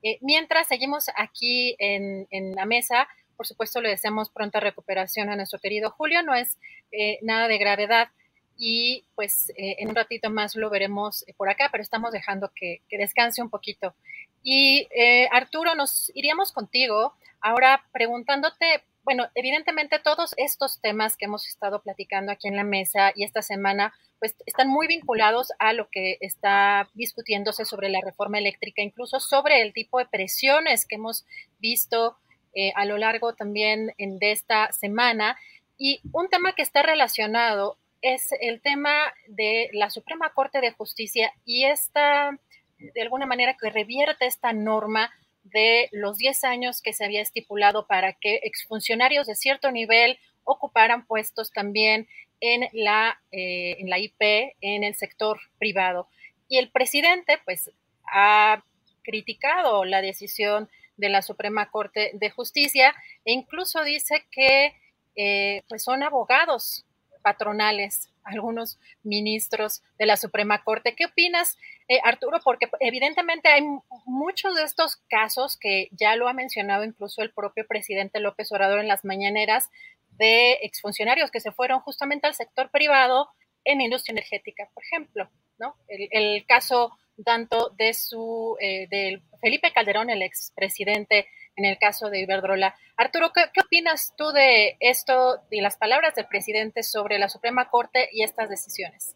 Eh, 0.04 0.18
mientras 0.22 0.68
seguimos 0.68 1.06
aquí 1.16 1.76
en, 1.80 2.28
la 2.56 2.66
mesa, 2.66 3.08
por 3.38 3.48
supuesto 3.48 3.80
le 3.80 3.90
deseamos 3.90 4.30
pronta 4.30 4.60
recuperación 4.60 5.30
a 5.30 5.36
nuestro 5.38 5.60
querido 5.60 5.92
Julio, 5.92 6.24
no 6.24 6.36
es 6.36 6.58
eh, 6.92 7.20
nada 7.22 7.48
de 7.48 7.58
gravedad 7.58 8.10
y 8.58 9.06
pues 9.16 9.52
en 9.56 9.90
un 9.90 9.96
ratito 9.96 10.30
más 10.30 10.56
lo 10.56 10.70
veremos 10.70 11.26
por 11.38 11.50
acá, 11.50 11.70
pero 11.72 11.82
estamos 11.82 12.12
dejando 12.12 12.52
que, 12.54 12.82
que 12.90 12.98
descanse 12.98 13.42
un 13.42 13.50
poquito. 13.50 13.96
Y 14.44 14.88
Arturo, 15.32 15.74
nos 15.74 16.12
iríamos 16.14 16.52
contigo 16.52 17.16
ahora 17.40 17.84
preguntándote 17.92 18.84
bueno, 19.04 19.28
evidentemente 19.36 20.00
todos 20.00 20.34
estos 20.38 20.80
temas 20.80 21.18
que 21.18 21.26
hemos 21.26 21.48
estado 21.48 21.82
platicando 21.82 22.32
aquí 22.32 22.48
en 22.48 22.56
la 22.56 22.64
mesa 22.64 23.12
y 23.16 23.24
esta 23.24 23.42
semana, 23.42 23.94
pues 24.20 24.36
están 24.46 24.68
muy 24.70 24.88
vinculados 24.88 25.52
a 25.60 25.74
lo 25.74 25.90
que 25.90 26.18
está 26.22 26.88
discutiéndose 26.94 27.66
sobre 27.66 27.90
la 27.90 28.02
reforma 28.04 28.38
eléctrica, 28.38 28.82
incluso 28.82 29.20
sobre 29.20 29.62
el 29.62 29.74
tipo 29.74 29.98
de 30.00 30.06
presiones 30.06 30.86
que 30.86 30.96
hemos 30.96 31.26
visto 31.60 32.18
eh, 32.54 32.74
a 32.76 32.86
lo 32.86 32.98
largo 32.98 33.34
también 33.34 33.94
de 33.98 34.32
esta 34.32 34.72
semana. 34.72 35.38
Y 35.78 36.02
un 36.12 36.30
tema 36.30 36.54
que 36.54 36.62
está 36.62 36.84
relacionado 36.84 37.78
es 38.02 38.30
el 38.40 38.62
tema 38.62 39.14
de 39.28 39.70
la 39.74 39.90
Suprema 39.90 40.32
Corte 40.34 40.62
de 40.62 40.72
Justicia 40.72 41.34
y 41.44 41.66
esta, 41.66 42.38
de 42.78 43.02
alguna 43.02 43.26
manera, 43.26 43.56
que 43.60 43.70
revierte 43.70 44.28
esta 44.28 44.54
norma 44.54 45.12
de 45.44 45.90
los 45.92 46.18
10 46.18 46.44
años 46.44 46.82
que 46.82 46.94
se 46.94 47.06
había 47.06 47.22
estipulado 47.22 47.88
para 47.88 48.14
que 48.14 48.42
exfuncionarios 48.44 49.28
de 49.28 49.36
cierto 49.36 49.72
nivel 49.72 50.18
ocuparan 50.44 51.06
puestos 51.06 51.52
también 51.52 52.08
en 52.40 52.68
la, 52.74 53.22
eh, 53.32 53.78
en 53.80 53.90
la 53.90 54.00
IP, 54.00 54.56
en 54.62 54.84
el 54.84 54.96
sector 54.96 55.40
privado. 55.60 56.08
Y 56.48 56.58
el 56.58 56.70
presidente, 56.70 57.40
pues, 57.46 57.72
ha 58.12 58.64
criticado 59.04 59.86
la 59.86 60.02
decisión 60.02 60.70
de 60.98 61.10
la 61.10 61.22
Suprema 61.22 61.70
Corte 61.72 62.12
de 62.14 62.30
Justicia 62.30 62.94
e 63.26 63.32
incluso 63.32 63.84
dice 63.84 64.26
que 64.32 64.76
eh, 65.16 65.64
pues 65.68 65.84
son 65.84 66.04
abogados 66.04 66.86
patronales 67.22 68.12
algunos 68.24 68.78
ministros 69.04 69.82
de 69.98 70.06
la 70.06 70.18
Suprema 70.18 70.64
Corte. 70.64 70.96
¿Qué 70.96 71.06
opinas, 71.06 71.58
eh, 71.88 72.00
Arturo? 72.04 72.40
Porque 72.44 72.70
evidentemente 72.80 73.50
hay 73.50 73.64
muchos 74.06 74.56
de 74.56 74.64
estos 74.64 74.98
casos 75.10 75.58
que 75.58 75.90
ya 75.92 76.16
lo 76.16 76.28
ha 76.28 76.34
mencionado 76.34 76.84
incluso 76.84 77.22
el 77.22 77.32
propio 77.32 77.66
presidente 77.68 78.20
López 78.20 78.52
Obrador 78.52 78.80
en 78.80 78.88
las 78.88 79.06
mañaneras 79.06 79.70
de 80.18 80.60
exfuncionarios 80.62 81.32
que 81.32 81.40
se 81.40 81.52
fueron 81.52 81.80
justamente 81.80 82.28
al 82.28 82.36
sector 82.36 82.70
privado 82.70 83.30
en 83.64 83.82
industria 83.82 84.14
energética, 84.14 84.70
por 84.74 84.84
ejemplo, 84.84 85.30
¿no? 85.60 85.76
El, 85.88 86.46
caso 86.46 86.92
tanto 87.24 87.70
de 87.78 87.94
su, 87.94 88.58
eh, 88.60 88.88
del 88.90 89.22
Felipe 89.40 89.72
Calderón, 89.72 90.10
el 90.10 90.22
expresidente 90.22 91.28
en 91.56 91.66
el 91.66 91.78
caso 91.78 92.10
de 92.10 92.22
Iberdrola. 92.22 92.76
Arturo, 92.98 93.32
¿qué, 93.34 93.62
opinas 93.62 94.14
tú 94.18 94.32
de 94.32 94.78
esto 94.80 95.42
y 95.50 95.62
las 95.62 95.78
palabras 95.78 96.16
del 96.16 96.28
presidente 96.28 96.84
sobre 96.84 97.20
la 97.20 97.30
Suprema 97.30 97.70
Corte 97.70 98.10
y 98.12 98.24
estas 98.24 98.50
decisiones? 98.50 99.16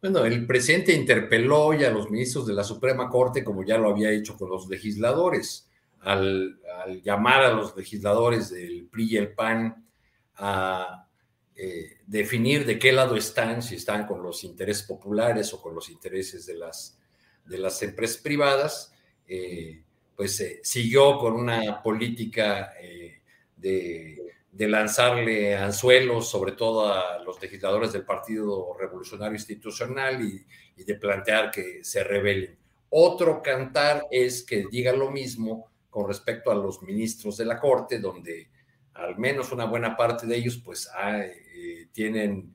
Bueno, 0.00 0.24
el 0.24 0.46
presidente 0.46 0.92
interpeló 0.92 1.72
ya 1.72 1.88
a 1.88 1.92
los 1.92 2.10
ministros 2.10 2.46
de 2.46 2.54
la 2.54 2.62
Suprema 2.62 3.08
Corte, 3.08 3.42
como 3.42 3.64
ya 3.64 3.78
lo 3.78 3.90
había 3.90 4.10
hecho 4.10 4.36
con 4.36 4.50
los 4.50 4.68
legisladores, 4.68 5.68
al, 6.00 6.60
llamar 7.02 7.42
a 7.42 7.50
los 7.50 7.76
legisladores 7.76 8.50
del 8.50 8.88
PRI 8.90 9.08
y 9.10 9.16
el 9.16 9.32
PAN 9.32 9.86
a 10.36 11.05
eh, 11.56 11.98
definir 12.06 12.66
de 12.66 12.78
qué 12.78 12.92
lado 12.92 13.16
están, 13.16 13.62
si 13.62 13.76
están 13.76 14.06
con 14.06 14.22
los 14.22 14.44
intereses 14.44 14.84
populares 14.84 15.52
o 15.54 15.60
con 15.60 15.74
los 15.74 15.88
intereses 15.88 16.46
de 16.46 16.54
las, 16.54 16.98
de 17.44 17.58
las 17.58 17.82
empresas 17.82 18.18
privadas. 18.18 18.92
Eh, 19.26 19.82
pues 20.16 20.40
eh, 20.40 20.60
siguió 20.62 21.18
con 21.18 21.34
una 21.34 21.82
política 21.82 22.72
eh, 22.80 23.20
de, 23.56 24.22
lanzarle 24.58 25.54
anzuelos, 25.54 26.30
sobre 26.30 26.52
todo 26.52 26.90
a 26.90 27.22
los 27.22 27.40
legisladores 27.42 27.92
del 27.92 28.04
Partido 28.04 28.74
Revolucionario 28.78 29.36
Institucional 29.36 30.22
y, 30.22 30.44
de 30.82 30.94
plantear 30.94 31.50
que 31.50 31.84
se 31.84 32.02
rebelen. 32.02 32.56
Otro 32.88 33.42
cantar 33.42 34.06
es 34.10 34.42
que 34.42 34.66
diga 34.70 34.92
lo 34.92 35.10
mismo 35.10 35.70
con 35.90 36.08
respecto 36.08 36.50
a 36.50 36.54
los 36.54 36.82
ministros 36.82 37.36
de 37.36 37.44
la 37.44 37.60
Corte, 37.60 37.98
donde 37.98 38.48
al 38.94 39.18
menos 39.18 39.52
una 39.52 39.66
buena 39.66 39.94
parte 39.96 40.26
de 40.26 40.36
ellos 40.36 40.60
pues 40.64 40.88
eh, 41.02 41.45
tienen 41.96 42.54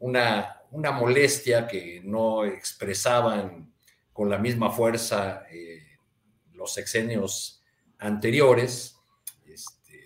una, 0.00 0.60
una 0.70 0.92
molestia 0.92 1.66
que 1.66 2.02
no 2.04 2.44
expresaban 2.44 3.72
con 4.12 4.28
la 4.28 4.38
misma 4.38 4.70
fuerza 4.70 5.44
los 6.58 6.74
sexenios 6.74 7.62
anteriores 7.98 8.96
este, 9.46 10.00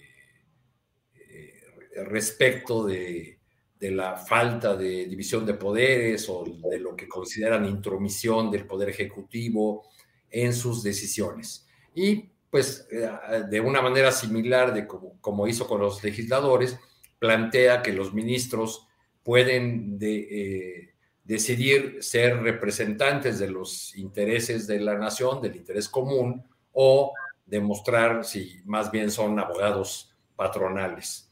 eh, 1.15 1.61
respecto 2.05 2.85
de, 2.85 3.39
la 3.81 4.17
falta 4.17 4.77
de 4.77 5.07
división 5.07 5.45
de 5.45 5.55
poderes 5.55 6.29
o 6.29 6.45
de 6.71 6.79
lo 6.79 6.95
que 6.95 7.09
consideran 7.09 7.65
intromisión 7.65 8.49
del 8.49 8.65
Poder 8.65 8.91
Ejecutivo 8.91 9.89
en 10.31 10.55
sus 10.55 10.85
decisiones. 10.85 11.67
Y 11.93 12.31
pues 12.49 12.87
eh, 12.93 13.11
de 13.51 13.61
una 13.61 13.83
manera 13.83 14.13
similar 14.13 14.73
de 14.73 14.87
como, 14.87 15.49
hizo 15.49 15.67
con 15.67 15.81
los 15.81 16.05
legisladores, 16.05 16.79
plantea 17.23 17.83
que 17.83 17.93
los 17.93 18.13
ministros 18.13 18.89
pueden 19.23 19.97
eh, 20.01 20.93
decidir 21.23 22.03
ser 22.03 22.43
representantes 22.43 23.39
de 23.39 23.49
los 23.49 23.95
intereses 23.95 24.67
de 24.67 24.81
la 24.81 24.99
nación, 24.99 25.41
del 25.41 25.55
interés 25.55 25.89
común, 25.89 26.43
o 26.73 27.13
demostrar 27.47 28.25
si 28.25 28.61
más 28.65 28.91
bien 28.91 29.09
son 29.13 29.39
abogados 29.39 30.13
patronales. 30.35 31.31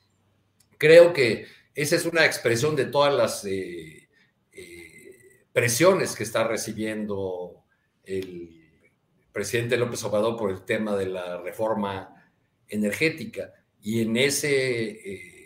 Creo 0.78 1.12
que 1.12 1.46
esa 1.74 1.96
es 1.96 2.04
una 2.04 2.24
expresión 2.24 2.76
de 2.76 2.84
todas 2.84 3.12
las 3.12 3.44
eh, 3.44 4.08
eh, 4.52 5.44
presiones 5.52 6.14
que 6.14 6.22
está 6.22 6.46
recibiendo 6.46 7.64
el 8.04 8.60
presidente 9.32 9.76
López 9.76 10.04
Obrador 10.04 10.36
por 10.36 10.52
el 10.52 10.62
tema 10.64 10.94
de 10.94 11.06
la 11.06 11.38
reforma 11.38 12.14
energética. 12.68 13.54
Y 13.82 14.02
en 14.02 14.16
ese, 14.16 15.39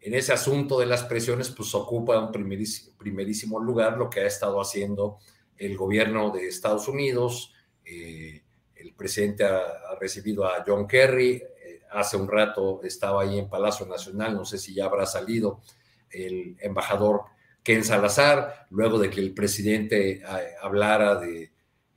en 0.00 0.14
ese 0.14 0.32
asunto 0.32 0.78
de 0.78 0.86
las 0.86 1.04
presiones, 1.04 1.50
pues 1.50 1.74
ocupa 1.74 2.18
un 2.18 2.32
primerísimo, 2.32 3.58
lugar 3.60 3.96
lo 3.96 4.08
que 4.08 4.20
ha 4.20 4.26
estado 4.26 4.60
haciendo 4.60 5.18
el 5.56 5.76
gobierno 5.76 6.30
de 6.30 6.46
Estados 6.46 6.88
Unidos, 6.88 7.52
el 8.78 8.94
presidente 8.94 9.44
ha, 9.44 9.96
recibido 10.00 10.44
a 10.44 10.64
John 10.66 10.86
Kerry, 10.86 11.42
eh, 11.64 11.82
hace 11.90 12.16
un 12.16 12.28
rato 12.28 12.80
estaba 12.84 13.22
ahí 13.22 13.38
en 13.38 13.48
Palacio 13.48 13.86
Nacional, 13.86 14.34
no 14.34 14.44
sé 14.44 14.58
si 14.58 14.74
ya 14.74 14.84
habrá 14.84 15.06
salido 15.06 15.60
el 16.10 16.56
embajador 16.60 17.22
Ken 17.62 17.84
Salazar, 17.84 18.66
luego 18.70 18.98
de 18.98 19.10
que 19.10 19.20
el 19.20 19.34
presidente 19.34 20.22
eh, 20.22 20.22
hablara 20.60 21.16
de, 21.16 21.52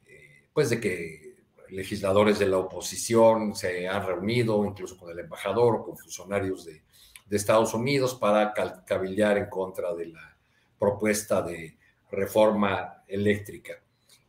eh, 0.07 0.47
pues 0.51 0.69
de 0.69 0.79
que 0.79 1.35
legisladores 1.69 2.39
de 2.39 2.47
la 2.47 2.57
oposición 2.57 3.55
se 3.55 3.87
han 3.87 4.05
reunido, 4.05 4.65
incluso 4.65 4.97
con 4.97 5.11
el 5.11 5.19
embajador 5.19 5.83
con 5.83 5.97
funcionarios 5.97 6.65
de, 6.65 6.83
de 7.32 7.38
Estados 7.38 7.73
Unidos, 7.73 8.15
para 8.15 8.53
cabildear 8.86 9.38
en 9.38 9.45
contra 9.45 9.95
de 9.95 10.07
la 10.07 10.36
propuesta 10.77 11.41
de 11.41 11.77
reforma 12.11 13.05
eléctrica. 13.07 13.82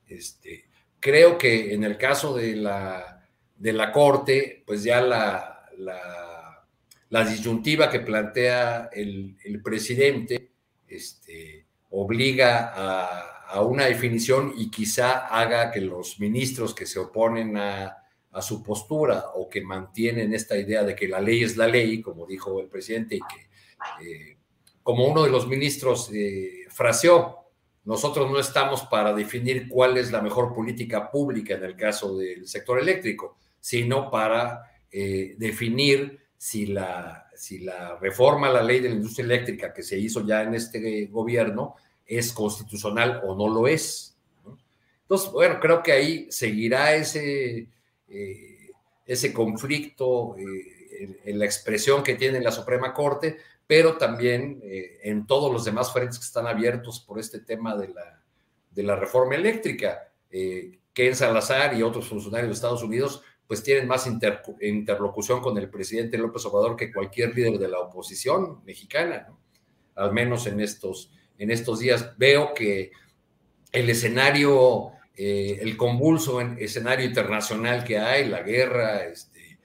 Este, 0.06 0.66
creo 1.00 1.36
que 1.36 1.74
en 1.74 1.82
el 1.82 1.98
caso 1.98 2.32
de 2.32 2.54
la, 2.54 3.26
de 3.56 3.72
la 3.72 3.90
Corte, 3.90 4.62
pues 4.64 4.84
ya 4.84 5.00
la, 5.00 5.68
la, 5.78 7.24
disyuntiva 7.24 7.90
que 7.90 7.98
plantea 7.98 8.88
el, 8.92 9.36
presidente 9.64 10.52
este, 10.86 11.66
obliga 11.90 12.72
a, 12.72 13.46
a, 13.48 13.62
una 13.62 13.86
definición 13.86 14.54
y 14.56 14.70
quizá 14.70 15.26
haga 15.26 15.72
que 15.72 15.80
los 15.80 16.20
ministros 16.20 16.72
que 16.72 16.86
se 16.86 17.00
oponen 17.00 17.56
a, 17.56 18.01
a, 18.32 18.42
su 18.42 18.62
postura 18.62 19.26
o 19.34 19.48
que 19.48 19.60
mantienen 19.60 20.32
esta 20.34 20.56
idea 20.56 20.82
de 20.82 20.94
que 20.94 21.08
la 21.08 21.20
ley 21.20 21.44
es 21.44 21.56
la 21.56 21.66
ley, 21.66 22.00
como 22.00 22.26
dijo 22.26 22.60
el 22.60 22.68
presidente, 22.68 23.16
y 23.16 23.20
que 23.20 24.04
eh, 24.04 24.36
como 24.82 25.06
uno 25.06 25.22
de 25.22 25.30
los 25.30 25.46
ministros 25.46 26.10
eh, 26.12 26.64
fraseó, 26.68 27.38
nosotros 27.84 28.30
no 28.30 28.38
estamos 28.38 28.82
para 28.82 29.12
definir 29.12 29.68
cuál 29.68 29.96
es 29.96 30.12
la 30.12 30.20
mejor 30.20 30.54
política 30.54 31.10
pública 31.10 31.54
en 31.54 31.64
el 31.64 31.76
caso 31.76 32.16
del 32.16 32.46
sector 32.46 32.78
eléctrico, 32.78 33.36
sino 33.60 34.10
para 34.10 34.70
eh, 34.90 35.34
definir 35.38 36.20
si 36.36 36.66
la, 36.66 37.28
si 37.34 37.60
la 37.60 37.96
reforma 37.98 38.48
a 38.48 38.52
la 38.52 38.62
ley 38.62 38.80
de 38.80 38.88
la 38.88 38.96
industria 38.96 39.24
eléctrica 39.24 39.72
que 39.72 39.82
se 39.82 39.98
hizo 39.98 40.24
ya 40.26 40.42
en 40.42 40.54
este 40.54 41.06
gobierno 41.06 41.76
es 42.06 42.32
constitucional 42.32 43.22
o 43.24 43.34
no 43.34 43.48
lo 43.48 43.66
es. 43.66 44.16
Entonces, 45.02 45.30
bueno, 45.32 45.58
creo 45.60 45.82
que 45.82 45.92
ahí 45.92 46.26
seguirá 46.30 46.94
ese, 46.94 47.68
eh, 48.12 48.70
ese 49.06 49.32
conflicto 49.32 50.36
eh, 50.36 51.18
en, 51.24 51.38
la 51.38 51.44
expresión 51.44 52.02
que 52.02 52.14
tiene 52.14 52.40
la 52.40 52.52
Suprema 52.52 52.92
Corte, 52.92 53.38
pero 53.66 53.96
también 53.96 54.60
eh, 54.62 55.00
en 55.02 55.26
todos 55.26 55.52
los 55.52 55.64
demás 55.64 55.92
frentes 55.92 56.18
que 56.18 56.24
están 56.24 56.46
abiertos 56.46 57.00
por 57.00 57.18
este 57.18 57.40
tema 57.40 57.76
de 57.76 57.88
la, 58.82 58.96
reforma 58.96 59.34
eléctrica. 59.34 60.08
Ken 60.94 61.16
Salazar 61.16 61.76
y 61.76 61.82
otros 61.82 62.08
funcionarios 62.08 62.48
de 62.48 62.54
Estados 62.54 62.82
Unidos 62.82 63.22
pues 63.46 63.62
tienen 63.62 63.86
más 63.86 64.08
interlocución 64.60 65.40
con 65.42 65.58
el 65.58 65.68
presidente 65.68 66.16
López 66.16 66.44
Obrador 66.46 66.76
que 66.76 66.92
cualquier 66.92 67.34
líder 67.34 67.58
de 67.58 67.68
la 67.68 67.80
oposición 67.80 68.64
mexicana, 68.64 69.28
al 69.94 70.12
menos 70.12 70.46
en 70.46 70.60
estos, 70.60 71.10
en 71.36 71.50
estos 71.50 71.80
días. 71.80 72.14
Veo 72.16 72.54
que 72.54 72.92
el 73.72 73.90
escenario, 73.90 74.92
eh, 75.16 75.58
el 75.60 75.76
convulso 75.76 76.40
escenario 76.40 77.06
internacional 77.06 77.84
que 77.84 77.98
hay, 77.98 78.28
la 78.28 78.42
guerra, 78.42 79.04
este, 79.04 79.58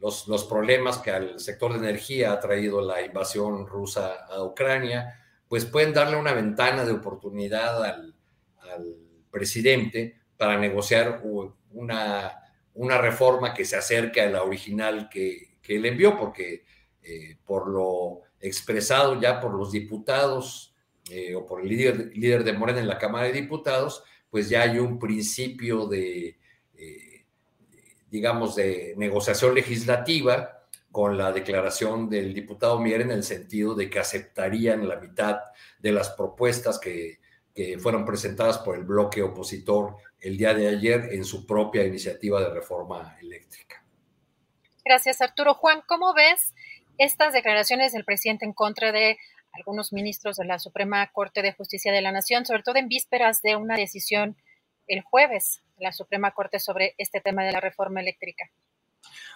los, 0.00 0.44
problemas 0.44 0.98
que 0.98 1.10
al 1.10 1.38
sector 1.38 1.72
de 1.72 1.78
energía 1.78 2.32
ha 2.32 2.40
traído 2.40 2.80
la 2.80 3.02
invasión 3.02 3.66
rusa 3.66 4.26
a 4.28 4.42
Ucrania, 4.42 5.14
pues 5.48 5.64
pueden 5.64 5.92
darle 5.92 6.16
una 6.16 6.32
ventana 6.32 6.84
de 6.84 6.92
oportunidad 6.92 7.84
al, 7.84 8.14
presidente 9.30 10.18
para 10.36 10.58
negociar 10.58 11.22
una, 11.72 12.32
una, 12.74 12.98
reforma 12.98 13.54
que 13.54 13.64
se 13.64 13.76
acerque 13.76 14.20
a 14.20 14.30
la 14.30 14.42
original 14.42 15.08
que, 15.08 15.58
que 15.62 15.76
él 15.76 15.86
envió, 15.86 16.18
porque 16.18 16.64
eh, 17.02 17.36
por 17.44 17.68
lo 17.68 18.22
expresado 18.40 19.20
ya 19.20 19.40
por 19.40 19.54
los 19.54 19.72
diputados 19.72 20.67
eh, 21.10 21.34
o 21.34 21.46
por 21.46 21.60
el 21.60 21.68
líder, 21.68 22.16
líder 22.16 22.44
de 22.44 22.52
Morena 22.52 22.80
en 22.80 22.88
la 22.88 22.98
Cámara 22.98 23.26
de 23.26 23.32
Diputados, 23.32 24.02
pues 24.30 24.48
ya 24.48 24.62
hay 24.62 24.78
un 24.78 24.98
principio 24.98 25.86
de 25.86 26.36
digamos, 28.10 28.56
de 28.56 28.94
negociación 28.96 29.54
legislativa 29.54 30.62
con 30.90 31.18
la 31.18 31.32
declaración 31.32 32.08
del 32.08 32.32
diputado 32.32 32.80
Mier 32.80 33.02
en 33.02 33.10
el 33.10 33.22
sentido 33.22 33.74
de 33.74 33.90
que 33.90 33.98
aceptarían 33.98 34.88
la 34.88 34.96
mitad 34.96 35.40
de 35.78 35.92
las 35.92 36.10
propuestas 36.10 36.78
que, 36.78 37.18
fueron 37.82 38.04
presentadas 38.04 38.58
por 38.58 38.76
el 38.76 38.84
bloque 38.84 39.20
opositor 39.20 39.96
el 40.20 40.36
día 40.36 40.54
de 40.54 40.68
ayer 40.68 41.08
en 41.10 41.24
su 41.24 41.44
propia 41.44 41.84
iniciativa 41.84 42.40
de 42.40 42.50
reforma 42.50 43.16
eléctrica. 43.20 43.84
Gracias, 44.84 45.20
Arturo. 45.20 45.54
Juan, 45.54 45.82
¿cómo 45.88 46.14
ves 46.14 46.54
estas 46.98 47.32
declaraciones 47.32 47.92
del 47.92 48.04
presidente 48.04 48.44
en 48.44 48.52
contra 48.52 48.92
de 48.92 49.18
algunos 49.58 49.92
ministros 49.92 50.36
de 50.36 50.44
la 50.44 50.58
Suprema 50.58 51.06
Corte 51.12 51.42
de 51.42 51.52
Justicia 51.52 51.92
de 51.92 52.00
la 52.00 52.12
Nación, 52.12 52.46
sobre 52.46 52.62
todo 52.62 52.76
en 52.76 52.88
vísperas 52.88 53.42
de 53.42 53.56
una 53.56 53.76
decisión 53.76 54.36
el 54.86 55.02
jueves 55.02 55.62
la 55.78 55.92
Suprema 55.92 56.32
Corte 56.32 56.58
sobre 56.58 56.94
este 56.98 57.20
tema 57.20 57.44
de 57.44 57.52
la 57.52 57.60
reforma 57.60 58.00
eléctrica? 58.00 58.50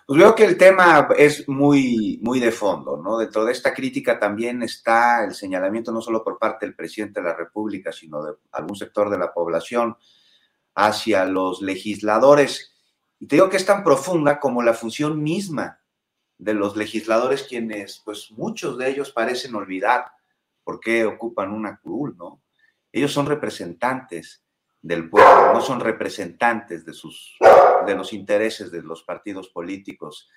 Pues 0.06 0.18
veo 0.18 0.34
que 0.34 0.44
el 0.44 0.58
tema 0.58 1.08
es 1.16 1.48
muy, 1.48 2.18
muy 2.22 2.40
de 2.40 2.50
fondo, 2.50 2.96
¿no? 2.96 3.18
Dentro 3.18 3.44
de 3.44 3.52
esta 3.52 3.72
crítica 3.72 4.18
también 4.18 4.62
está 4.62 5.24
el 5.24 5.34
señalamiento 5.34 5.92
no 5.92 6.00
solo 6.00 6.24
por 6.24 6.38
parte 6.38 6.66
del 6.66 6.74
presidente 6.74 7.20
de 7.20 7.28
la 7.28 7.36
República, 7.36 7.92
sino 7.92 8.22
de 8.24 8.32
algún 8.50 8.76
sector 8.76 9.10
de 9.10 9.18
la 9.18 9.32
población 9.32 9.96
hacia 10.74 11.24
los 11.24 11.62
legisladores. 11.62 12.72
Y 13.20 13.28
te 13.28 13.36
digo 13.36 13.48
que 13.48 13.56
es 13.56 13.66
tan 13.66 13.84
profunda 13.84 14.40
como 14.40 14.62
la 14.62 14.74
función 14.74 15.22
misma 15.22 15.81
de 16.42 16.54
los 16.54 16.76
legisladores, 16.76 17.44
quienes, 17.44 18.02
pues 18.04 18.32
muchos 18.32 18.76
de 18.76 18.90
ellos 18.90 19.12
parecen 19.12 19.54
olvidar 19.54 20.06
por 20.64 20.80
qué 20.80 21.04
ocupan 21.04 21.52
una 21.52 21.78
curul, 21.78 22.16
¿no? 22.16 22.42
Ellos 22.90 23.12
son 23.12 23.26
representantes 23.26 24.44
del 24.80 25.08
pueblo, 25.08 25.52
no 25.54 25.60
son 25.60 25.78
representantes 25.78 26.84
de, 26.84 26.92
sus, 26.94 27.36
de 27.86 27.94
los 27.94 28.12
intereses 28.12 28.72
de 28.72 28.82
los 28.82 29.04
partidos 29.04 29.50
políticos 29.50 30.28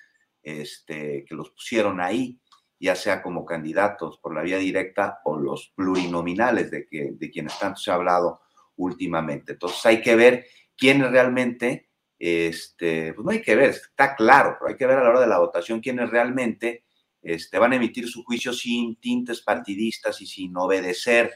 este, 0.44 1.24
que 1.24 1.34
los 1.34 1.50
pusieron 1.50 2.00
ahí, 2.00 2.40
ya 2.78 2.94
sea 2.94 3.20
como 3.20 3.44
candidatos 3.44 4.18
por 4.18 4.32
la 4.32 4.42
vía 4.42 4.58
directa 4.58 5.18
o 5.24 5.36
los 5.36 5.72
plurinominales 5.74 6.70
de, 6.70 6.86
que, 6.86 7.14
de 7.14 7.30
quienes 7.32 7.58
tanto 7.58 7.80
se 7.80 7.90
ha 7.90 7.94
hablado 7.94 8.42
últimamente. 8.76 9.54
Entonces 9.54 9.84
hay 9.84 10.00
que 10.00 10.14
ver 10.14 10.46
quiénes 10.76 11.10
realmente, 11.10 11.90
este, 12.18 13.12
pues 13.12 13.24
no 13.24 13.30
hay 13.30 13.42
que 13.42 13.56
ver, 13.56 13.70
está 13.70 14.14
claro, 14.16 14.56
pero 14.58 14.70
hay 14.70 14.76
que 14.76 14.86
ver 14.86 14.98
a 14.98 15.04
la 15.04 15.10
hora 15.10 15.20
de 15.20 15.26
la 15.26 15.38
votación 15.38 15.80
quiénes 15.80 16.10
realmente 16.10 16.84
este, 17.22 17.58
van 17.58 17.72
a 17.72 17.76
emitir 17.76 18.08
su 18.08 18.24
juicio 18.24 18.52
sin 18.52 18.96
tintes 18.96 19.42
partidistas 19.42 20.20
y 20.20 20.26
sin 20.26 20.56
obedecer 20.56 21.32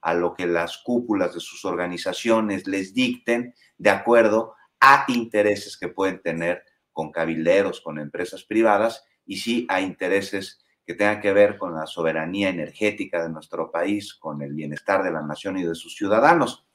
a 0.00 0.14
lo 0.14 0.34
que 0.34 0.46
las 0.46 0.78
cúpulas 0.78 1.34
de 1.34 1.40
sus 1.40 1.64
organizaciones 1.64 2.66
les 2.66 2.94
dicten 2.94 3.54
de 3.76 3.90
acuerdo 3.90 4.54
a 4.80 5.04
intereses 5.08 5.76
que 5.76 5.88
pueden 5.88 6.20
tener 6.20 6.62
con 6.92 7.10
cabilderos, 7.10 7.80
con 7.80 7.98
empresas 7.98 8.44
privadas 8.44 9.04
y 9.24 9.38
sí 9.38 9.66
a 9.68 9.80
intereses 9.80 10.64
que 10.84 10.94
tengan 10.94 11.20
que 11.20 11.32
ver 11.32 11.58
con 11.58 11.74
la 11.74 11.86
soberanía 11.86 12.48
energética 12.48 13.22
de 13.22 13.28
nuestro 13.28 13.70
país, 13.70 14.14
con 14.14 14.40
el 14.42 14.54
bienestar 14.54 15.02
de 15.02 15.12
la 15.12 15.22
nación 15.22 15.58
y 15.58 15.62
de 15.62 15.74
sus 15.74 15.94
ciudadanos. 15.94 16.66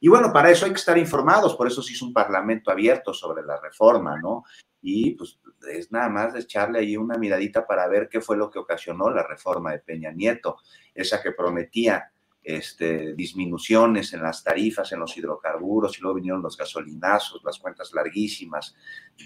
Y 0.00 0.08
bueno, 0.08 0.32
para 0.32 0.50
eso 0.50 0.66
hay 0.66 0.72
que 0.72 0.78
estar 0.78 0.98
informados, 0.98 1.54
por 1.54 1.66
eso 1.66 1.82
se 1.82 1.92
hizo 1.92 2.04
un 2.04 2.12
parlamento 2.12 2.70
abierto 2.70 3.14
sobre 3.14 3.42
la 3.42 3.60
reforma, 3.60 4.18
¿no? 4.18 4.44
Y 4.82 5.12
pues 5.12 5.38
es 5.70 5.90
nada 5.90 6.08
más 6.08 6.34
de 6.34 6.40
echarle 6.40 6.80
ahí 6.80 6.96
una 6.96 7.16
miradita 7.16 7.66
para 7.66 7.88
ver 7.88 8.08
qué 8.08 8.20
fue 8.20 8.36
lo 8.36 8.50
que 8.50 8.58
ocasionó 8.58 9.10
la 9.10 9.26
reforma 9.26 9.72
de 9.72 9.80
Peña 9.80 10.12
Nieto, 10.12 10.58
esa 10.94 11.22
que 11.22 11.32
prometía 11.32 12.12
este, 12.46 13.12
disminuciones 13.14 14.12
en 14.12 14.22
las 14.22 14.44
tarifas, 14.44 14.92
en 14.92 15.00
los 15.00 15.16
hidrocarburos, 15.16 15.98
y 15.98 16.00
luego 16.00 16.14
vinieron 16.14 16.42
los 16.42 16.56
gasolinazos, 16.56 17.42
las 17.42 17.58
cuentas 17.58 17.92
larguísimas 17.92 18.76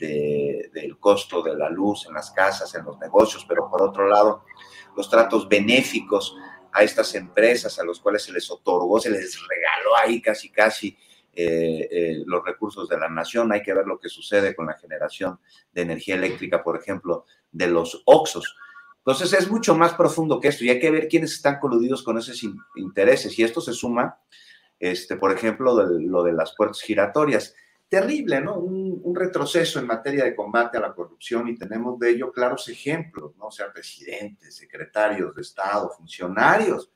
del 0.01 0.99
costo 0.99 1.43
de 1.43 1.55
la 1.55 1.69
luz 1.69 2.07
en 2.07 2.15
las 2.15 2.31
casas, 2.31 2.75
en 2.75 2.87
los 2.87 2.99
negocios, 2.99 3.45
pero 3.47 3.69
por 3.69 3.83
otro 3.83 4.09
lado, 4.09 4.45
los 4.97 5.11
tratos 5.11 5.47
benéficos 5.47 6.35
a 6.73 6.83
estas 6.83 7.15
empresas 7.15 7.79
a 7.79 7.85
los 7.85 8.01
cuales 8.01 8.23
se 8.23 8.33
les 8.33 8.51
otorgó, 8.51 9.01
se 9.01 9.11
les 9.11 9.39
regaló 9.49 9.97
ahí 9.97 10.21
casi, 10.21 10.51
casi 10.51 10.97
eh, 11.33 11.89
eh, 11.91 12.23
los 12.27 12.45
recursos 12.45 12.89
de 12.89 12.99
la 12.99 13.09
nación. 13.09 13.53
Hay 13.53 13.63
que 13.63 13.75
ver 13.75 13.87
lo 13.87 13.99
que 13.99 14.09
sucede 14.09 14.55
con 14.55 14.67
la 14.67 14.75
generación 14.75 15.39
de 15.73 15.83
energía 15.83 16.17
eléctrica, 16.17 16.63
por 16.63 16.77
ejemplo, 16.77 17.27
de 17.53 17.69
los 17.69 18.03
OXOS. 18.05 18.57
Entonces 18.99 19.33
es 19.33 19.51
mucho 19.51 19.75
más 19.75 19.95
profundo 19.95 20.41
que 20.41 20.49
esto 20.49 20.65
y 20.65 20.71
hay 20.71 20.79
que 20.79 20.91
ver 20.91 21.09
quiénes 21.09 21.33
están 21.33 21.59
coludidos 21.59 22.03
con 22.03 22.19
esos 22.19 22.41
intereses. 22.77 23.39
Y 23.39 23.43
esto 23.43 23.61
se 23.61 23.73
suma, 23.73 24.19
este, 24.79 25.17
por 25.17 25.33
ejemplo, 25.33 25.75
lo 25.85 26.23
de 26.23 26.33
las 26.33 26.55
puertas 26.55 26.83
giratorias. 26.83 27.55
Terrible, 27.91 28.41
¿no? 28.41 28.55
Un, 28.55 29.01
un, 29.03 29.17
retroceso 29.17 29.81
en 29.81 29.87
materia 29.89 30.23
de 30.23 30.37
combate 30.37 30.79
a 30.79 30.81
la 30.81 30.95
corrupción 30.95 31.49
y 31.49 31.59
tenemos 31.59 31.99
de 31.99 32.11
ello 32.11 32.31
claros 32.31 32.69
ejemplos, 32.69 33.35
¿no? 33.37 33.47
O 33.47 33.51
sea, 33.51 33.73
presidentes, 33.73 34.55
secretarios 34.55 35.35
de 35.35 35.43
Estado, 35.43 35.91
funcionarios, 35.91 36.89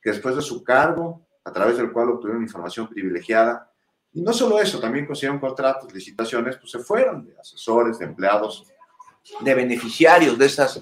que 0.00 0.10
después 0.10 0.36
de 0.36 0.42
su 0.42 0.62
cargo, 0.62 1.26
a 1.42 1.52
través 1.52 1.76
del 1.76 1.90
cual 1.90 2.10
obtuvieron 2.10 2.44
información 2.44 2.88
privilegiada, 2.88 3.72
y 4.12 4.22
no 4.22 4.32
solo 4.32 4.60
eso, 4.60 4.78
también 4.78 5.04
consiguieron 5.04 5.40
contratos, 5.40 5.92
licitaciones, 5.92 6.56
pues 6.58 6.70
se 6.70 6.78
fueron 6.78 7.26
de 7.26 7.36
asesores, 7.36 7.98
de 7.98 8.04
empleados, 8.04 8.66
de 9.40 9.52
beneficiarios 9.52 10.38
de 10.38 10.46
esas 10.46 10.80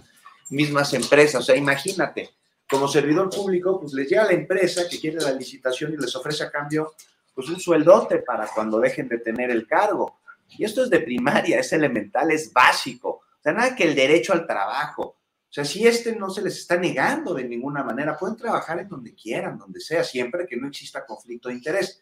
mismas 0.50 0.92
empresas. 0.92 1.40
O 1.40 1.44
sea, 1.44 1.56
imagínate, 1.56 2.28
como 2.68 2.86
servidor 2.86 3.30
público, 3.30 3.80
pues 3.80 3.94
les 3.94 4.10
llega 4.10 4.24
la 4.24 4.34
empresa 4.34 4.82
que 4.90 5.00
quiere 5.00 5.22
la 5.22 5.32
licitación 5.32 5.94
y 5.94 5.96
les 5.96 6.14
ofrece 6.14 6.44
a 6.44 6.50
cambio 6.50 6.92
pues 7.34 7.48
un 7.48 7.58
sueldote 7.58 8.18
para 8.18 8.46
cuando 8.48 8.78
dejen 8.78 9.08
de 9.08 9.18
tener 9.18 9.50
el 9.50 9.66
cargo. 9.66 10.20
Y 10.56 10.64
esto 10.64 10.84
es 10.84 10.90
de 10.90 11.00
primaria, 11.00 11.58
es 11.58 11.72
elemental, 11.72 12.30
es 12.30 12.52
básico. 12.52 13.08
O 13.08 13.42
sea, 13.42 13.52
nada 13.52 13.74
que 13.74 13.84
el 13.84 13.94
derecho 13.94 14.32
al 14.32 14.46
trabajo. 14.46 15.02
O 15.02 15.52
sea, 15.54 15.64
si 15.64 15.86
este 15.86 16.14
no 16.16 16.30
se 16.30 16.42
les 16.42 16.58
está 16.58 16.76
negando 16.76 17.34
de 17.34 17.44
ninguna 17.44 17.82
manera, 17.82 18.16
pueden 18.16 18.36
trabajar 18.36 18.78
en 18.78 18.88
donde 18.88 19.14
quieran, 19.14 19.58
donde 19.58 19.80
sea, 19.80 20.02
siempre 20.04 20.46
que 20.46 20.56
no 20.56 20.68
exista 20.68 21.04
conflicto 21.04 21.48
de 21.48 21.54
interés. 21.56 22.00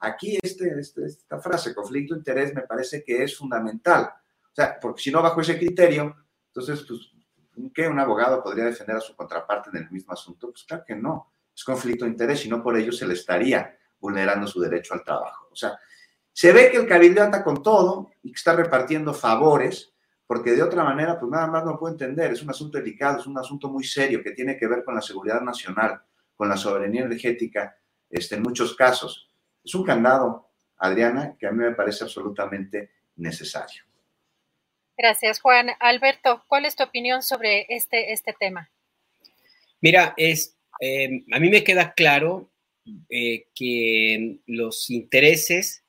Aquí 0.00 0.38
este, 0.42 0.78
este, 0.78 1.06
esta 1.06 1.38
frase, 1.38 1.74
conflicto 1.74 2.14
de 2.14 2.20
interés, 2.20 2.54
me 2.54 2.62
parece 2.62 3.04
que 3.04 3.22
es 3.22 3.36
fundamental. 3.36 4.12
O 4.50 4.54
sea, 4.54 4.78
porque 4.80 5.02
si 5.02 5.10
no, 5.10 5.22
bajo 5.22 5.40
ese 5.40 5.58
criterio, 5.58 6.14
entonces, 6.48 6.84
pues, 6.86 7.10
¿qué 7.74 7.88
un 7.88 7.98
abogado 7.98 8.42
podría 8.42 8.64
defender 8.64 8.96
a 8.96 9.00
su 9.00 9.14
contraparte 9.14 9.70
en 9.70 9.76
el 9.84 9.90
mismo 9.90 10.12
asunto? 10.12 10.50
Pues 10.50 10.64
claro 10.64 10.84
que 10.86 10.94
no, 10.94 11.32
es 11.54 11.64
conflicto 11.64 12.04
de 12.04 12.10
interés 12.10 12.44
y 12.44 12.48
no 12.48 12.62
por 12.62 12.76
ello 12.76 12.92
se 12.92 13.06
le 13.06 13.14
estaría 13.14 13.78
vulnerando 14.02 14.48
su 14.48 14.60
derecho 14.60 14.94
al 14.94 15.04
trabajo. 15.04 15.48
O 15.50 15.56
sea, 15.56 15.78
se 16.32 16.52
ve 16.52 16.70
que 16.70 16.76
el 16.76 16.88
cabildo 16.88 17.22
anda 17.22 17.44
con 17.44 17.62
todo 17.62 18.10
y 18.22 18.32
que 18.32 18.36
está 18.36 18.54
repartiendo 18.54 19.14
favores, 19.14 19.94
porque 20.26 20.52
de 20.52 20.62
otra 20.62 20.82
manera, 20.82 21.18
pues 21.18 21.30
nada 21.30 21.46
más 21.46 21.64
no 21.64 21.78
puedo 21.78 21.92
entender, 21.92 22.32
es 22.32 22.42
un 22.42 22.50
asunto 22.50 22.78
delicado, 22.78 23.20
es 23.20 23.26
un 23.26 23.38
asunto 23.38 23.68
muy 23.68 23.84
serio 23.84 24.22
que 24.22 24.32
tiene 24.32 24.56
que 24.58 24.66
ver 24.66 24.82
con 24.84 24.96
la 24.96 25.00
seguridad 25.00 25.40
nacional, 25.40 26.02
con 26.34 26.48
la 26.48 26.56
soberanía 26.56 27.02
energética, 27.02 27.76
este, 28.10 28.34
en 28.34 28.42
muchos 28.42 28.74
casos. 28.74 29.30
Es 29.64 29.74
un 29.74 29.84
candado, 29.84 30.50
Adriana, 30.78 31.36
que 31.38 31.46
a 31.46 31.52
mí 31.52 31.58
me 31.58 31.72
parece 31.72 32.02
absolutamente 32.02 32.90
necesario. 33.16 33.84
Gracias, 34.98 35.40
Juan. 35.40 35.70
Alberto, 35.78 36.42
¿cuál 36.48 36.64
es 36.64 36.74
tu 36.74 36.82
opinión 36.82 37.22
sobre 37.22 37.66
este, 37.68 38.12
este 38.12 38.34
tema? 38.38 38.68
Mira, 39.80 40.14
es, 40.16 40.56
eh, 40.80 41.24
a 41.32 41.38
mí 41.38 41.50
me 41.50 41.62
queda 41.62 41.92
claro 41.92 42.51
eh, 43.08 43.46
que 43.54 44.38
los 44.46 44.90
intereses 44.90 45.84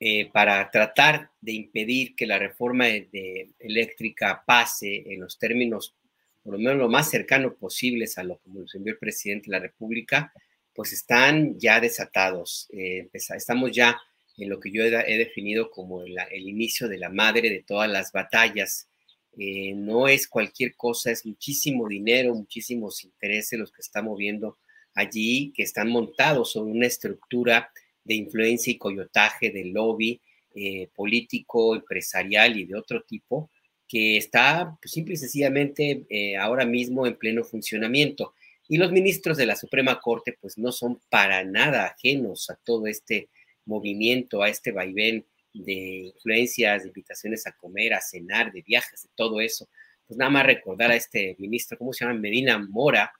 eh, 0.00 0.30
para 0.32 0.70
tratar 0.70 1.30
de 1.40 1.52
impedir 1.52 2.14
que 2.16 2.26
la 2.26 2.38
reforma 2.38 2.88
eléctrica 2.88 4.42
pase 4.46 5.04
en 5.12 5.20
los 5.20 5.38
términos, 5.38 5.94
por 6.42 6.54
lo 6.54 6.58
menos 6.58 6.76
lo 6.76 6.88
más 6.88 7.10
cercano 7.10 7.54
posibles 7.54 8.18
a 8.18 8.24
lo 8.24 8.38
que 8.38 8.50
nos 8.50 8.74
envió 8.74 8.92
el 8.92 8.98
presidente 8.98 9.50
de 9.50 9.56
la 9.56 9.62
República, 9.62 10.32
pues 10.74 10.92
están 10.92 11.58
ya 11.58 11.80
desatados. 11.80 12.68
estamos 13.12 13.72
ya 13.72 13.96
en 14.36 14.48
lo 14.48 14.60
que 14.60 14.70
yo 14.70 14.82
he, 14.82 15.18
definido 15.18 15.70
como 15.70 16.02
el, 16.02 16.16
inicio 16.32 16.88
de 16.88 16.98
la 16.98 17.08
madre 17.08 17.50
de 17.50 17.62
todas 17.62 17.90
las 17.90 18.12
batallas. 18.12 18.88
Eh, 19.36 19.74
no 19.74 20.08
es 20.08 20.28
cualquier 20.28 20.74
cosa, 20.74 21.10
es 21.10 21.24
muchísimo 21.26 21.88
dinero, 21.88 22.34
muchísimos 22.34 23.04
intereses 23.04 23.58
los 23.58 23.72
que 23.72 23.82
están 23.82 24.04
moviendo 24.04 24.58
allí, 24.94 25.52
que 25.54 25.62
están 25.62 25.90
montados 25.90 26.52
sobre 26.52 26.72
una 26.72 26.86
estructura 26.86 27.70
de 28.04 28.14
influencia 28.14 28.70
y 28.70 28.78
coyotaje 28.78 29.50
del 29.50 29.70
lobby 29.70 30.20
eh, 30.54 30.88
político, 30.94 31.74
empresarial 31.74 32.56
y 32.56 32.64
de 32.64 32.76
otro 32.76 33.02
tipo, 33.02 33.50
que 33.88 34.16
está 34.16 34.76
pues, 34.80 34.92
simple 34.92 35.14
y 35.14 35.16
sencillamente 35.16 36.06
eh, 36.08 36.36
ahora 36.36 36.64
mismo 36.64 37.06
en 37.06 37.16
pleno 37.16 37.44
funcionamiento. 37.44 38.34
Y 38.68 38.78
los 38.78 38.92
ministros 38.92 39.36
de 39.36 39.46
la 39.46 39.56
Suprema 39.56 40.00
Corte 40.00 40.36
pues 40.40 40.56
no 40.56 40.72
son 40.72 41.00
para 41.10 41.44
nada 41.44 41.86
ajenos 41.86 42.48
a 42.50 42.56
todo 42.64 42.86
este 42.86 43.28
movimiento, 43.66 44.42
a 44.42 44.48
este 44.48 44.72
vaivén 44.72 45.26
de 45.52 46.12
influencias, 46.14 46.82
de 46.82 46.88
invitaciones 46.88 47.46
a 47.46 47.52
comer, 47.52 47.94
a 47.94 48.00
cenar, 48.00 48.52
de 48.52 48.62
viajes, 48.62 49.02
de 49.02 49.10
todo 49.14 49.40
eso. 49.40 49.68
Pues 50.06 50.18
nada 50.18 50.30
más 50.30 50.46
recordar 50.46 50.90
a 50.90 50.96
este 50.96 51.36
ministro, 51.38 51.78
¿cómo 51.78 51.92
se 51.92 52.04
llama? 52.04 52.18
Medina 52.18 52.58
Mora, 52.58 53.12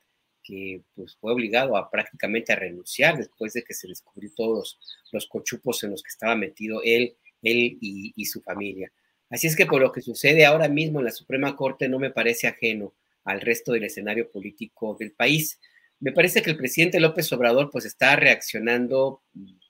que 0.44 0.82
pues 0.94 1.16
fue 1.16 1.32
obligado 1.32 1.76
a 1.76 1.90
prácticamente 1.90 2.52
a 2.52 2.56
renunciar 2.56 3.16
después 3.16 3.54
de 3.54 3.64
que 3.64 3.74
se 3.74 3.88
descubrió 3.88 4.30
todos 4.36 4.78
los 5.10 5.26
cochupos 5.26 5.82
en 5.82 5.90
los 5.90 6.02
que 6.02 6.10
estaba 6.10 6.36
metido 6.36 6.80
él, 6.84 7.16
él 7.42 7.78
y, 7.80 8.24
su 8.26 8.42
familia. 8.42 8.92
Así 9.30 9.46
es 9.46 9.56
que 9.56 9.66
por 9.66 9.80
lo 9.80 9.90
que 9.90 10.02
sucede 10.02 10.44
ahora 10.44 10.68
mismo 10.68 11.00
en 11.00 11.06
la 11.06 11.10
Suprema 11.10 11.56
Corte 11.56 11.88
no 11.88 11.98
me 11.98 12.10
parece 12.10 12.46
ajeno 12.46 12.94
al 13.24 13.40
resto 13.40 13.72
del 13.72 13.84
escenario 13.84 14.30
político 14.30 14.96
del 15.00 15.12
país. 15.12 15.58
Me 15.98 16.12
parece 16.12 16.42
que 16.42 16.50
el 16.50 16.56
presidente 16.58 17.00
López 17.00 17.32
Obrador 17.32 17.70
pues 17.70 17.86
está 17.86 18.14
reaccionando 18.14 19.22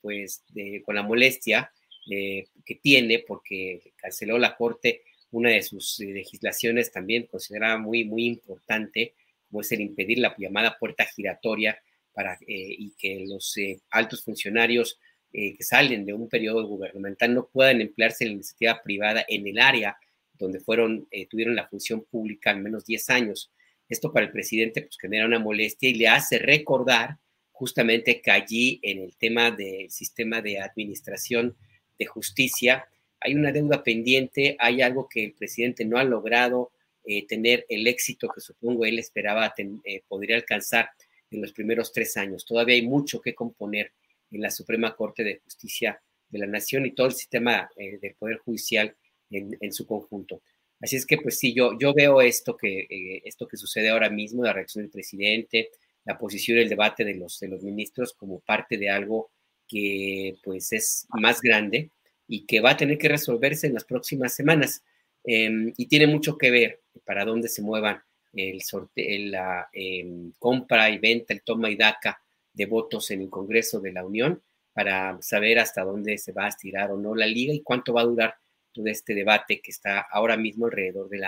pues 0.02 0.42
con 0.84 0.96
la 0.96 1.02
molestia 1.02 1.70
eh, 2.10 2.48
que 2.66 2.74
tiene 2.74 3.24
porque 3.26 3.94
canceló 3.96 4.38
la 4.38 4.56
Corte 4.56 5.02
una 5.30 5.50
de 5.50 5.62
sus 5.62 5.98
eh, 6.00 6.06
legislaciones 6.06 6.92
también 6.92 7.26
considerada 7.26 7.78
muy, 7.78 8.04
muy 8.04 8.26
importante, 8.26 9.14
como 9.54 9.60
es 9.60 9.70
el 9.70 9.82
impedir 9.82 10.18
la 10.18 10.34
llamada 10.36 10.76
puerta 10.80 11.06
giratoria 11.06 11.78
para, 12.12 12.34
eh, 12.34 12.36
y 12.48 12.92
que 12.98 13.24
los 13.24 13.54
altos 13.90 14.24
funcionarios 14.24 14.98
que 15.32 15.56
salen 15.60 16.04
de 16.04 16.12
un 16.12 16.28
periodo 16.28 16.66
gubernamental 16.66 17.34
no 17.34 17.48
puedan 17.48 17.80
emplearse 17.80 18.22
en 18.24 18.30
la 18.30 18.34
iniciativa 18.34 18.80
privada 18.82 19.24
en 19.28 19.46
el 19.46 19.60
área 19.60 19.96
donde 20.32 20.58
fueron, 20.60 21.08
tuvieron 21.28 21.56
la 21.56 21.68
función 21.68 22.04
pública 22.04 22.50
al 22.50 22.60
menos 22.60 22.84
10 22.84 23.10
años. 23.10 23.52
Esto 23.88 24.12
para 24.12 24.26
el 24.26 24.32
presidente 24.32 24.82
pues 24.82 24.96
genera 25.00 25.26
una 25.26 25.38
molestia 25.38 25.88
y 25.88 25.94
le 25.94 26.08
hace 26.08 26.38
recordar 26.38 27.18
justamente 27.50 28.20
que 28.20 28.30
allí 28.30 28.80
en 28.82 28.98
el 29.02 29.16
tema 29.16 29.50
del 29.52 29.90
sistema 29.90 30.42
de 30.42 30.60
administración 30.60 31.56
de 31.98 32.06
justicia 32.06 32.86
hay 33.20 33.34
una 33.34 33.52
deuda 33.52 33.82
pendiente, 33.82 34.56
hay 34.58 34.82
algo 34.82 35.08
que 35.08 35.24
el 35.24 35.32
presidente 35.32 35.84
no 35.84 35.98
ha 35.98 36.04
logrado 36.04 36.72
eh, 37.04 37.26
tener 37.26 37.66
el 37.68 37.86
éxito 37.86 38.28
que 38.28 38.40
supongo 38.40 38.84
él 38.84 38.98
esperaba 38.98 39.52
eh, 39.56 40.02
podría 40.08 40.36
alcanzar 40.36 40.90
en 41.30 41.42
los 41.42 41.52
primeros 41.52 41.92
tres 41.92 42.16
años. 42.16 42.44
Todavía 42.44 42.76
hay 42.76 42.86
mucho 42.86 43.20
que 43.20 43.34
componer 43.34 43.92
en 44.30 44.40
la 44.40 44.50
Suprema 44.50 44.94
Corte 44.94 45.24
de 45.24 45.40
Justicia 45.44 46.00
de 46.28 46.38
la 46.38 46.46
Nación 46.46 46.86
y 46.86 46.92
todo 46.92 47.06
el 47.06 47.12
sistema 47.12 47.70
eh, 47.76 47.98
del 48.00 48.14
Poder 48.14 48.38
Judicial 48.38 48.96
en, 49.30 49.72
su 49.72 49.86
conjunto. 49.86 50.42
Así 50.80 50.96
es 50.96 51.06
que, 51.06 51.16
pues 51.18 51.38
sí, 51.38 51.52
yo, 51.52 51.76
yo 51.78 51.92
veo 51.92 52.20
esto 52.20 52.56
que, 52.56 52.86
esto 53.24 53.48
que 53.48 53.56
sucede 53.56 53.88
ahora 53.88 54.10
mismo, 54.10 54.44
la 54.44 54.52
reacción 54.52 54.84
del 54.84 54.92
presidente, 54.92 55.70
la 56.04 56.16
posición 56.16 56.58
y 56.58 56.62
el 56.62 56.68
debate 56.68 57.04
de 57.04 57.14
los, 57.14 57.40
de 57.40 57.48
los 57.48 57.62
ministros 57.62 58.12
como 58.12 58.40
parte 58.40 58.76
de 58.76 58.90
algo 58.90 59.30
que 59.66 60.36
pues 60.42 60.72
es 60.72 61.06
más 61.10 61.40
grande 61.40 61.90
y 62.28 62.46
que 62.46 62.60
va 62.60 62.70
a 62.70 62.76
tener 62.76 62.98
que 62.98 63.08
resolverse 63.08 63.66
en 63.66 63.74
las 63.74 63.84
próximas 63.84 64.34
semanas. 64.34 64.82
Em, 65.24 65.72
y 65.76 65.86
tiene 65.86 66.06
mucho 66.06 66.36
que 66.36 66.50
ver 66.50 66.80
para 67.04 67.24
dónde 67.24 67.48
se 67.48 67.62
muevan 67.62 68.02
la 68.32 69.68
em, 69.72 70.32
compra 70.38 70.90
y 70.90 70.98
venta, 70.98 71.32
el 71.32 71.42
toma 71.42 71.70
y 71.70 71.76
daca 71.76 72.20
de 72.52 72.66
votos 72.66 73.10
en 73.10 73.22
el 73.22 73.30
Congreso 73.30 73.80
de 73.80 73.92
la 73.92 74.04
Unión 74.04 74.42
para 74.72 75.20
saber 75.22 75.58
hasta 75.58 75.82
dónde 75.82 76.18
se 76.18 76.32
va 76.32 76.46
a 76.46 76.48
estirar 76.48 76.90
o 76.90 76.96
no 76.96 77.14
la 77.14 77.26
liga 77.26 77.52
y 77.52 77.62
cuánto 77.62 77.92
va 77.92 78.00
a 78.02 78.06
durar 78.06 78.34
todo 78.72 78.86
este 78.86 79.14
debate 79.14 79.60
que 79.60 79.70
está 79.70 80.00
ahora 80.00 80.36
mismo 80.36 80.66
alrededor 80.66 81.08
de 81.08 81.18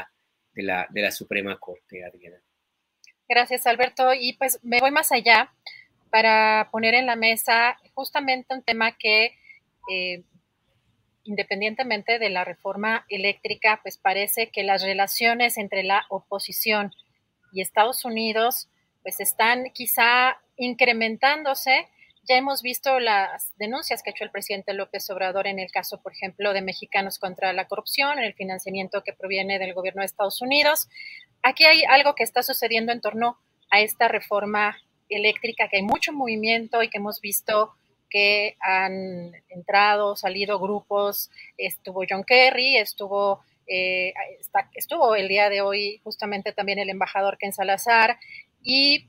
la 1.03 1.13
Suprema 1.13 1.57
Corte, 1.59 2.05
Adriana. 2.05 2.41
Gracias, 3.29 3.67
Alberto. 3.67 4.15
Y 4.15 4.35
pues 4.35 4.61
me 4.63 4.81
voy 4.81 4.91
más 4.91 5.13
allá 5.13 5.53
para 6.11 6.69
poner 6.71 6.95
en 6.95 7.07
la 7.07 7.17
mesa 7.17 7.77
justamente 7.95 8.55
un 8.55 8.63
tema 8.63 8.97
que, 8.97 9.35
eh, 9.91 10.23
independientemente 11.27 12.19
de 12.19 12.31
la 12.31 12.45
reforma 12.45 13.05
eléctrica, 13.09 13.81
pues 13.83 13.99
parece 13.99 14.51
que 14.51 14.63
las 14.63 14.83
relaciones 14.83 15.59
entre 15.59 15.83
la 15.83 16.07
oposición 16.09 16.93
y 17.53 17.61
Estados 17.61 18.05
Unidos 18.05 18.69
pues 19.03 19.21
están 19.21 19.71
quizá 19.73 20.39
incrementándose. 20.57 21.89
Ya 22.29 22.37
hemos 22.37 22.63
visto 22.63 22.99
las 22.99 23.57
denuncias 23.57 24.03
que 24.03 24.11
ha 24.11 24.13
hecho 24.13 24.25
el 24.25 24.33
presidente 24.33 24.75
López 24.75 25.09
Obrador 25.11 25.47
en 25.47 25.61
el 25.61 25.71
caso, 25.71 26.03
por 26.03 26.13
ejemplo, 26.13 26.53
de 26.53 26.61
mexicanos 26.61 27.21
contra 27.21 27.53
la 27.53 27.69
corrupción, 27.69 28.19
en 28.19 28.25
el 28.25 28.35
financiamiento 28.35 29.05
que 29.05 29.13
proviene 29.13 29.61
del 29.61 29.75
gobierno 29.75 30.01
de 30.01 30.07
Estados 30.07 30.43
Unidos. 30.43 30.89
Aquí 31.43 31.65
hay 31.65 31.85
algo 31.85 32.17
que 32.17 32.25
está 32.25 32.43
sucediendo 32.43 32.91
en 32.91 33.01
torno 33.01 33.39
a 33.71 33.81
esta 33.81 34.09
reforma 34.09 34.77
eléctrica, 35.09 35.69
que 35.69 35.77
hay 35.77 35.83
mucho 35.83 36.13
movimiento 36.13 36.83
y 36.83 36.89
que 36.89 36.99
hemos 36.99 37.21
visto 37.21 37.75
han 38.61 39.33
entrado, 39.49 40.17
salido 40.17 40.59
grupos, 40.59 41.31
estuvo 41.57 42.05
John 42.09 42.25
Kerry, 42.25 42.77
estuvo, 42.77 43.41
eh, 43.67 44.13
estuvo 44.75 45.15
el 45.15 45.29
día 45.29 45.49
de 45.49 45.61
hoy 45.61 46.01
justamente 46.05 46.53
también 46.53 46.79
el 46.79 46.91
embajador 46.91 47.39
Ken 47.39 47.53
Salazar 47.53 48.19
y 48.63 49.09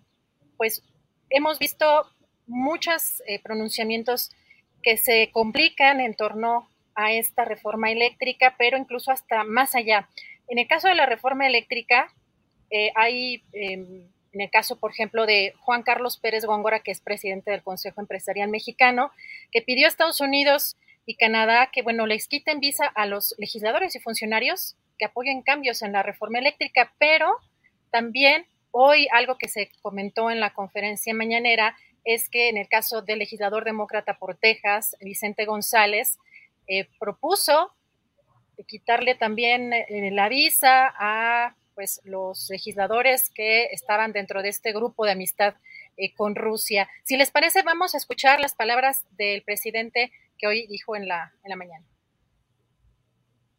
pues 0.57 0.83
hemos 1.29 1.59
visto 1.59 2.07
muchos 2.47 3.21
eh, 3.27 3.39
pronunciamientos 3.39 4.31
que 4.81 4.97
se 4.97 5.31
complican 5.31 5.99
en 5.99 6.15
torno 6.15 6.69
a 6.95 7.11
esta 7.11 7.45
reforma 7.45 7.91
eléctrica, 7.91 8.55
pero 8.57 8.77
incluso 8.77 9.11
hasta 9.11 9.43
más 9.43 9.75
allá. 9.75 10.09
En 10.47 10.59
el 10.59 10.67
caso 10.67 10.87
de 10.87 10.95
la 10.95 11.05
reforma 11.05 11.45
eléctrica, 11.45 12.11
eh, 12.69 12.91
hay 12.95 13.43
em, 13.53 14.07
en 14.37 14.41
el 14.41 14.51
caso, 14.51 14.75
por 14.75 14.91
ejemplo, 14.91 15.25
de 15.25 15.55
Juan 15.61 15.81
Carlos 15.81 16.19
Pérez 16.19 16.45
Góngora, 16.45 16.81
que 16.81 16.91
es 16.91 17.01
presidente 17.01 17.49
del 17.49 17.63
Consejo 17.63 18.01
Empresarial 18.01 18.49
Mexicano, 18.49 19.09
que 19.51 19.63
pidió 19.63 19.87
a 19.87 19.89
Estados 19.89 20.21
Unidos 20.21 20.77
y 21.07 21.15
Canadá 21.15 21.71
que, 21.73 21.81
bueno, 21.81 22.05
les 22.05 22.27
quiten 22.27 22.59
visa 22.59 22.85
a 22.85 23.07
los 23.07 23.33
legisladores 23.39 23.95
y 23.95 23.99
funcionarios 23.99 24.75
que 24.99 25.05
apoyen 25.05 25.41
cambios 25.41 25.81
en 25.81 25.91
la 25.91 26.03
reforma 26.03 26.37
eléctrica, 26.37 26.93
pero 26.99 27.35
también 27.89 28.45
hoy 28.69 29.07
algo 29.11 29.39
que 29.39 29.47
se 29.47 29.71
comentó 29.81 30.29
en 30.29 30.39
la 30.39 30.53
conferencia 30.53 31.15
mañanera 31.15 31.75
es 32.03 32.29
que 32.29 32.49
en 32.49 32.57
el 32.57 32.67
caso 32.67 33.01
del 33.01 33.17
legislador 33.17 33.65
demócrata 33.65 34.19
por 34.19 34.37
Texas, 34.37 34.95
Vicente 35.01 35.45
González, 35.45 36.19
eh, 36.67 36.87
propuso 36.99 37.73
quitarle 38.67 39.15
también 39.15 39.73
eh, 39.73 40.11
la 40.11 40.29
visa 40.29 40.93
a 40.95 41.55
pues 41.77 42.01
los 42.05 42.49
legisladores 42.49 43.29
que 43.29 43.65
estaban 43.65 44.11
dentro 44.11 44.41
de 44.41 44.49
este 44.49 44.73
grupo 44.73 45.05
de 45.05 45.11
amistad 45.11 45.53
eh, 45.95 46.11
con 46.15 46.33
Rusia. 46.33 46.89
Si 47.03 47.17
les 47.17 47.29
parece, 47.29 47.61
vamos 47.61 47.93
a 47.93 47.99
escuchar 47.99 48.39
las 48.39 48.55
palabras 48.55 49.05
del 49.11 49.43
presidente 49.43 50.11
que 50.39 50.47
hoy 50.47 50.65
dijo 50.65 50.95
en 50.95 51.07
la, 51.07 51.33
en 51.43 51.51
la 51.51 51.55
mañana. 51.55 51.85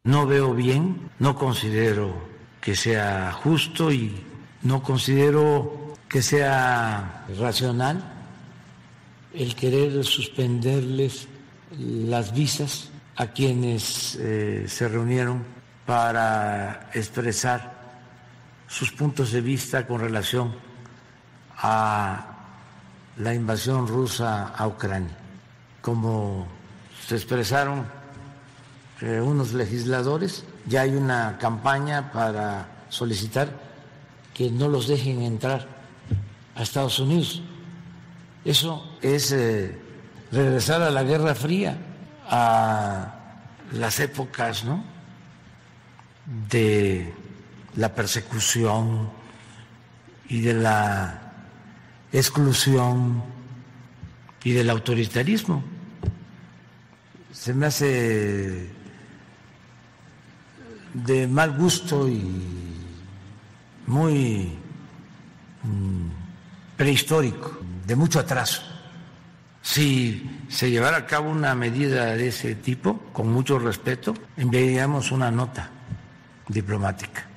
No 0.03 0.27
veo 0.27 0.53
bien, 0.53 1.09
no 1.17 1.37
considero 1.37 2.13
que 2.59 2.75
sea 2.75 3.31
justo 3.31 3.89
y 3.89 4.21
no 4.63 4.83
considero 4.83 5.93
que 6.09 6.21
sea 6.21 7.25
racional 7.39 8.03
el 9.33 9.55
querer 9.55 10.03
suspenderles 10.03 11.29
las 11.71 12.33
visas 12.33 12.91
a 13.15 13.27
quienes 13.27 14.17
eh, 14.19 14.65
se 14.67 14.89
reunieron 14.89 15.45
para 15.85 16.89
expresar 16.93 17.78
sus 18.69 18.91
puntos 18.91 19.31
de 19.31 19.41
vista 19.41 19.85
con 19.85 19.99
relación 19.99 20.53
a 21.57 22.25
la 23.17 23.33
invasión 23.33 23.87
rusa 23.87 24.49
a 24.55 24.67
Ucrania. 24.67 25.17
Como 25.81 26.47
se 27.05 27.15
expresaron 27.15 27.85
eh, 29.01 29.19
unos 29.19 29.53
legisladores, 29.53 30.45
ya 30.67 30.81
hay 30.81 30.95
una 30.95 31.37
campaña 31.39 32.11
para 32.11 32.67
solicitar 32.89 33.49
que 34.33 34.51
no 34.51 34.69
los 34.69 34.87
dejen 34.87 35.23
entrar 35.23 35.67
a 36.55 36.61
Estados 36.61 36.99
Unidos. 36.99 37.41
Eso 38.45 38.97
es 39.01 39.31
eh, 39.31 39.77
regresar 40.31 40.81
a 40.83 40.91
la 40.91 41.03
Guerra 41.03 41.33
Fría, 41.33 41.75
a 42.29 43.15
las 43.73 43.99
épocas 43.99 44.63
¿no? 44.63 44.83
de 46.49 47.13
la 47.75 47.93
persecución 47.93 49.09
y 50.27 50.41
de 50.41 50.53
la 50.53 51.21
exclusión 52.11 53.23
y 54.43 54.51
del 54.51 54.69
autoritarismo. 54.69 55.63
Se 57.31 57.53
me 57.53 57.67
hace 57.67 58.69
de 60.93 61.27
mal 61.27 61.55
gusto 61.55 62.07
y 62.09 62.23
muy 63.87 64.51
mm, 65.63 66.09
prehistórico, 66.77 67.59
de 67.85 67.95
mucho 67.95 68.19
atraso. 68.19 68.61
Si 69.61 70.45
se 70.47 70.71
llevara 70.71 70.97
a 70.97 71.05
cabo 71.05 71.29
una 71.29 71.53
medida 71.53 72.15
de 72.15 72.29
ese 72.29 72.55
tipo, 72.55 72.97
con 73.13 73.31
mucho 73.31 73.59
respeto, 73.59 74.13
enviaríamos 74.37 75.11
una 75.11 75.29
nota 75.29 75.69
diplomática 76.47 77.28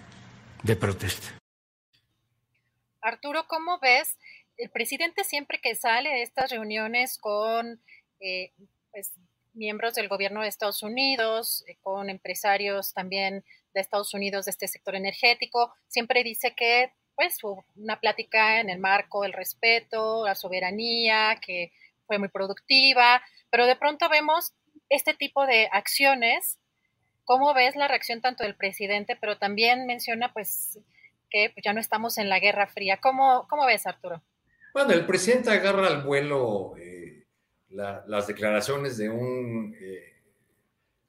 de 0.62 0.76
protesta. 0.76 1.38
Arturo, 3.00 3.46
¿cómo 3.48 3.78
ves? 3.80 4.16
El 4.56 4.70
presidente 4.70 5.24
siempre 5.24 5.58
que 5.60 5.74
sale 5.74 6.10
de 6.10 6.22
estas 6.22 6.50
reuniones 6.50 7.18
con 7.18 7.80
eh, 8.20 8.52
pues, 8.92 9.12
miembros 9.54 9.94
del 9.94 10.08
gobierno 10.08 10.42
de 10.42 10.48
Estados 10.48 10.82
Unidos, 10.82 11.64
eh, 11.66 11.76
con 11.82 12.10
empresarios 12.10 12.92
también 12.94 13.44
de 13.74 13.80
Estados 13.80 14.14
Unidos 14.14 14.44
de 14.44 14.52
este 14.52 14.68
sector 14.68 14.94
energético, 14.94 15.74
siempre 15.88 16.22
dice 16.22 16.54
que 16.54 16.92
pues 17.14 17.38
una 17.76 18.00
plática 18.00 18.60
en 18.60 18.70
el 18.70 18.78
marco 18.78 19.22
del 19.22 19.32
respeto, 19.32 20.24
la 20.24 20.34
soberanía, 20.34 21.38
que 21.44 21.72
fue 22.06 22.18
muy 22.18 22.28
productiva, 22.28 23.22
pero 23.50 23.66
de 23.66 23.76
pronto 23.76 24.08
vemos 24.08 24.54
este 24.88 25.14
tipo 25.14 25.46
de 25.46 25.68
acciones 25.72 26.58
¿Cómo 27.24 27.54
ves 27.54 27.76
la 27.76 27.88
reacción 27.88 28.20
tanto 28.20 28.44
del 28.44 28.56
presidente, 28.56 29.16
pero 29.20 29.38
también 29.38 29.86
menciona 29.86 30.32
pues 30.32 30.78
que 31.30 31.50
pues, 31.54 31.64
ya 31.64 31.72
no 31.72 31.80
estamos 31.80 32.18
en 32.18 32.28
la 32.28 32.40
Guerra 32.40 32.66
Fría? 32.66 32.98
¿Cómo, 32.98 33.46
cómo 33.48 33.66
ves, 33.66 33.86
Arturo? 33.86 34.22
Bueno, 34.74 34.92
el 34.92 35.06
presidente 35.06 35.50
agarra 35.50 35.86
al 35.86 36.02
vuelo 36.02 36.74
eh, 36.78 37.26
las 37.68 38.26
declaraciones 38.26 38.96
de 38.96 39.08
un 39.08 39.76
eh, 39.78 40.14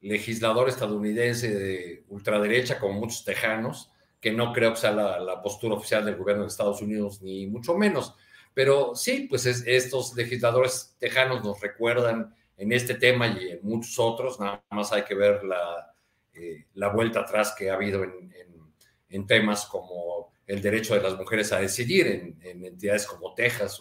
legislador 0.02 0.70
estadounidense 0.70 1.54
de 1.54 2.04
ultraderecha, 2.10 2.80
como 2.80 3.00
muchos 3.00 3.24
tejanos, 3.24 3.92
que 4.20 4.32
no 4.32 4.54
creo 4.54 4.72
que 4.72 4.80
sea 4.80 4.92
la, 4.92 5.42
postura 5.42 5.76
oficial 5.76 6.06
del 6.06 6.16
gobierno 6.16 6.44
de 6.44 6.50
Estados 6.50 6.82
Unidos, 6.82 7.22
ni 7.22 7.48
mucho 7.48 7.76
menos. 7.78 8.16
Pero 8.54 8.96
sí, 8.96 9.28
pues 9.30 9.46
estos 9.46 10.16
legisladores 10.16 10.96
tejanos 11.00 11.44
nos 11.44 11.60
recuerdan 11.60 12.34
en 12.56 12.72
este 12.72 12.96
tema 12.96 13.28
y 13.28 13.50
en 13.52 13.60
muchos 13.64 13.98
otros, 13.98 14.40
nada 14.40 14.64
más 14.70 14.94
hay 14.94 15.04
que 15.04 15.16
ver 15.16 15.44
la, 15.44 15.93
eh, 16.36 16.66
la 16.74 16.90
vuelta 16.90 17.22
atrás 17.22 17.54
que 17.58 17.70
ha 17.70 17.76
habido 17.76 18.04
en, 18.04 19.28
temas 19.28 19.68
como 19.68 20.34
el 20.48 20.60
derecho 20.60 20.96
de 20.96 21.02
las 21.02 21.16
mujeres 21.16 21.52
a 21.52 21.60
decidir 21.60 22.36
en, 22.42 22.66
entidades 22.66 23.06
como 23.06 23.36
Texas 23.36 23.80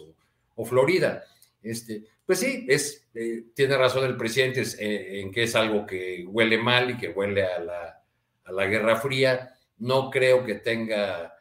o, 0.55 0.65
Florida. 0.67 1.25
Este, 1.63 2.05
pues 2.27 2.39
sí, 2.41 2.67
es, 2.69 3.09
eh, 3.15 3.47
tiene 3.55 3.77
razón 3.77 4.05
el 4.05 4.17
presidente 4.17 4.63
eh, 4.79 5.21
en 5.21 5.33
que 5.33 5.45
es 5.45 5.57
algo 5.57 5.87
que 5.87 6.25
huele 6.29 6.59
mal 6.59 6.91
y 6.91 6.99
que 6.99 7.09
huele 7.09 7.45
a 7.45 7.59
la, 7.59 8.05
a 8.45 8.53
la 8.53 8.67
Guerra 8.67 8.97
Fría. 8.97 9.55
No 9.79 10.11
creo 10.11 10.45
que 10.45 10.57
tenga 10.57 11.35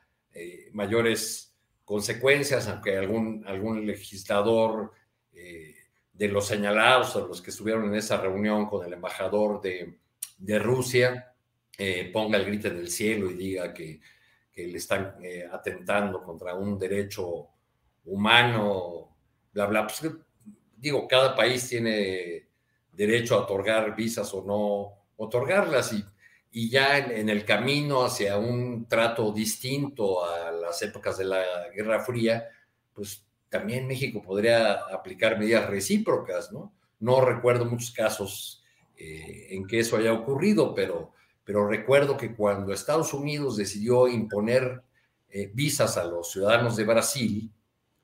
mayores 0.72 1.54
consecuencias, 1.84 2.70
aunque 2.70 2.98
algún, 2.98 3.44
algún 3.46 3.86
legislador 3.86 4.94
de 5.32 6.28
los 6.30 6.48
señalados, 6.48 7.16
o 7.18 7.28
los 7.28 7.42
que 7.42 7.52
estuvieron 7.52 7.86
en 7.90 7.96
esa 7.96 8.16
reunión 8.22 8.66
con 8.68 8.86
el 8.86 8.94
embajador 8.94 9.62
de, 9.62 10.00
de 10.42 10.60
Rusia, 10.60 11.34
ponga 12.14 12.38
el 12.38 12.46
grito 12.46 12.68
en 12.68 12.78
el 12.78 12.90
cielo 12.90 13.32
y 13.32 13.36
diga 13.36 13.74
que, 13.74 14.00
que 14.52 14.68
le 14.68 14.78
están 14.78 15.16
atentando 15.52 16.22
contra 16.22 16.54
un 16.54 16.78
derecho 16.78 17.48
humano, 18.06 19.18
bla, 19.54 19.66
bla. 19.68 19.88
Pues, 19.88 20.12
digo, 20.78 21.08
cada 21.08 21.36
país 21.36 21.68
tiene 21.68 22.48
derecho 22.92 23.36
a 23.36 23.44
otorgar 23.44 23.96
visas 23.96 24.34
o 24.34 24.44
no 24.44 25.02
otorgarlas 25.18 25.94
y, 25.94 26.04
y 26.52 26.70
ya 26.70 26.98
en, 26.98 27.30
el 27.30 27.46
camino 27.46 28.04
hacia 28.04 28.38
un 28.38 28.88
trato 28.88 29.32
distinto 29.32 30.26
a 30.26 30.52
las 30.52 30.82
épocas 30.82 31.18
de 31.18 31.26
la 31.26 31.70
Guerra 31.74 32.02
Fría, 32.02 32.50
pues 32.94 33.26
también 33.50 33.88
México 33.88 34.22
podría 34.22 34.74
aplicar 34.74 35.38
medidas 35.38 35.70
recíprocas, 35.70 36.52
¿no? 36.52 36.74
No 37.00 37.22
recuerdo 37.22 37.66
muchos 37.66 37.92
casos 37.92 38.61
eh, 39.04 39.56
en 39.56 39.66
que 39.66 39.80
eso 39.80 39.98
haya 39.98 40.14
ocurrido, 40.14 40.76
pero, 40.76 41.14
pero 41.44 41.68
recuerdo 41.68 42.18
que 42.18 42.36
cuando 42.36 42.72
Estados 42.72 43.16
Unidos 43.16 43.58
decidió 43.58 44.08
imponer 44.08 44.84
eh, 45.28 45.50
visas 45.52 45.98
a 45.98 46.04
los 46.04 46.32
ciudadanos 46.32 46.76
de 46.76 46.84
Brasil, 46.84 47.52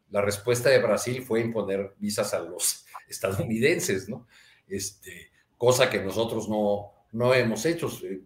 la 0.09 0.21
respuesta 0.21 0.69
de 0.69 0.79
Brasil 0.79 1.21
fue 1.21 1.41
imponer 1.41 1.93
visas 1.99 2.33
a 2.33 2.39
los 2.39 2.87
estadounidenses, 3.07 4.09
¿no? 4.09 4.25
Este, 4.67 5.29
cosa 5.55 5.87
que 5.87 6.01
nosotros 6.01 6.49
no, 6.49 6.93
no 7.11 7.31
hemos 7.35 7.63
hecho. 7.67 7.91
Eh, 8.03 8.23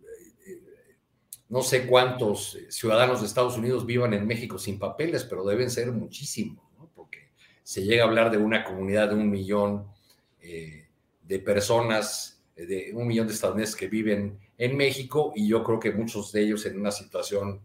no 1.49 1.63
sé 1.63 1.85
cuántos 1.85 2.57
ciudadanos 2.69 3.19
de 3.19 3.27
Estados 3.27 3.57
Unidos 3.57 3.85
vivan 3.85 4.13
en 4.13 4.25
México 4.25 4.57
sin 4.57 4.79
papeles, 4.79 5.25
pero 5.25 5.43
deben 5.43 5.69
ser 5.69 5.91
muchísimos, 5.91 6.63
¿no? 6.79 6.89
porque 6.95 7.31
se 7.63 7.83
llega 7.83 8.05
a 8.05 8.07
hablar 8.07 8.31
de 8.31 8.37
una 8.37 8.63
comunidad 8.63 9.09
de 9.09 9.15
un 9.15 9.29
millón 9.29 9.91
de 10.39 11.39
personas, 11.39 12.40
de 12.65 12.91
un 12.93 13.07
millón 13.07 13.27
de 13.27 13.33
estadounidenses 13.33 13.75
que 13.75 13.87
viven 13.87 14.39
en 14.57 14.77
México 14.77 15.33
y 15.35 15.47
yo 15.47 15.63
creo 15.63 15.79
que 15.79 15.91
muchos 15.91 16.31
de 16.31 16.41
ellos 16.41 16.65
en 16.65 16.79
una 16.79 16.91
situación 16.91 17.61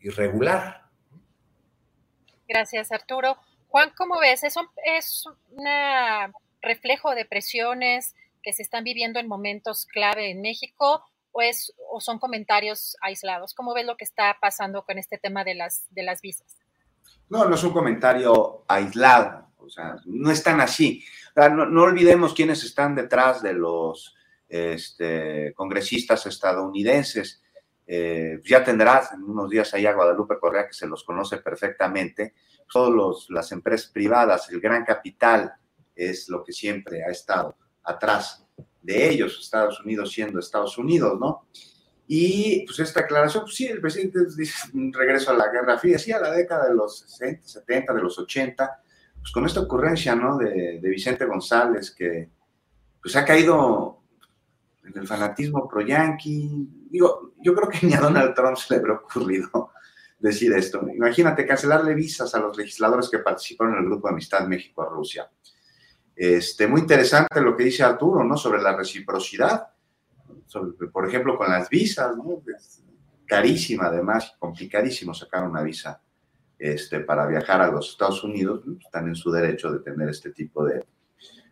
irregular, 0.00 0.88
Gracias, 2.48 2.90
Arturo. 2.90 3.36
Juan, 3.68 3.92
¿cómo 3.94 4.18
ves? 4.18 4.42
¿Es 4.42 4.56
un, 4.56 4.66
es 4.84 5.26
un 5.26 5.64
reflejo 6.62 7.14
de 7.14 7.26
presiones 7.26 8.16
que 8.42 8.54
se 8.54 8.62
están 8.62 8.84
viviendo 8.84 9.20
en 9.20 9.28
momentos 9.28 9.84
clave 9.84 10.30
en 10.30 10.40
México 10.40 11.04
o, 11.32 11.42
es, 11.42 11.74
o 11.90 12.00
son 12.00 12.18
comentarios 12.18 12.96
aislados? 13.02 13.52
¿Cómo 13.52 13.74
ves 13.74 13.84
lo 13.84 13.98
que 13.98 14.04
está 14.04 14.38
pasando 14.40 14.86
con 14.86 14.98
este 14.98 15.18
tema 15.18 15.44
de 15.44 15.54
las, 15.54 15.84
de 15.90 16.02
las 16.02 16.22
visas? 16.22 16.57
No, 17.28 17.48
no 17.48 17.54
es 17.54 17.64
un 17.64 17.72
comentario 17.72 18.64
aislado, 18.66 19.48
o 19.58 19.68
sea, 19.68 19.96
no 20.06 20.30
están 20.30 20.60
así. 20.60 21.04
no, 21.36 21.82
olvidemos 21.82 22.34
quiénes 22.34 22.64
están 22.64 22.94
detrás 22.94 23.42
de 23.42 23.52
los 23.52 24.14
este, 24.48 25.52
congresistas 25.54 26.26
estadounidenses. 26.26 27.42
Eh, 27.86 28.40
ya 28.44 28.62
tendrás 28.62 29.12
en 29.12 29.22
unos 29.22 29.48
días 29.48 29.72
ahí 29.74 29.86
a 29.86 29.94
Guadalupe 29.94 30.38
Correa, 30.38 30.66
que 30.66 30.74
se 30.74 30.86
los 30.86 31.04
conoce 31.04 31.38
perfectamente. 31.38 32.34
Todas 32.70 33.30
las 33.30 33.52
empresas 33.52 33.90
privadas, 33.90 34.50
el 34.50 34.60
gran 34.60 34.84
capital 34.84 35.52
es 35.94 36.28
lo 36.28 36.44
que 36.44 36.52
siempre 36.52 37.02
ha 37.04 37.10
estado 37.10 37.56
atrás 37.84 38.46
de 38.82 39.08
ellos, 39.08 39.38
Estados 39.40 39.80
Unidos 39.80 40.12
siendo 40.12 40.38
Estados 40.38 40.78
Unidos, 40.78 41.18
¿no? 41.18 41.46
Y 42.10 42.64
pues 42.64 42.78
esta 42.78 43.00
aclaración, 43.00 43.44
pues 43.44 43.54
sí, 43.54 43.66
el 43.66 43.82
presidente 43.82 44.20
dice 44.34 44.70
un 44.72 44.90
regreso 44.94 45.30
a 45.30 45.34
la 45.34 45.52
Guerra 45.52 45.78
Fría, 45.78 45.98
sí, 45.98 46.10
a 46.10 46.18
la 46.18 46.32
década 46.32 46.66
de 46.66 46.74
los 46.74 47.00
60, 47.00 47.46
70, 47.46 47.92
de 47.92 48.00
los 48.00 48.18
80, 48.18 48.82
pues 49.20 49.30
con 49.30 49.44
esta 49.44 49.60
ocurrencia, 49.60 50.14
¿no? 50.14 50.38
De, 50.38 50.80
Vicente 50.82 51.26
González, 51.26 51.90
que 51.90 52.30
pues 53.02 53.14
ha 53.14 53.26
caído 53.26 54.04
en 54.84 54.98
el 54.98 55.06
fanatismo 55.06 55.68
pro-yanqui. 55.68 56.86
Digo, 56.90 57.34
yo 57.42 57.54
creo 57.54 57.68
que 57.68 57.86
ni 57.86 57.92
a 57.92 58.00
Donald 58.00 58.34
Trump 58.34 58.56
se 58.56 58.72
le 58.72 58.80
habría 58.80 58.94
ocurrido 58.96 59.72
decir 60.18 60.50
esto. 60.54 60.88
Imagínate 60.88 61.46
cancelarle 61.46 61.94
visas 61.94 62.34
a 62.34 62.40
los 62.40 62.56
legisladores 62.56 63.10
que 63.10 63.18
participaron 63.18 63.74
en 63.74 63.80
el 63.80 63.86
Grupo 63.90 64.08
de 64.08 64.14
Amistad 64.14 64.46
México-Rusia. 64.46 65.30
Este, 66.16 66.66
muy 66.66 66.80
interesante 66.80 67.42
lo 67.42 67.54
que 67.54 67.64
dice 67.64 67.82
Arturo, 67.82 68.24
¿no? 68.24 68.38
Sobre 68.38 68.62
la 68.62 68.74
reciprocidad, 68.74 69.68
por 70.92 71.08
ejemplo, 71.08 71.36
con 71.36 71.48
las 71.48 71.68
visas, 71.68 72.16
¿no? 72.16 72.42
carísima 73.26 73.86
además, 73.86 74.34
complicadísimo 74.38 75.12
sacar 75.12 75.46
una 75.46 75.62
visa 75.62 76.00
este, 76.58 77.00
para 77.00 77.26
viajar 77.26 77.60
a 77.60 77.70
los 77.70 77.90
Estados 77.90 78.24
Unidos, 78.24 78.64
están 78.80 79.06
en 79.08 79.14
su 79.14 79.30
derecho 79.30 79.70
de 79.70 79.80
tener 79.80 80.08
este 80.08 80.30
tipo 80.30 80.64
de 80.64 80.84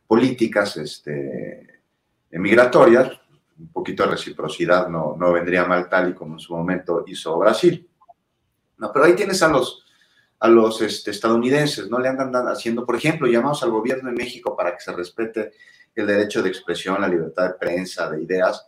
políticas 0.06 0.76
este, 0.78 1.82
migratorias, 2.30 3.12
un 3.58 3.68
poquito 3.68 4.04
de 4.04 4.10
reciprocidad 4.10 4.88
no, 4.88 5.16
no 5.18 5.32
vendría 5.32 5.64
mal 5.64 5.88
tal 5.88 6.10
y 6.10 6.14
como 6.14 6.34
en 6.34 6.38
su 6.40 6.54
momento 6.54 7.04
hizo 7.06 7.38
Brasil. 7.38 7.88
No, 8.78 8.92
pero 8.92 9.06
ahí 9.06 9.14
tienes 9.14 9.42
a 9.42 9.48
los, 9.48 9.84
a 10.40 10.48
los 10.48 10.82
este, 10.82 11.10
estadounidenses, 11.10 11.88
¿no? 11.88 11.98
Le 11.98 12.08
andan 12.08 12.34
haciendo, 12.48 12.84
por 12.84 12.96
ejemplo, 12.96 13.26
llamados 13.26 13.62
al 13.62 13.70
gobierno 13.70 14.10
de 14.10 14.16
México 14.16 14.56
para 14.56 14.72
que 14.72 14.80
se 14.80 14.92
respete 14.92 15.52
el 15.94 16.06
derecho 16.06 16.42
de 16.42 16.50
expresión, 16.50 17.00
la 17.00 17.08
libertad 17.08 17.48
de 17.48 17.54
prensa, 17.54 18.10
de 18.10 18.22
ideas, 18.22 18.66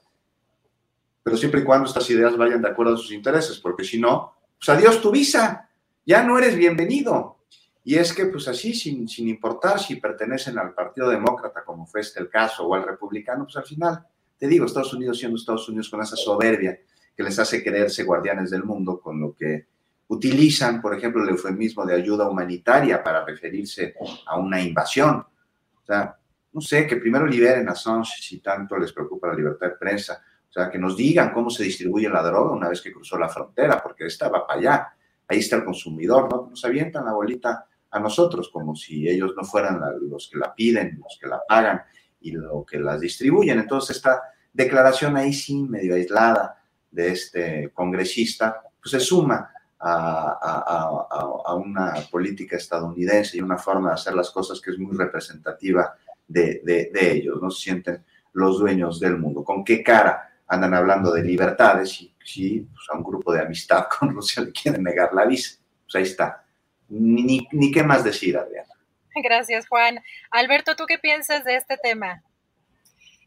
pero 1.28 1.36
siempre 1.36 1.60
y 1.60 1.64
cuando 1.64 1.86
estas 1.86 2.08
ideas 2.08 2.38
vayan 2.38 2.62
de 2.62 2.68
acuerdo 2.68 2.94
a 2.94 2.96
sus 2.96 3.12
intereses, 3.12 3.58
porque 3.58 3.84
si 3.84 4.00
no, 4.00 4.32
pues 4.58 4.66
adiós 4.70 4.98
tu 5.02 5.10
visa, 5.10 5.68
ya 6.06 6.22
no 6.22 6.38
eres 6.38 6.56
bienvenido. 6.56 7.40
Y 7.84 7.96
es 7.96 8.14
que, 8.14 8.24
pues 8.24 8.48
así, 8.48 8.72
sin, 8.72 9.06
sin 9.06 9.28
importar 9.28 9.78
si 9.78 9.96
pertenecen 9.96 10.58
al 10.58 10.72
Partido 10.72 11.10
Demócrata, 11.10 11.62
como 11.66 11.84
fue 11.84 12.00
este 12.00 12.18
el 12.20 12.30
caso, 12.30 12.66
o 12.66 12.74
al 12.74 12.82
Republicano, 12.82 13.44
pues 13.44 13.58
al 13.58 13.66
final 13.66 14.06
te 14.38 14.48
digo, 14.48 14.64
Estados 14.64 14.94
Unidos 14.94 15.18
siendo 15.18 15.36
Estados 15.36 15.68
Unidos 15.68 15.90
con 15.90 16.00
esa 16.00 16.16
soberbia 16.16 16.80
que 17.14 17.22
les 17.22 17.38
hace 17.38 17.62
creerse 17.62 18.04
guardianes 18.04 18.50
del 18.50 18.64
mundo, 18.64 18.98
con 18.98 19.20
lo 19.20 19.34
que 19.34 19.66
utilizan, 20.06 20.80
por 20.80 20.96
ejemplo, 20.96 21.22
el 21.22 21.28
eufemismo 21.28 21.84
de 21.84 21.94
ayuda 21.94 22.26
humanitaria 22.26 23.04
para 23.04 23.22
referirse 23.22 23.94
a 24.24 24.38
una 24.38 24.62
invasión. 24.62 25.16
O 25.16 25.84
sea, 25.84 26.16
no 26.54 26.62
sé, 26.62 26.86
que 26.86 26.96
primero 26.96 27.26
liberen 27.26 27.68
a 27.68 27.72
Assange 27.72 28.14
si 28.18 28.40
tanto 28.40 28.78
les 28.78 28.94
preocupa 28.94 29.28
la 29.28 29.34
libertad 29.34 29.66
de 29.66 29.76
prensa. 29.76 30.22
Sea, 30.58 30.70
que 30.70 30.78
nos 30.78 30.96
digan 30.96 31.32
cómo 31.32 31.50
se 31.50 31.62
distribuye 31.62 32.08
la 32.08 32.20
droga 32.20 32.50
una 32.50 32.68
vez 32.68 32.80
que 32.80 32.92
cruzó 32.92 33.16
la 33.16 33.28
frontera, 33.28 33.80
porque 33.80 34.06
esta 34.06 34.28
va 34.28 34.44
para 34.44 34.58
allá. 34.58 34.88
Ahí 35.28 35.38
está 35.38 35.54
el 35.54 35.64
consumidor, 35.64 36.28
¿no? 36.28 36.48
Nos 36.50 36.64
avientan 36.64 37.04
la 37.04 37.12
bolita 37.12 37.66
a 37.90 38.00
nosotros, 38.00 38.48
como 38.48 38.74
si 38.74 39.08
ellos 39.08 39.34
no 39.36 39.44
fueran 39.44 39.80
los 40.02 40.28
que 40.28 40.38
la 40.38 40.52
piden, 40.52 40.98
los 41.00 41.16
que 41.20 41.28
la 41.28 41.40
pagan 41.46 41.82
y 42.20 42.32
lo 42.32 42.64
que 42.64 42.80
las 42.80 43.00
distribuyen. 43.00 43.60
Entonces, 43.60 43.96
esta 43.98 44.20
declaración 44.52 45.16
ahí 45.16 45.32
sí, 45.32 45.62
medio 45.62 45.94
aislada 45.94 46.60
de 46.90 47.12
este 47.12 47.70
congresista, 47.72 48.60
pues 48.80 48.90
se 48.90 49.00
suma 49.00 49.52
a, 49.78 51.44
a, 51.46 51.54
una 51.54 51.94
política 52.10 52.56
estadounidense 52.56 53.36
y 53.36 53.40
una 53.40 53.58
forma 53.58 53.90
de 53.90 53.94
hacer 53.94 54.14
las 54.14 54.30
cosas 54.30 54.60
que 54.60 54.72
es 54.72 54.78
muy 54.78 54.96
representativa 54.96 55.94
de, 56.26 56.60
de, 56.64 57.12
ellos, 57.12 57.40
no 57.40 57.48
se 57.48 57.62
sienten 57.62 58.04
los 58.32 58.58
dueños 58.58 58.98
del 58.98 59.18
mundo. 59.18 59.44
¿Con 59.44 59.62
qué 59.62 59.84
cara 59.84 60.27
andan 60.48 60.74
hablando 60.74 61.12
de 61.12 61.22
libertades 61.22 62.00
y 62.00 62.14
si 62.24 62.60
pues 62.60 62.86
a 62.90 62.96
un 62.96 63.04
grupo 63.04 63.32
de 63.32 63.42
amistad 63.42 63.86
con 63.98 64.10
Rusia 64.10 64.42
le 64.42 64.52
quieren 64.52 64.82
negar 64.82 65.12
la 65.14 65.26
visa? 65.26 65.58
Pues 65.84 65.94
ahí 65.94 66.02
está. 66.02 66.44
Ni, 66.88 67.46
ni 67.52 67.70
qué 67.70 67.82
más 67.82 68.02
decir, 68.02 68.36
Adriana. 68.36 68.74
Gracias, 69.22 69.68
Juan. 69.68 70.00
Alberto, 70.30 70.74
¿tú 70.76 70.84
qué 70.86 70.98
piensas 70.98 71.44
de 71.44 71.56
este 71.56 71.76
tema? 71.76 72.22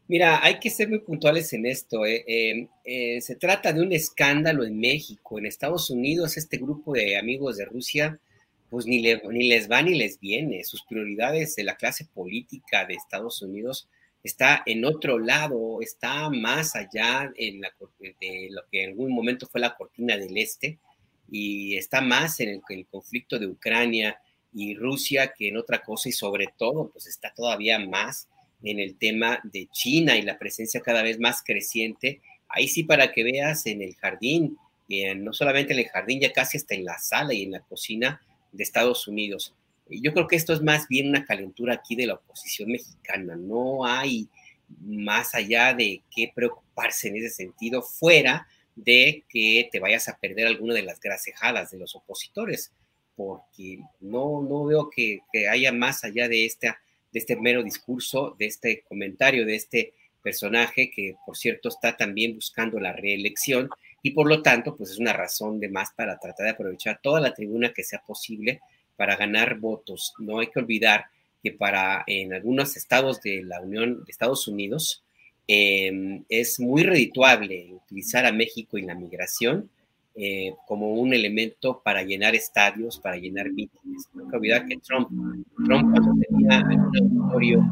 Mira, 0.08 0.44
hay 0.44 0.58
que 0.58 0.68
ser 0.68 0.88
muy 0.88 0.98
puntuales 0.98 1.52
en 1.52 1.64
esto. 1.64 2.04
¿eh? 2.04 2.24
Em, 2.26 2.68
eh, 2.84 3.20
se 3.20 3.36
trata 3.36 3.72
de 3.72 3.82
un 3.82 3.92
escándalo 3.92 4.64
en 4.64 4.78
México. 4.78 5.38
En 5.38 5.46
Estados 5.46 5.90
Unidos, 5.90 6.36
este 6.36 6.58
grupo 6.58 6.92
de 6.92 7.16
amigos 7.16 7.56
de 7.56 7.64
Rusia, 7.64 8.18
pues 8.68 8.86
ni, 8.86 9.00
ni 9.00 9.48
les 9.48 9.70
va 9.70 9.80
ni 9.82 9.94
les 9.94 10.18
viene. 10.18 10.64
Sus 10.64 10.84
prioridades 10.84 11.54
de 11.56 11.64
la 11.64 11.76
clase 11.76 12.06
política 12.12 12.84
de 12.84 12.94
Estados 12.94 13.42
Unidos 13.42 13.88
está 14.22 14.62
en 14.66 14.84
otro 14.84 15.18
lado, 15.18 15.80
está 15.80 16.30
más 16.30 16.76
allá 16.76 17.32
en 17.36 17.60
la, 17.60 17.72
de 18.20 18.48
lo 18.50 18.62
que 18.70 18.84
en 18.84 18.90
algún 18.90 19.12
momento 19.12 19.46
fue 19.46 19.60
la 19.60 19.74
cortina 19.74 20.16
del 20.16 20.36
Este 20.36 20.78
y 21.30 21.76
está 21.76 22.00
más 22.00 22.40
en 22.40 22.62
el, 22.68 22.86
conflicto 22.86 23.38
de 23.38 23.46
Ucrania 23.46 24.20
y 24.52 24.74
Rusia 24.74 25.32
que 25.36 25.48
en 25.48 25.56
otra 25.56 25.82
cosa 25.82 26.08
y 26.08 26.12
sobre 26.12 26.48
todo 26.56 26.90
pues 26.90 27.06
está 27.06 27.32
todavía 27.34 27.78
más 27.78 28.28
en 28.62 28.78
el 28.78 28.96
tema 28.96 29.40
de 29.42 29.66
China 29.72 30.16
y 30.16 30.22
la 30.22 30.38
presencia 30.38 30.80
cada 30.80 31.02
vez 31.02 31.18
más 31.18 31.42
creciente. 31.42 32.20
Ahí 32.48 32.68
sí 32.68 32.84
para 32.84 33.10
que 33.12 33.24
veas 33.24 33.66
en 33.66 33.82
el 33.82 33.96
jardín, 33.96 34.56
no 35.16 35.32
solamente 35.32 35.72
en 35.72 35.80
el 35.80 35.88
jardín, 35.88 36.20
ya 36.20 36.32
casi 36.32 36.58
hasta 36.58 36.74
en 36.74 36.84
la 36.84 36.98
sala 36.98 37.32
y 37.32 37.44
en 37.44 37.52
la 37.52 37.60
cocina 37.60 38.20
de 38.52 38.62
Estados 38.62 39.08
Unidos. 39.08 39.54
Yo 39.88 40.12
creo 40.12 40.26
que 40.26 40.36
esto 40.36 40.52
es 40.52 40.62
más 40.62 40.88
bien 40.88 41.08
una 41.08 41.24
calentura 41.24 41.74
aquí 41.74 41.96
de 41.96 42.06
la 42.06 42.14
oposición 42.14 42.70
mexicana. 42.70 43.36
No 43.36 43.84
hay 43.84 44.28
más 44.80 45.34
allá 45.34 45.74
de 45.74 46.02
qué 46.14 46.32
preocuparse 46.34 47.08
en 47.08 47.16
ese 47.16 47.30
sentido, 47.30 47.82
fuera 47.82 48.46
de 48.74 49.24
que 49.28 49.68
te 49.70 49.80
vayas 49.80 50.08
a 50.08 50.16
perder 50.16 50.46
alguna 50.46 50.74
de 50.74 50.82
las 50.82 51.00
gracejadas 51.00 51.70
de 51.70 51.78
los 51.78 51.94
opositores, 51.94 52.72
porque 53.16 53.80
no, 54.00 54.42
no 54.42 54.64
veo 54.64 54.88
que, 54.88 55.20
que 55.30 55.48
haya 55.48 55.72
más 55.72 56.04
allá 56.04 56.28
de, 56.28 56.46
esta, 56.46 56.80
de 57.12 57.18
este 57.18 57.36
mero 57.36 57.62
discurso, 57.62 58.34
de 58.38 58.46
este 58.46 58.82
comentario, 58.82 59.44
de 59.44 59.56
este 59.56 59.94
personaje 60.22 60.90
que, 60.90 61.16
por 61.26 61.36
cierto, 61.36 61.68
está 61.68 61.96
también 61.96 62.34
buscando 62.34 62.80
la 62.80 62.92
reelección 62.92 63.68
y 64.02 64.12
por 64.12 64.28
lo 64.28 64.42
tanto, 64.42 64.76
pues 64.76 64.90
es 64.90 64.98
una 64.98 65.12
razón 65.12 65.60
de 65.60 65.68
más 65.68 65.92
para 65.92 66.18
tratar 66.18 66.44
de 66.44 66.52
aprovechar 66.52 67.00
toda 67.02 67.20
la 67.20 67.34
tribuna 67.34 67.72
que 67.72 67.84
sea 67.84 68.00
posible 68.00 68.60
para 68.96 69.16
ganar 69.16 69.58
votos. 69.58 70.14
No 70.18 70.38
hay 70.38 70.48
que 70.48 70.60
olvidar 70.60 71.06
que 71.42 71.52
para 71.52 72.04
en 72.06 72.32
algunos 72.32 72.76
estados 72.76 73.20
de 73.20 73.42
la 73.42 73.60
Unión 73.60 74.04
de 74.04 74.10
Estados 74.10 74.46
Unidos 74.46 75.02
em, 75.48 76.24
es 76.28 76.60
muy 76.60 76.84
redituable 76.84 77.72
utilizar 77.72 78.24
a 78.26 78.32
México 78.32 78.78
y 78.78 78.82
la 78.82 78.94
migración 78.94 79.68
eh, 80.14 80.54
como 80.66 80.92
un 80.92 81.14
elemento 81.14 81.80
para 81.82 82.02
llenar 82.02 82.34
estadios, 82.34 82.98
para 82.98 83.16
llenar 83.16 83.50
mítines. 83.50 84.08
No 84.12 84.24
hay 84.24 84.30
que 84.30 84.36
olvidar 84.36 84.66
que 84.66 84.76
Trump, 84.76 85.08
Trump 85.64 85.90
cuando 85.90 86.14
tenía 86.28 86.60
un 86.60 87.18
auditorio 87.22 87.64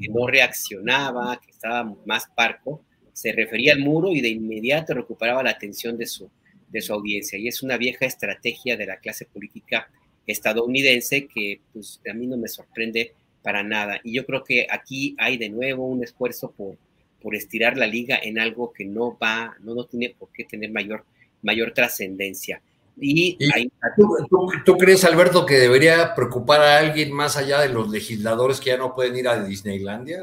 que 0.00 0.08
no 0.08 0.26
reaccionaba, 0.26 1.40
que 1.40 1.52
estaba 1.52 1.94
más 2.04 2.26
parco, 2.34 2.82
se 3.12 3.30
refería 3.30 3.74
al 3.74 3.78
muro 3.78 4.10
y 4.10 4.20
de 4.20 4.28
inmediato 4.28 4.92
recuperaba 4.92 5.44
la 5.44 5.50
atención 5.50 5.96
de 5.96 6.06
su, 6.06 6.28
de 6.68 6.82
su 6.82 6.92
audiencia. 6.92 7.38
Y 7.38 7.46
es 7.46 7.62
una 7.62 7.76
vieja 7.76 8.06
estrategia 8.06 8.76
de 8.76 8.86
la 8.86 8.96
clase 8.96 9.24
política 9.24 9.88
estadounidense 10.26 11.26
que 11.26 11.60
pues 11.72 12.00
a 12.10 12.14
mí 12.14 12.26
no 12.26 12.36
me 12.36 12.48
sorprende 12.48 13.12
para 13.42 13.62
nada. 13.62 14.00
Y 14.02 14.14
yo 14.14 14.24
creo 14.24 14.42
que 14.42 14.66
aquí 14.70 15.14
hay 15.18 15.36
de 15.36 15.50
nuevo 15.50 15.86
un 15.86 16.02
esfuerzo 16.02 16.50
por, 16.50 16.76
por 17.22 17.34
estirar 17.34 17.76
la 17.76 17.86
liga 17.86 18.18
en 18.22 18.38
algo 18.38 18.72
que 18.72 18.84
no 18.84 19.18
va, 19.22 19.54
no, 19.60 19.74
no 19.74 19.84
tiene 19.84 20.14
por 20.18 20.30
qué 20.30 20.44
tener 20.44 20.70
mayor, 20.70 21.04
mayor 21.42 21.72
trascendencia. 21.72 22.62
Y, 22.96 23.36
¿tú, 24.64 24.76
crees, 24.78 25.04
Alberto, 25.04 25.44
que 25.44 25.54
debería 25.54 26.14
preocupar 26.14 26.60
a 26.60 26.78
alguien 26.78 27.12
más 27.12 27.36
allá 27.36 27.60
de 27.60 27.68
los 27.68 27.90
legisladores 27.90 28.60
que 28.60 28.70
ya 28.70 28.76
no 28.76 28.94
pueden 28.94 29.16
ir 29.16 29.26
a 29.26 29.44
Disneylandia? 29.44 30.22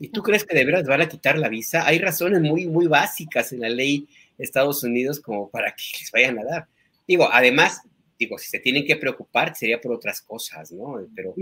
¿Y 0.00 0.08
tú 0.08 0.22
crees 0.22 0.44
que 0.44 0.56
de 0.56 0.64
veras 0.64 0.84
van 0.84 1.00
a 1.00 1.08
quitar 1.08 1.38
la 1.38 1.48
visa? 1.48 1.86
Hay 1.86 1.98
razones 1.98 2.40
muy, 2.40 2.66
muy 2.66 2.88
básicas 2.88 3.52
en 3.52 3.60
la 3.60 3.68
ley 3.68 4.08
de 4.36 4.44
Estados 4.44 4.82
Unidos 4.82 5.20
como 5.20 5.48
para 5.48 5.70
que 5.70 5.84
les 6.00 6.10
vayan 6.10 6.38
a 6.40 6.44
dar. 6.44 6.66
Digo, 7.06 7.28
además, 7.30 7.82
digo, 8.24 8.38
si 8.38 8.48
se 8.48 8.58
tienen 8.58 8.84
que 8.84 8.96
preocupar, 8.96 9.54
sería 9.54 9.80
por 9.80 9.92
otras 9.92 10.22
cosas, 10.22 10.72
¿no? 10.72 10.96
Pero... 11.14 11.34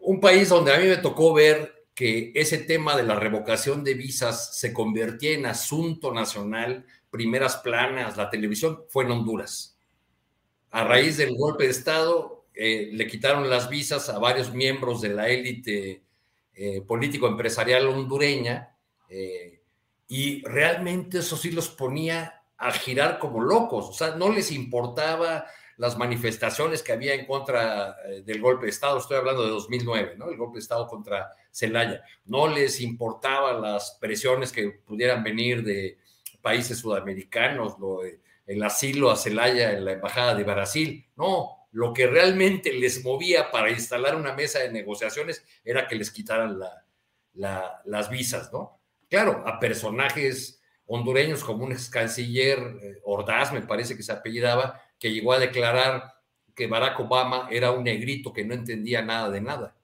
Un 0.00 0.20
país 0.20 0.48
donde 0.48 0.72
a 0.72 0.78
mí 0.78 0.86
me 0.86 0.96
tocó 0.98 1.32
ver 1.32 1.86
que 1.94 2.30
ese 2.34 2.58
tema 2.58 2.96
de 2.96 3.04
la 3.04 3.14
revocación 3.14 3.82
de 3.82 3.94
visas 3.94 4.58
se 4.58 4.72
convertía 4.72 5.32
en 5.32 5.46
asunto 5.46 6.12
nacional, 6.12 6.84
primeras 7.10 7.56
planas, 7.56 8.16
la 8.16 8.28
televisión, 8.28 8.84
fue 8.88 9.04
en 9.04 9.12
Honduras. 9.12 9.78
A 10.70 10.84
raíz 10.84 11.16
del 11.16 11.34
golpe 11.34 11.64
de 11.64 11.70
Estado, 11.70 12.44
eh, 12.52 12.90
le 12.92 13.06
quitaron 13.06 13.48
las 13.48 13.68
visas 13.68 14.08
a 14.08 14.18
varios 14.18 14.52
miembros 14.52 15.00
de 15.00 15.08
la 15.08 15.28
élite 15.28 16.02
eh, 16.54 16.80
político-empresarial 16.80 17.86
hondureña 17.86 18.74
eh, 19.10 19.60
y 20.08 20.42
realmente 20.42 21.18
eso 21.18 21.36
sí 21.36 21.50
los 21.50 21.68
ponía 21.68 22.42
a 22.56 22.72
girar 22.72 23.18
como 23.18 23.42
locos, 23.42 23.90
o 23.90 23.92
sea, 23.92 24.16
no 24.16 24.32
les 24.32 24.50
importaba 24.52 25.46
las 25.76 25.98
manifestaciones 25.98 26.82
que 26.82 26.92
había 26.92 27.14
en 27.14 27.26
contra 27.26 27.96
eh, 28.06 28.22
del 28.22 28.40
golpe 28.40 28.66
de 28.66 28.70
Estado, 28.70 28.98
estoy 28.98 29.18
hablando 29.18 29.44
de 29.44 29.50
2009, 29.50 30.14
¿no? 30.16 30.28
El 30.30 30.36
golpe 30.36 30.54
de 30.54 30.60
Estado 30.60 30.86
contra 30.86 31.30
Celaya. 31.50 32.02
No 32.24 32.48
les 32.48 32.80
importaban 32.80 33.60
las 33.60 33.98
presiones 34.00 34.52
que 34.52 34.70
pudieran 34.70 35.22
venir 35.22 35.62
de 35.62 35.98
países 36.40 36.78
sudamericanos, 36.78 37.78
lo, 37.78 38.00
el 38.02 38.62
asilo 38.62 39.10
a 39.10 39.16
Celaya 39.16 39.72
en 39.72 39.84
la 39.84 39.92
Embajada 39.92 40.34
de 40.34 40.44
Brasil. 40.44 41.06
No, 41.16 41.68
lo 41.72 41.92
que 41.92 42.06
realmente 42.06 42.72
les 42.72 43.04
movía 43.04 43.50
para 43.50 43.70
instalar 43.70 44.16
una 44.16 44.32
mesa 44.32 44.60
de 44.60 44.72
negociaciones 44.72 45.44
era 45.64 45.86
que 45.86 45.96
les 45.96 46.10
quitaran 46.10 46.58
las 47.34 48.10
visas, 48.10 48.52
¿no? 48.52 48.80
Claro, 49.08 49.42
a 49.46 49.60
personajes 49.60 50.62
hondureños 50.86 51.44
como 51.44 51.64
un 51.64 51.72
ex 51.72 51.90
canciller, 51.90 52.58
eh, 52.80 53.00
Ordaz 53.04 53.52
me 53.52 53.62
parece 53.62 53.96
que 53.96 54.02
se 54.02 54.12
apellidaba, 54.12 54.80
que 54.98 55.12
llegó 55.12 55.32
a 55.32 55.38
declarar 55.38 56.14
que 56.54 56.66
Barack 56.66 56.98
Obama 57.00 57.48
era 57.50 57.70
un 57.70 57.84
negrito 57.84 58.32
que 58.32 58.44
no 58.44 58.54
entendía 58.54 59.02
nada 59.02 59.30
de 59.30 59.40
nada. 59.40 59.76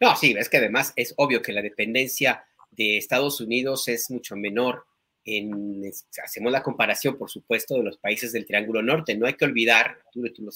No, 0.00 0.16
sí, 0.16 0.34
es 0.36 0.48
que 0.48 0.56
además 0.56 0.92
es 0.96 1.14
obvio 1.16 1.42
que 1.42 1.52
la 1.52 1.62
dependencia 1.62 2.44
de 2.70 2.96
Estados 2.96 3.40
Unidos 3.40 3.88
es 3.88 4.10
mucho 4.10 4.36
menor. 4.36 4.86
En, 5.24 5.82
hacemos 6.22 6.52
la 6.52 6.62
comparación, 6.62 7.18
por 7.18 7.30
supuesto, 7.30 7.76
de 7.76 7.82
los 7.82 7.98
países 7.98 8.32
del 8.32 8.46
Triángulo 8.46 8.82
Norte. 8.82 9.16
No 9.16 9.26
hay 9.26 9.34
que 9.34 9.44
olvidar, 9.44 9.98
tú, 10.12 10.22
tú 10.32 10.42
lo 10.42 10.50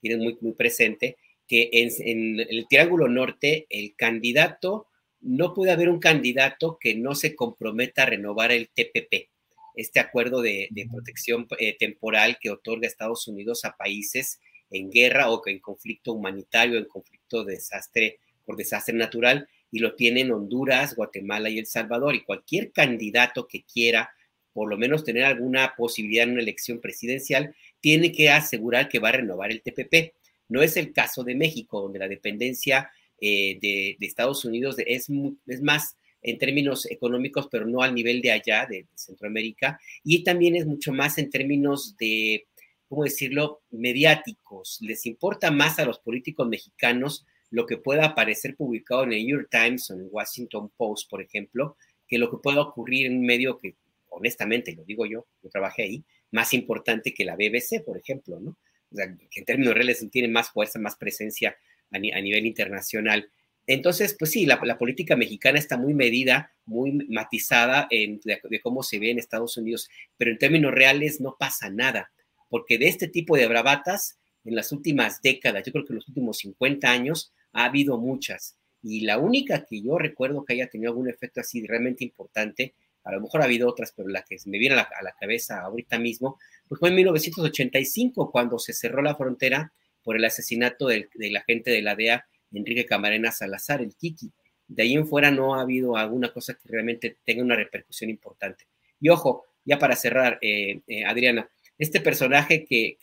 tienes 0.00 0.18
muy, 0.18 0.36
muy 0.40 0.52
presente, 0.52 1.16
que 1.46 1.70
en, 1.72 1.90
en, 1.98 2.40
el 2.40 2.66
Triángulo 2.68 3.08
Norte 3.08 3.66
el 3.70 3.94
candidato, 3.96 4.88
no 5.20 5.54
puede 5.54 5.70
haber 5.70 5.88
un 5.88 6.00
candidato 6.00 6.78
que 6.80 6.94
no 6.94 7.14
se 7.14 7.36
comprometa 7.36 8.02
a 8.02 8.06
renovar 8.06 8.50
el 8.52 8.68
TPP 8.70 9.30
este 9.74 10.00
acuerdo 10.00 10.42
de, 10.42 10.68
protección 10.90 11.46
eh, 11.58 11.76
temporal 11.78 12.38
que 12.40 12.50
otorga 12.50 12.86
Estados 12.86 13.26
Unidos 13.28 13.64
a 13.64 13.76
países 13.76 14.40
en 14.70 14.90
guerra 14.90 15.30
o 15.30 15.42
en 15.46 15.58
conflicto 15.58 16.12
humanitario, 16.12 16.78
en 16.78 16.86
conflicto 16.86 17.44
de 17.44 17.54
desastre 17.54 18.18
por 18.44 18.56
desastre 18.56 18.94
natural, 18.94 19.48
y 19.70 19.78
lo 19.78 19.94
tienen 19.94 20.32
Honduras, 20.32 20.94
Guatemala 20.96 21.48
y 21.48 21.58
El 21.58 21.66
Salvador. 21.66 22.14
Y 22.14 22.24
cualquier 22.24 22.72
candidato 22.72 23.46
que 23.46 23.62
quiera 23.62 24.10
por 24.52 24.68
lo 24.68 24.76
menos 24.76 25.04
tener 25.04 25.24
alguna 25.24 25.74
posibilidad 25.76 26.24
en 26.24 26.32
una 26.32 26.42
elección 26.42 26.80
presidencial, 26.80 27.54
tiene 27.80 28.12
que 28.12 28.30
asegurar 28.30 28.88
que 28.88 28.98
va 28.98 29.08
a 29.08 29.12
renovar 29.12 29.50
el 29.50 29.62
TPP. 29.62 30.14
No 30.48 30.62
es 30.62 30.76
el 30.76 30.92
caso 30.92 31.24
de 31.24 31.34
México, 31.34 31.80
donde 31.80 31.98
la 31.98 32.08
dependencia 32.08 32.90
eh, 33.20 33.58
de, 33.60 33.96
Estados 34.00 34.44
Unidos 34.44 34.76
es, 34.78 35.08
es 35.46 35.62
más 35.62 35.96
en 36.22 36.38
términos 36.38 36.90
económicos, 36.90 37.48
pero 37.50 37.66
no 37.66 37.82
al 37.82 37.94
nivel 37.94 38.22
de 38.22 38.30
allá, 38.30 38.66
de, 38.66 38.86
Centroamérica, 38.94 39.80
y 40.04 40.22
también 40.22 40.56
es 40.56 40.66
mucho 40.66 40.92
más 40.92 41.18
en 41.18 41.30
términos 41.30 41.96
de, 41.98 42.46
¿cómo 42.88 43.04
decirlo?, 43.04 43.62
mediáticos. 43.70 44.78
Les 44.80 45.04
importa 45.06 45.50
más 45.50 45.78
a 45.78 45.84
los 45.84 45.98
políticos 45.98 46.46
mexicanos 46.48 47.26
lo 47.50 47.66
que 47.66 47.76
pueda 47.76 48.06
aparecer 48.06 48.56
publicado 48.56 49.04
en 49.04 49.12
el 49.12 49.26
New 49.26 49.38
York 49.38 49.48
Times 49.50 49.90
o 49.90 49.94
en 49.94 50.00
el 50.00 50.08
Washington 50.10 50.72
Post, 50.76 51.10
por 51.10 51.20
ejemplo, 51.20 51.76
que 52.08 52.18
lo 52.18 52.30
que 52.30 52.38
pueda 52.38 52.62
ocurrir 52.62 53.06
en 53.06 53.18
un 53.18 53.26
medio 53.26 53.58
que, 53.58 53.74
honestamente, 54.08 54.72
lo 54.72 54.84
digo 54.84 55.04
yo, 55.06 55.26
yo 55.42 55.50
trabajé 55.50 55.82
ahí, 55.82 56.04
más 56.30 56.54
importante 56.54 57.12
que 57.12 57.24
la 57.24 57.36
BBC, 57.36 57.84
por 57.84 57.98
ejemplo, 57.98 58.40
¿no? 58.40 58.56
O 58.90 58.94
sea, 58.94 59.06
que 59.30 59.40
en 59.40 59.44
términos 59.44 59.74
reales 59.74 60.06
tiene 60.10 60.28
más 60.28 60.50
fuerza, 60.50 60.78
más 60.78 60.96
presencia 60.96 61.56
a 61.90 61.98
nivel 61.98 62.46
internacional. 62.46 63.30
Entonces, 63.66 64.16
pues 64.18 64.32
sí, 64.32 64.44
la, 64.44 64.58
política 64.78 65.14
mexicana 65.16 65.58
está 65.58 65.76
muy 65.76 65.94
medida, 65.94 66.52
muy 66.66 66.92
matizada 67.08 67.86
en, 67.90 68.20
de, 68.24 68.60
cómo 68.60 68.82
se 68.82 68.98
ve 68.98 69.10
en 69.10 69.18
Estados 69.18 69.56
Unidos, 69.56 69.88
pero 70.16 70.30
en 70.30 70.38
términos 70.38 70.72
reales 70.72 71.20
no 71.20 71.36
pasa 71.38 71.70
nada, 71.70 72.12
porque 72.48 72.78
de 72.78 72.88
este 72.88 73.08
tipo 73.08 73.36
de 73.36 73.46
bravatas, 73.46 74.18
en 74.44 74.56
las 74.56 74.72
últimas 74.72 75.22
décadas, 75.22 75.62
yo 75.64 75.72
creo 75.72 75.84
que 75.84 75.92
en 75.92 75.96
los 75.96 76.08
últimos 76.08 76.38
50 76.38 76.90
años, 76.90 77.32
ha 77.52 77.66
habido 77.66 77.98
muchas. 77.98 78.56
Y 78.82 79.02
la 79.02 79.18
única 79.18 79.64
que 79.64 79.80
yo 79.80 79.96
recuerdo 79.98 80.44
que 80.44 80.54
haya 80.54 80.68
tenido 80.68 80.90
algún 80.90 81.08
efecto 81.08 81.40
así 81.40 81.64
realmente 81.64 82.02
importante, 82.02 82.74
a 83.04 83.12
lo 83.12 83.20
mejor 83.20 83.42
ha 83.42 83.44
habido 83.44 83.68
otras, 83.68 83.92
pero 83.96 84.08
la 84.08 84.22
que 84.22 84.36
me 84.46 84.58
viene 84.58 84.74
a 84.74 84.88
la, 85.02 85.12
cabeza 85.12 85.60
ahorita 85.60 85.98
mismo, 85.98 86.38
pues 86.68 86.80
fue 86.80 86.88
en 86.88 86.96
1985, 86.96 88.30
cuando 88.32 88.58
se 88.58 88.72
cerró 88.72 89.02
la 89.02 89.14
frontera 89.14 89.72
por 90.02 90.16
el 90.16 90.24
asesinato 90.24 90.88
del, 90.88 91.08
del 91.14 91.36
agente 91.36 91.70
de 91.70 91.82
la 91.82 91.94
DEA 91.94 92.26
Enrique 92.52 92.86
Camarena 92.86 93.32
Salazar, 93.32 93.82
el 93.82 93.94
Kiki. 93.94 94.30
De 94.68 94.82
ahí 94.82 94.94
en 94.94 95.06
fuera 95.06 95.30
no 95.30 95.54
ha 95.54 95.62
habido 95.62 95.96
alguna 95.96 96.32
cosa 96.32 96.54
que 96.54 96.68
realmente 96.68 97.16
tenga 97.24 97.42
una 97.42 97.56
repercusión 97.56 98.10
importante. 98.10 98.66
Y 99.00 99.08
ojo, 99.08 99.44
ya 99.64 99.78
para 99.78 99.96
cerrar, 99.96 100.38
eh, 100.40 100.80
eh, 100.86 101.04
Adriana, 101.04 101.48
este 101.78 102.00
personaje 102.00 102.64
que, 102.64 102.96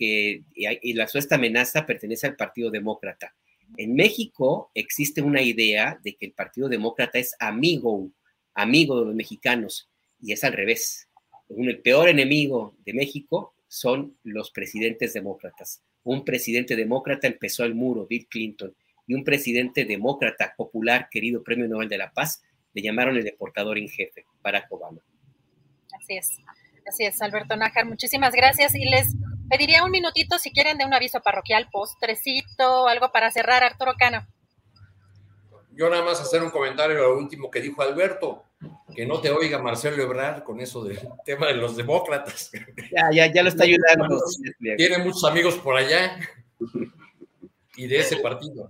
y 0.56 0.93
la 0.93 1.08
suesta 1.08 1.36
amenaza 1.36 1.86
pertenece 1.86 2.28
al 2.28 2.36
Partido 2.36 2.72
Demócrata. 2.72 3.34
En 3.78 3.93
México 3.93 4.72
existe 4.74 5.22
una 5.22 5.41
idea 5.41 6.00
de 6.04 6.16
que 6.16 6.26
el 6.28 6.32
Partido 6.32 6.70
Demócrata 6.70 7.20
es 7.20 7.36
amigo, 7.39 8.10
amigo 8.54 9.00
de 9.00 9.06
los 9.08 9.16
mexicanos, 9.16 9.89
y 10.22 10.34
es 10.34 10.43
al 10.43 10.54
revés. 10.54 11.08
El 11.50 11.80
peor 11.80 12.10
enemigo 12.10 12.76
de 12.86 12.93
México 12.93 13.54
son 13.68 14.18
los 14.24 14.52
presidentes 14.52 15.14
demócratas. 15.14 15.82
Un 16.04 16.24
presidente 16.24 16.76
demócrata 16.76 17.28
empezó 17.28 17.64
el 17.66 17.76
muro, 17.76 18.08
Bill 18.08 18.28
Clinton, 18.28 18.74
y 19.10 19.14
un 19.16 19.26
presidente 19.26 19.84
demócrata 19.84 20.53
popular, 20.55 21.10
querido 21.12 21.43
Premio 21.43 21.68
Nobel 21.68 21.89
de 21.89 21.97
la 21.97 22.14
Paz, 22.14 22.41
le 22.74 22.82
llamaron 22.82 23.18
el 23.18 23.26
deportador 23.26 23.78
en 23.78 23.89
jefe, 23.89 24.26
Barack 24.41 24.72
Obama. 24.72 25.01
Así 25.99 26.16
es, 26.16 26.38
así 26.88 27.03
es, 27.03 27.22
Alberto 27.22 27.57
Nájar, 27.57 27.86
muchísimas 27.86 28.34
gracias 28.34 28.74
y 28.76 28.86
les 28.86 29.16
Pediría 29.49 29.84
un 29.84 29.89
minutito 29.89 30.38
si 30.38 30.51
quieren 30.51 30.78
de 30.78 30.86
un 30.86 30.93
aviso 30.93 31.22
parroquial, 31.22 31.70
postrecito, 31.72 32.88
algo 32.88 33.12
para 33.12 33.32
cerrar, 33.32 33.64
Arturo 33.64 33.93
Cano. 33.97 34.28
Yo 35.72 35.89
nada 35.89 36.03
más 36.03 36.22
hacer 36.22 36.43
un 36.43 36.51
comentario 36.51 36.97
a 36.97 37.01
lo 37.01 37.18
último 37.18 37.49
que 37.49 37.60
dijo 37.60 37.82
Alberto, 37.82 38.43
que 38.95 39.07
no 39.07 39.20
te 39.22 39.32
oiga 39.32 39.57
Marcelo 39.60 40.03
Ebrard 40.03 40.43
con 40.43 40.62
eso 40.62 40.84
del 40.84 40.99
tema 41.26 41.47
de 41.47 41.55
los 41.55 41.76
demócratas. 41.76 42.51
Ya, 42.91 43.10
ya, 43.12 43.34
ya 43.34 43.41
lo 43.41 43.49
está 43.49 43.64
ayudando. 43.64 44.22
Tiene 44.78 44.99
muchos 44.99 45.24
amigos 45.24 45.55
por 45.55 45.78
allá 45.78 46.20
y 47.76 47.88
de 47.88 47.97
ese 47.97 48.18
partido. 48.18 48.70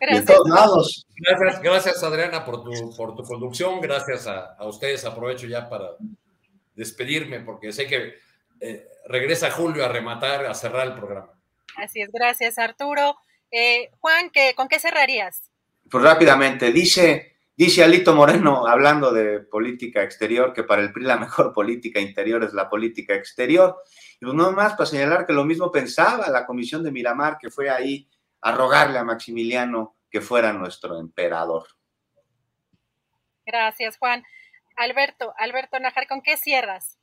Gracias. 0.00 0.26
De 0.26 0.34
todos 0.34 0.48
lados. 0.48 1.06
Gracias, 1.16 1.62
gracias 1.62 2.02
Adriana 2.02 2.44
por 2.44 2.62
tu, 2.62 2.94
por 2.96 3.14
tu 3.16 3.22
conducción, 3.22 3.80
gracias 3.80 4.26
a, 4.26 4.54
a 4.54 4.66
ustedes. 4.66 5.04
Aprovecho 5.04 5.46
ya 5.46 5.68
para 5.68 5.96
despedirme 6.74 7.40
porque 7.40 7.72
sé 7.72 7.86
que 7.86 8.14
eh, 8.60 8.86
regresa 9.06 9.50
Julio 9.50 9.84
a 9.84 9.88
rematar, 9.88 10.46
a 10.46 10.54
cerrar 10.54 10.86
el 10.86 10.94
programa. 10.94 11.32
Así 11.76 12.00
es, 12.00 12.10
gracias 12.12 12.58
Arturo. 12.58 13.16
Eh, 13.50 13.90
Juan, 14.00 14.30
¿qué, 14.30 14.54
¿con 14.54 14.68
qué 14.68 14.78
cerrarías? 14.78 15.50
Pues 15.90 16.02
rápidamente, 16.02 16.72
dice, 16.72 17.36
dice 17.56 17.84
Alito 17.84 18.14
Moreno, 18.14 18.66
hablando 18.66 19.12
de 19.12 19.40
política 19.40 20.02
exterior, 20.02 20.52
que 20.52 20.64
para 20.64 20.82
el 20.82 20.92
PRI 20.92 21.04
la 21.04 21.16
mejor 21.16 21.52
política 21.52 22.00
interior 22.00 22.42
es 22.42 22.52
la 22.52 22.68
política 22.68 23.14
exterior. 23.14 23.76
Y 24.20 24.24
pues 24.24 24.34
no 24.34 24.50
más 24.52 24.72
para 24.72 24.86
señalar 24.86 25.26
que 25.26 25.32
lo 25.32 25.44
mismo 25.44 25.70
pensaba 25.70 26.28
la 26.30 26.46
comisión 26.46 26.82
de 26.82 26.90
Miramar, 26.90 27.38
que 27.38 27.50
fue 27.50 27.70
ahí 27.70 28.08
a 28.40 28.52
rogarle 28.52 28.98
a 28.98 29.04
Maximiliano 29.04 29.96
que 30.10 30.20
fuera 30.20 30.52
nuestro 30.52 30.98
emperador. 30.98 31.66
Gracias, 33.44 33.96
Juan. 33.98 34.24
Alberto, 34.76 35.32
Alberto 35.38 35.78
Najar, 35.80 36.06
¿con 36.06 36.20
qué 36.22 36.36
cierras? 36.36 36.98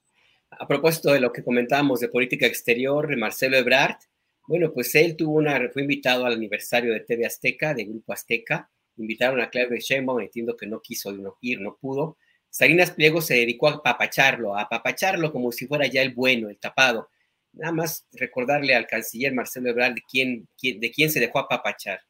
A 0.51 0.67
propósito 0.67 1.11
de 1.11 1.19
lo 1.19 1.31
que 1.31 1.43
comentábamos 1.43 1.99
de 1.99 2.09
política 2.09 2.45
exterior, 2.45 3.15
Marcelo 3.17 3.57
Ebrard, 3.57 3.97
bueno, 4.45 4.73
pues 4.73 4.93
él 4.95 5.15
tuvo 5.15 5.37
una, 5.37 5.69
fue 5.71 5.83
invitado 5.83 6.25
al 6.25 6.33
aniversario 6.33 6.93
de 6.93 6.99
TV 6.99 7.25
Azteca, 7.25 7.73
de 7.73 7.85
Grupo 7.85 8.11
Azteca, 8.11 8.69
invitaron 8.97 9.39
a 9.41 9.49
Claudio 9.49 9.77
Sheinbaum, 9.77 10.19
entiendo 10.19 10.57
que 10.57 10.67
no 10.67 10.81
quiso 10.81 11.11
ir, 11.41 11.61
no 11.61 11.77
pudo. 11.77 12.17
Salinas 12.49 12.91
Pliego 12.91 13.21
se 13.21 13.35
dedicó 13.35 13.67
a 13.67 13.75
apapacharlo, 13.75 14.55
a 14.55 14.63
apapacharlo 14.63 15.31
como 15.31 15.51
si 15.51 15.65
fuera 15.65 15.87
ya 15.87 16.01
el 16.01 16.13
bueno, 16.13 16.49
el 16.49 16.59
tapado. 16.59 17.09
Nada 17.53 17.71
más 17.71 18.05
recordarle 18.13 18.75
al 18.75 18.87
canciller 18.87 19.33
Marcelo 19.33 19.69
Ebrard 19.69 19.95
de 19.95 20.01
quién, 20.09 20.47
de 20.61 20.91
quién 20.91 21.11
se 21.11 21.19
dejó 21.19 21.39
apapachar. 21.39 22.01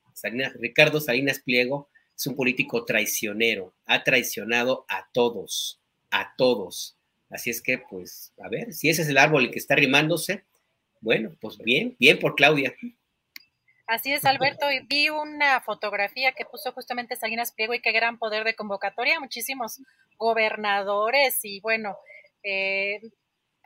Ricardo 0.59 0.99
Salinas 0.99 1.39
Pliego 1.39 1.89
es 2.15 2.27
un 2.27 2.35
político 2.35 2.85
traicionero, 2.85 3.73
ha 3.85 4.03
traicionado 4.03 4.85
a 4.87 5.07
todos, 5.11 5.81
a 6.11 6.33
todos. 6.37 6.97
Así 7.29 7.49
es 7.49 7.61
que, 7.61 7.79
pues, 7.79 8.31
a 8.37 8.47
ver, 8.47 8.73
si 8.73 8.89
ese 8.89 9.01
es 9.01 9.09
el 9.09 9.17
árbol 9.17 9.49
que 9.51 9.59
está 9.59 9.75
rimándose, 9.75 10.43
bueno, 11.01 11.35
pues 11.41 11.57
bien, 11.57 11.95
bien 11.99 12.19
por 12.19 12.35
Claudia. 12.35 12.73
Así 13.87 14.13
es, 14.13 14.23
Alberto, 14.23 14.71
y 14.71 14.79
vi 14.85 15.09
una 15.09 15.59
fotografía 15.61 16.31
que 16.31 16.45
puso 16.45 16.71
justamente 16.71 17.15
Salinas 17.15 17.51
Pliego 17.51 17.73
y 17.73 17.81
qué 17.81 17.91
gran 17.91 18.17
poder 18.17 18.45
de 18.45 18.55
convocatoria, 18.55 19.19
muchísimos 19.19 19.81
gobernadores 20.17 21.39
y 21.43 21.59
bueno, 21.59 21.97
eh, 22.43 23.01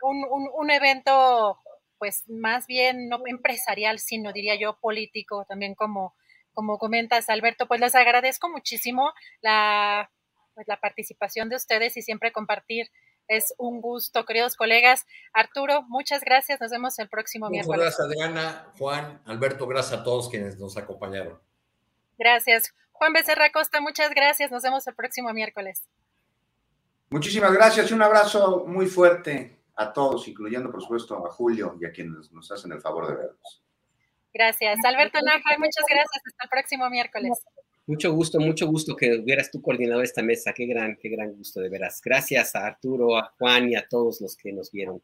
un, 0.01 0.71
evento 0.71 1.59
pues 1.97 2.23
más 2.27 2.67
bien 2.67 3.09
no 3.09 3.19
empresarial, 3.25 3.99
sino 3.99 4.33
diría 4.33 4.55
yo 4.59 4.77
político, 4.79 5.45
también 5.47 5.75
como, 5.75 6.15
como 6.53 6.77
comentas, 6.77 7.29
Alberto, 7.29 7.67
pues 7.67 7.79
les 7.81 7.95
agradezco 7.95 8.49
muchísimo 8.49 9.11
la, 9.41 10.09
pues, 10.55 10.67
la 10.67 10.79
participación 10.79 11.49
de 11.49 11.55
ustedes 11.55 11.97
y 11.97 12.01
siempre 12.01 12.31
compartir 12.31 12.89
es 13.27 13.53
un 13.57 13.81
gusto, 13.81 14.25
queridos 14.25 14.55
colegas. 14.55 15.05
Arturo, 15.33 15.83
muchas 15.83 16.21
gracias. 16.21 16.61
Nos 16.61 16.71
vemos 16.71 16.97
el 16.99 17.09
próximo 17.09 17.47
muchas 17.47 17.67
miércoles. 17.67 17.81
Gracias, 17.81 17.99
Adriana, 18.07 18.71
Juan, 18.77 19.21
Alberto, 19.25 19.67
gracias 19.67 19.99
a 19.99 20.03
todos 20.03 20.29
quienes 20.29 20.57
nos 20.57 20.77
acompañaron. 20.77 21.39
Gracias. 22.17 22.73
Juan 22.93 23.13
Becerra 23.13 23.51
Costa, 23.51 23.81
muchas 23.81 24.11
gracias. 24.13 24.49
Nos 24.49 24.63
vemos 24.63 24.87
el 24.87 24.95
próximo 24.95 25.31
miércoles. 25.33 25.83
Muchísimas 27.09 27.53
gracias 27.53 27.91
y 27.91 27.93
un 27.93 28.01
abrazo 28.01 28.65
muy 28.65 28.87
fuerte 28.87 29.56
a 29.77 29.93
todos, 29.93 30.27
incluyendo 30.27 30.71
por 30.71 30.81
supuesto 30.81 31.25
a 31.25 31.29
Julio 31.31 31.77
y 31.79 31.85
a 31.85 31.91
quienes 31.91 32.31
nos 32.31 32.51
hacen 32.51 32.71
el 32.71 32.81
favor 32.81 33.07
de 33.07 33.15
vernos. 33.15 33.63
Gracias. 34.33 34.77
Alberto 34.83 35.19
Naja, 35.21 35.57
muchas 35.57 35.85
gracias. 35.89 36.21
Hasta 36.25 36.43
el 36.43 36.49
próximo 36.49 36.89
miércoles. 36.89 37.31
Mucho 37.85 38.11
gusto, 38.11 38.39
mucho 38.39 38.67
gusto 38.67 38.95
que 38.95 39.17
hubieras 39.17 39.49
tú 39.49 39.61
coordinado 39.61 40.01
esta 40.01 40.21
mesa. 40.21 40.51
Qué 40.53 40.65
gran, 40.65 40.97
qué 40.97 41.09
gran 41.09 41.31
gusto, 41.33 41.61
de 41.61 41.69
veras. 41.69 42.01
Gracias 42.03 42.53
a 42.55 42.67
Arturo, 42.67 43.17
a 43.17 43.33
Juan 43.39 43.69
y 43.69 43.75
a 43.75 43.87
todos 43.87 44.19
los 44.19 44.35
que 44.35 44.51
nos 44.51 44.71
vieron. 44.71 45.01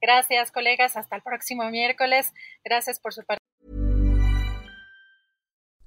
Gracias, 0.00 0.52
colegas. 0.52 0.96
Hasta 0.96 1.16
el 1.16 1.22
próximo 1.22 1.68
miércoles. 1.70 2.32
Gracias 2.64 3.00
por 3.00 3.14
su 3.14 3.22
participación. 3.22 3.40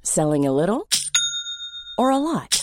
Selling 0.02 0.48
a 0.48 0.52
little 0.52 0.86
or 1.98 2.12
a 2.12 2.18
lot? 2.18 2.63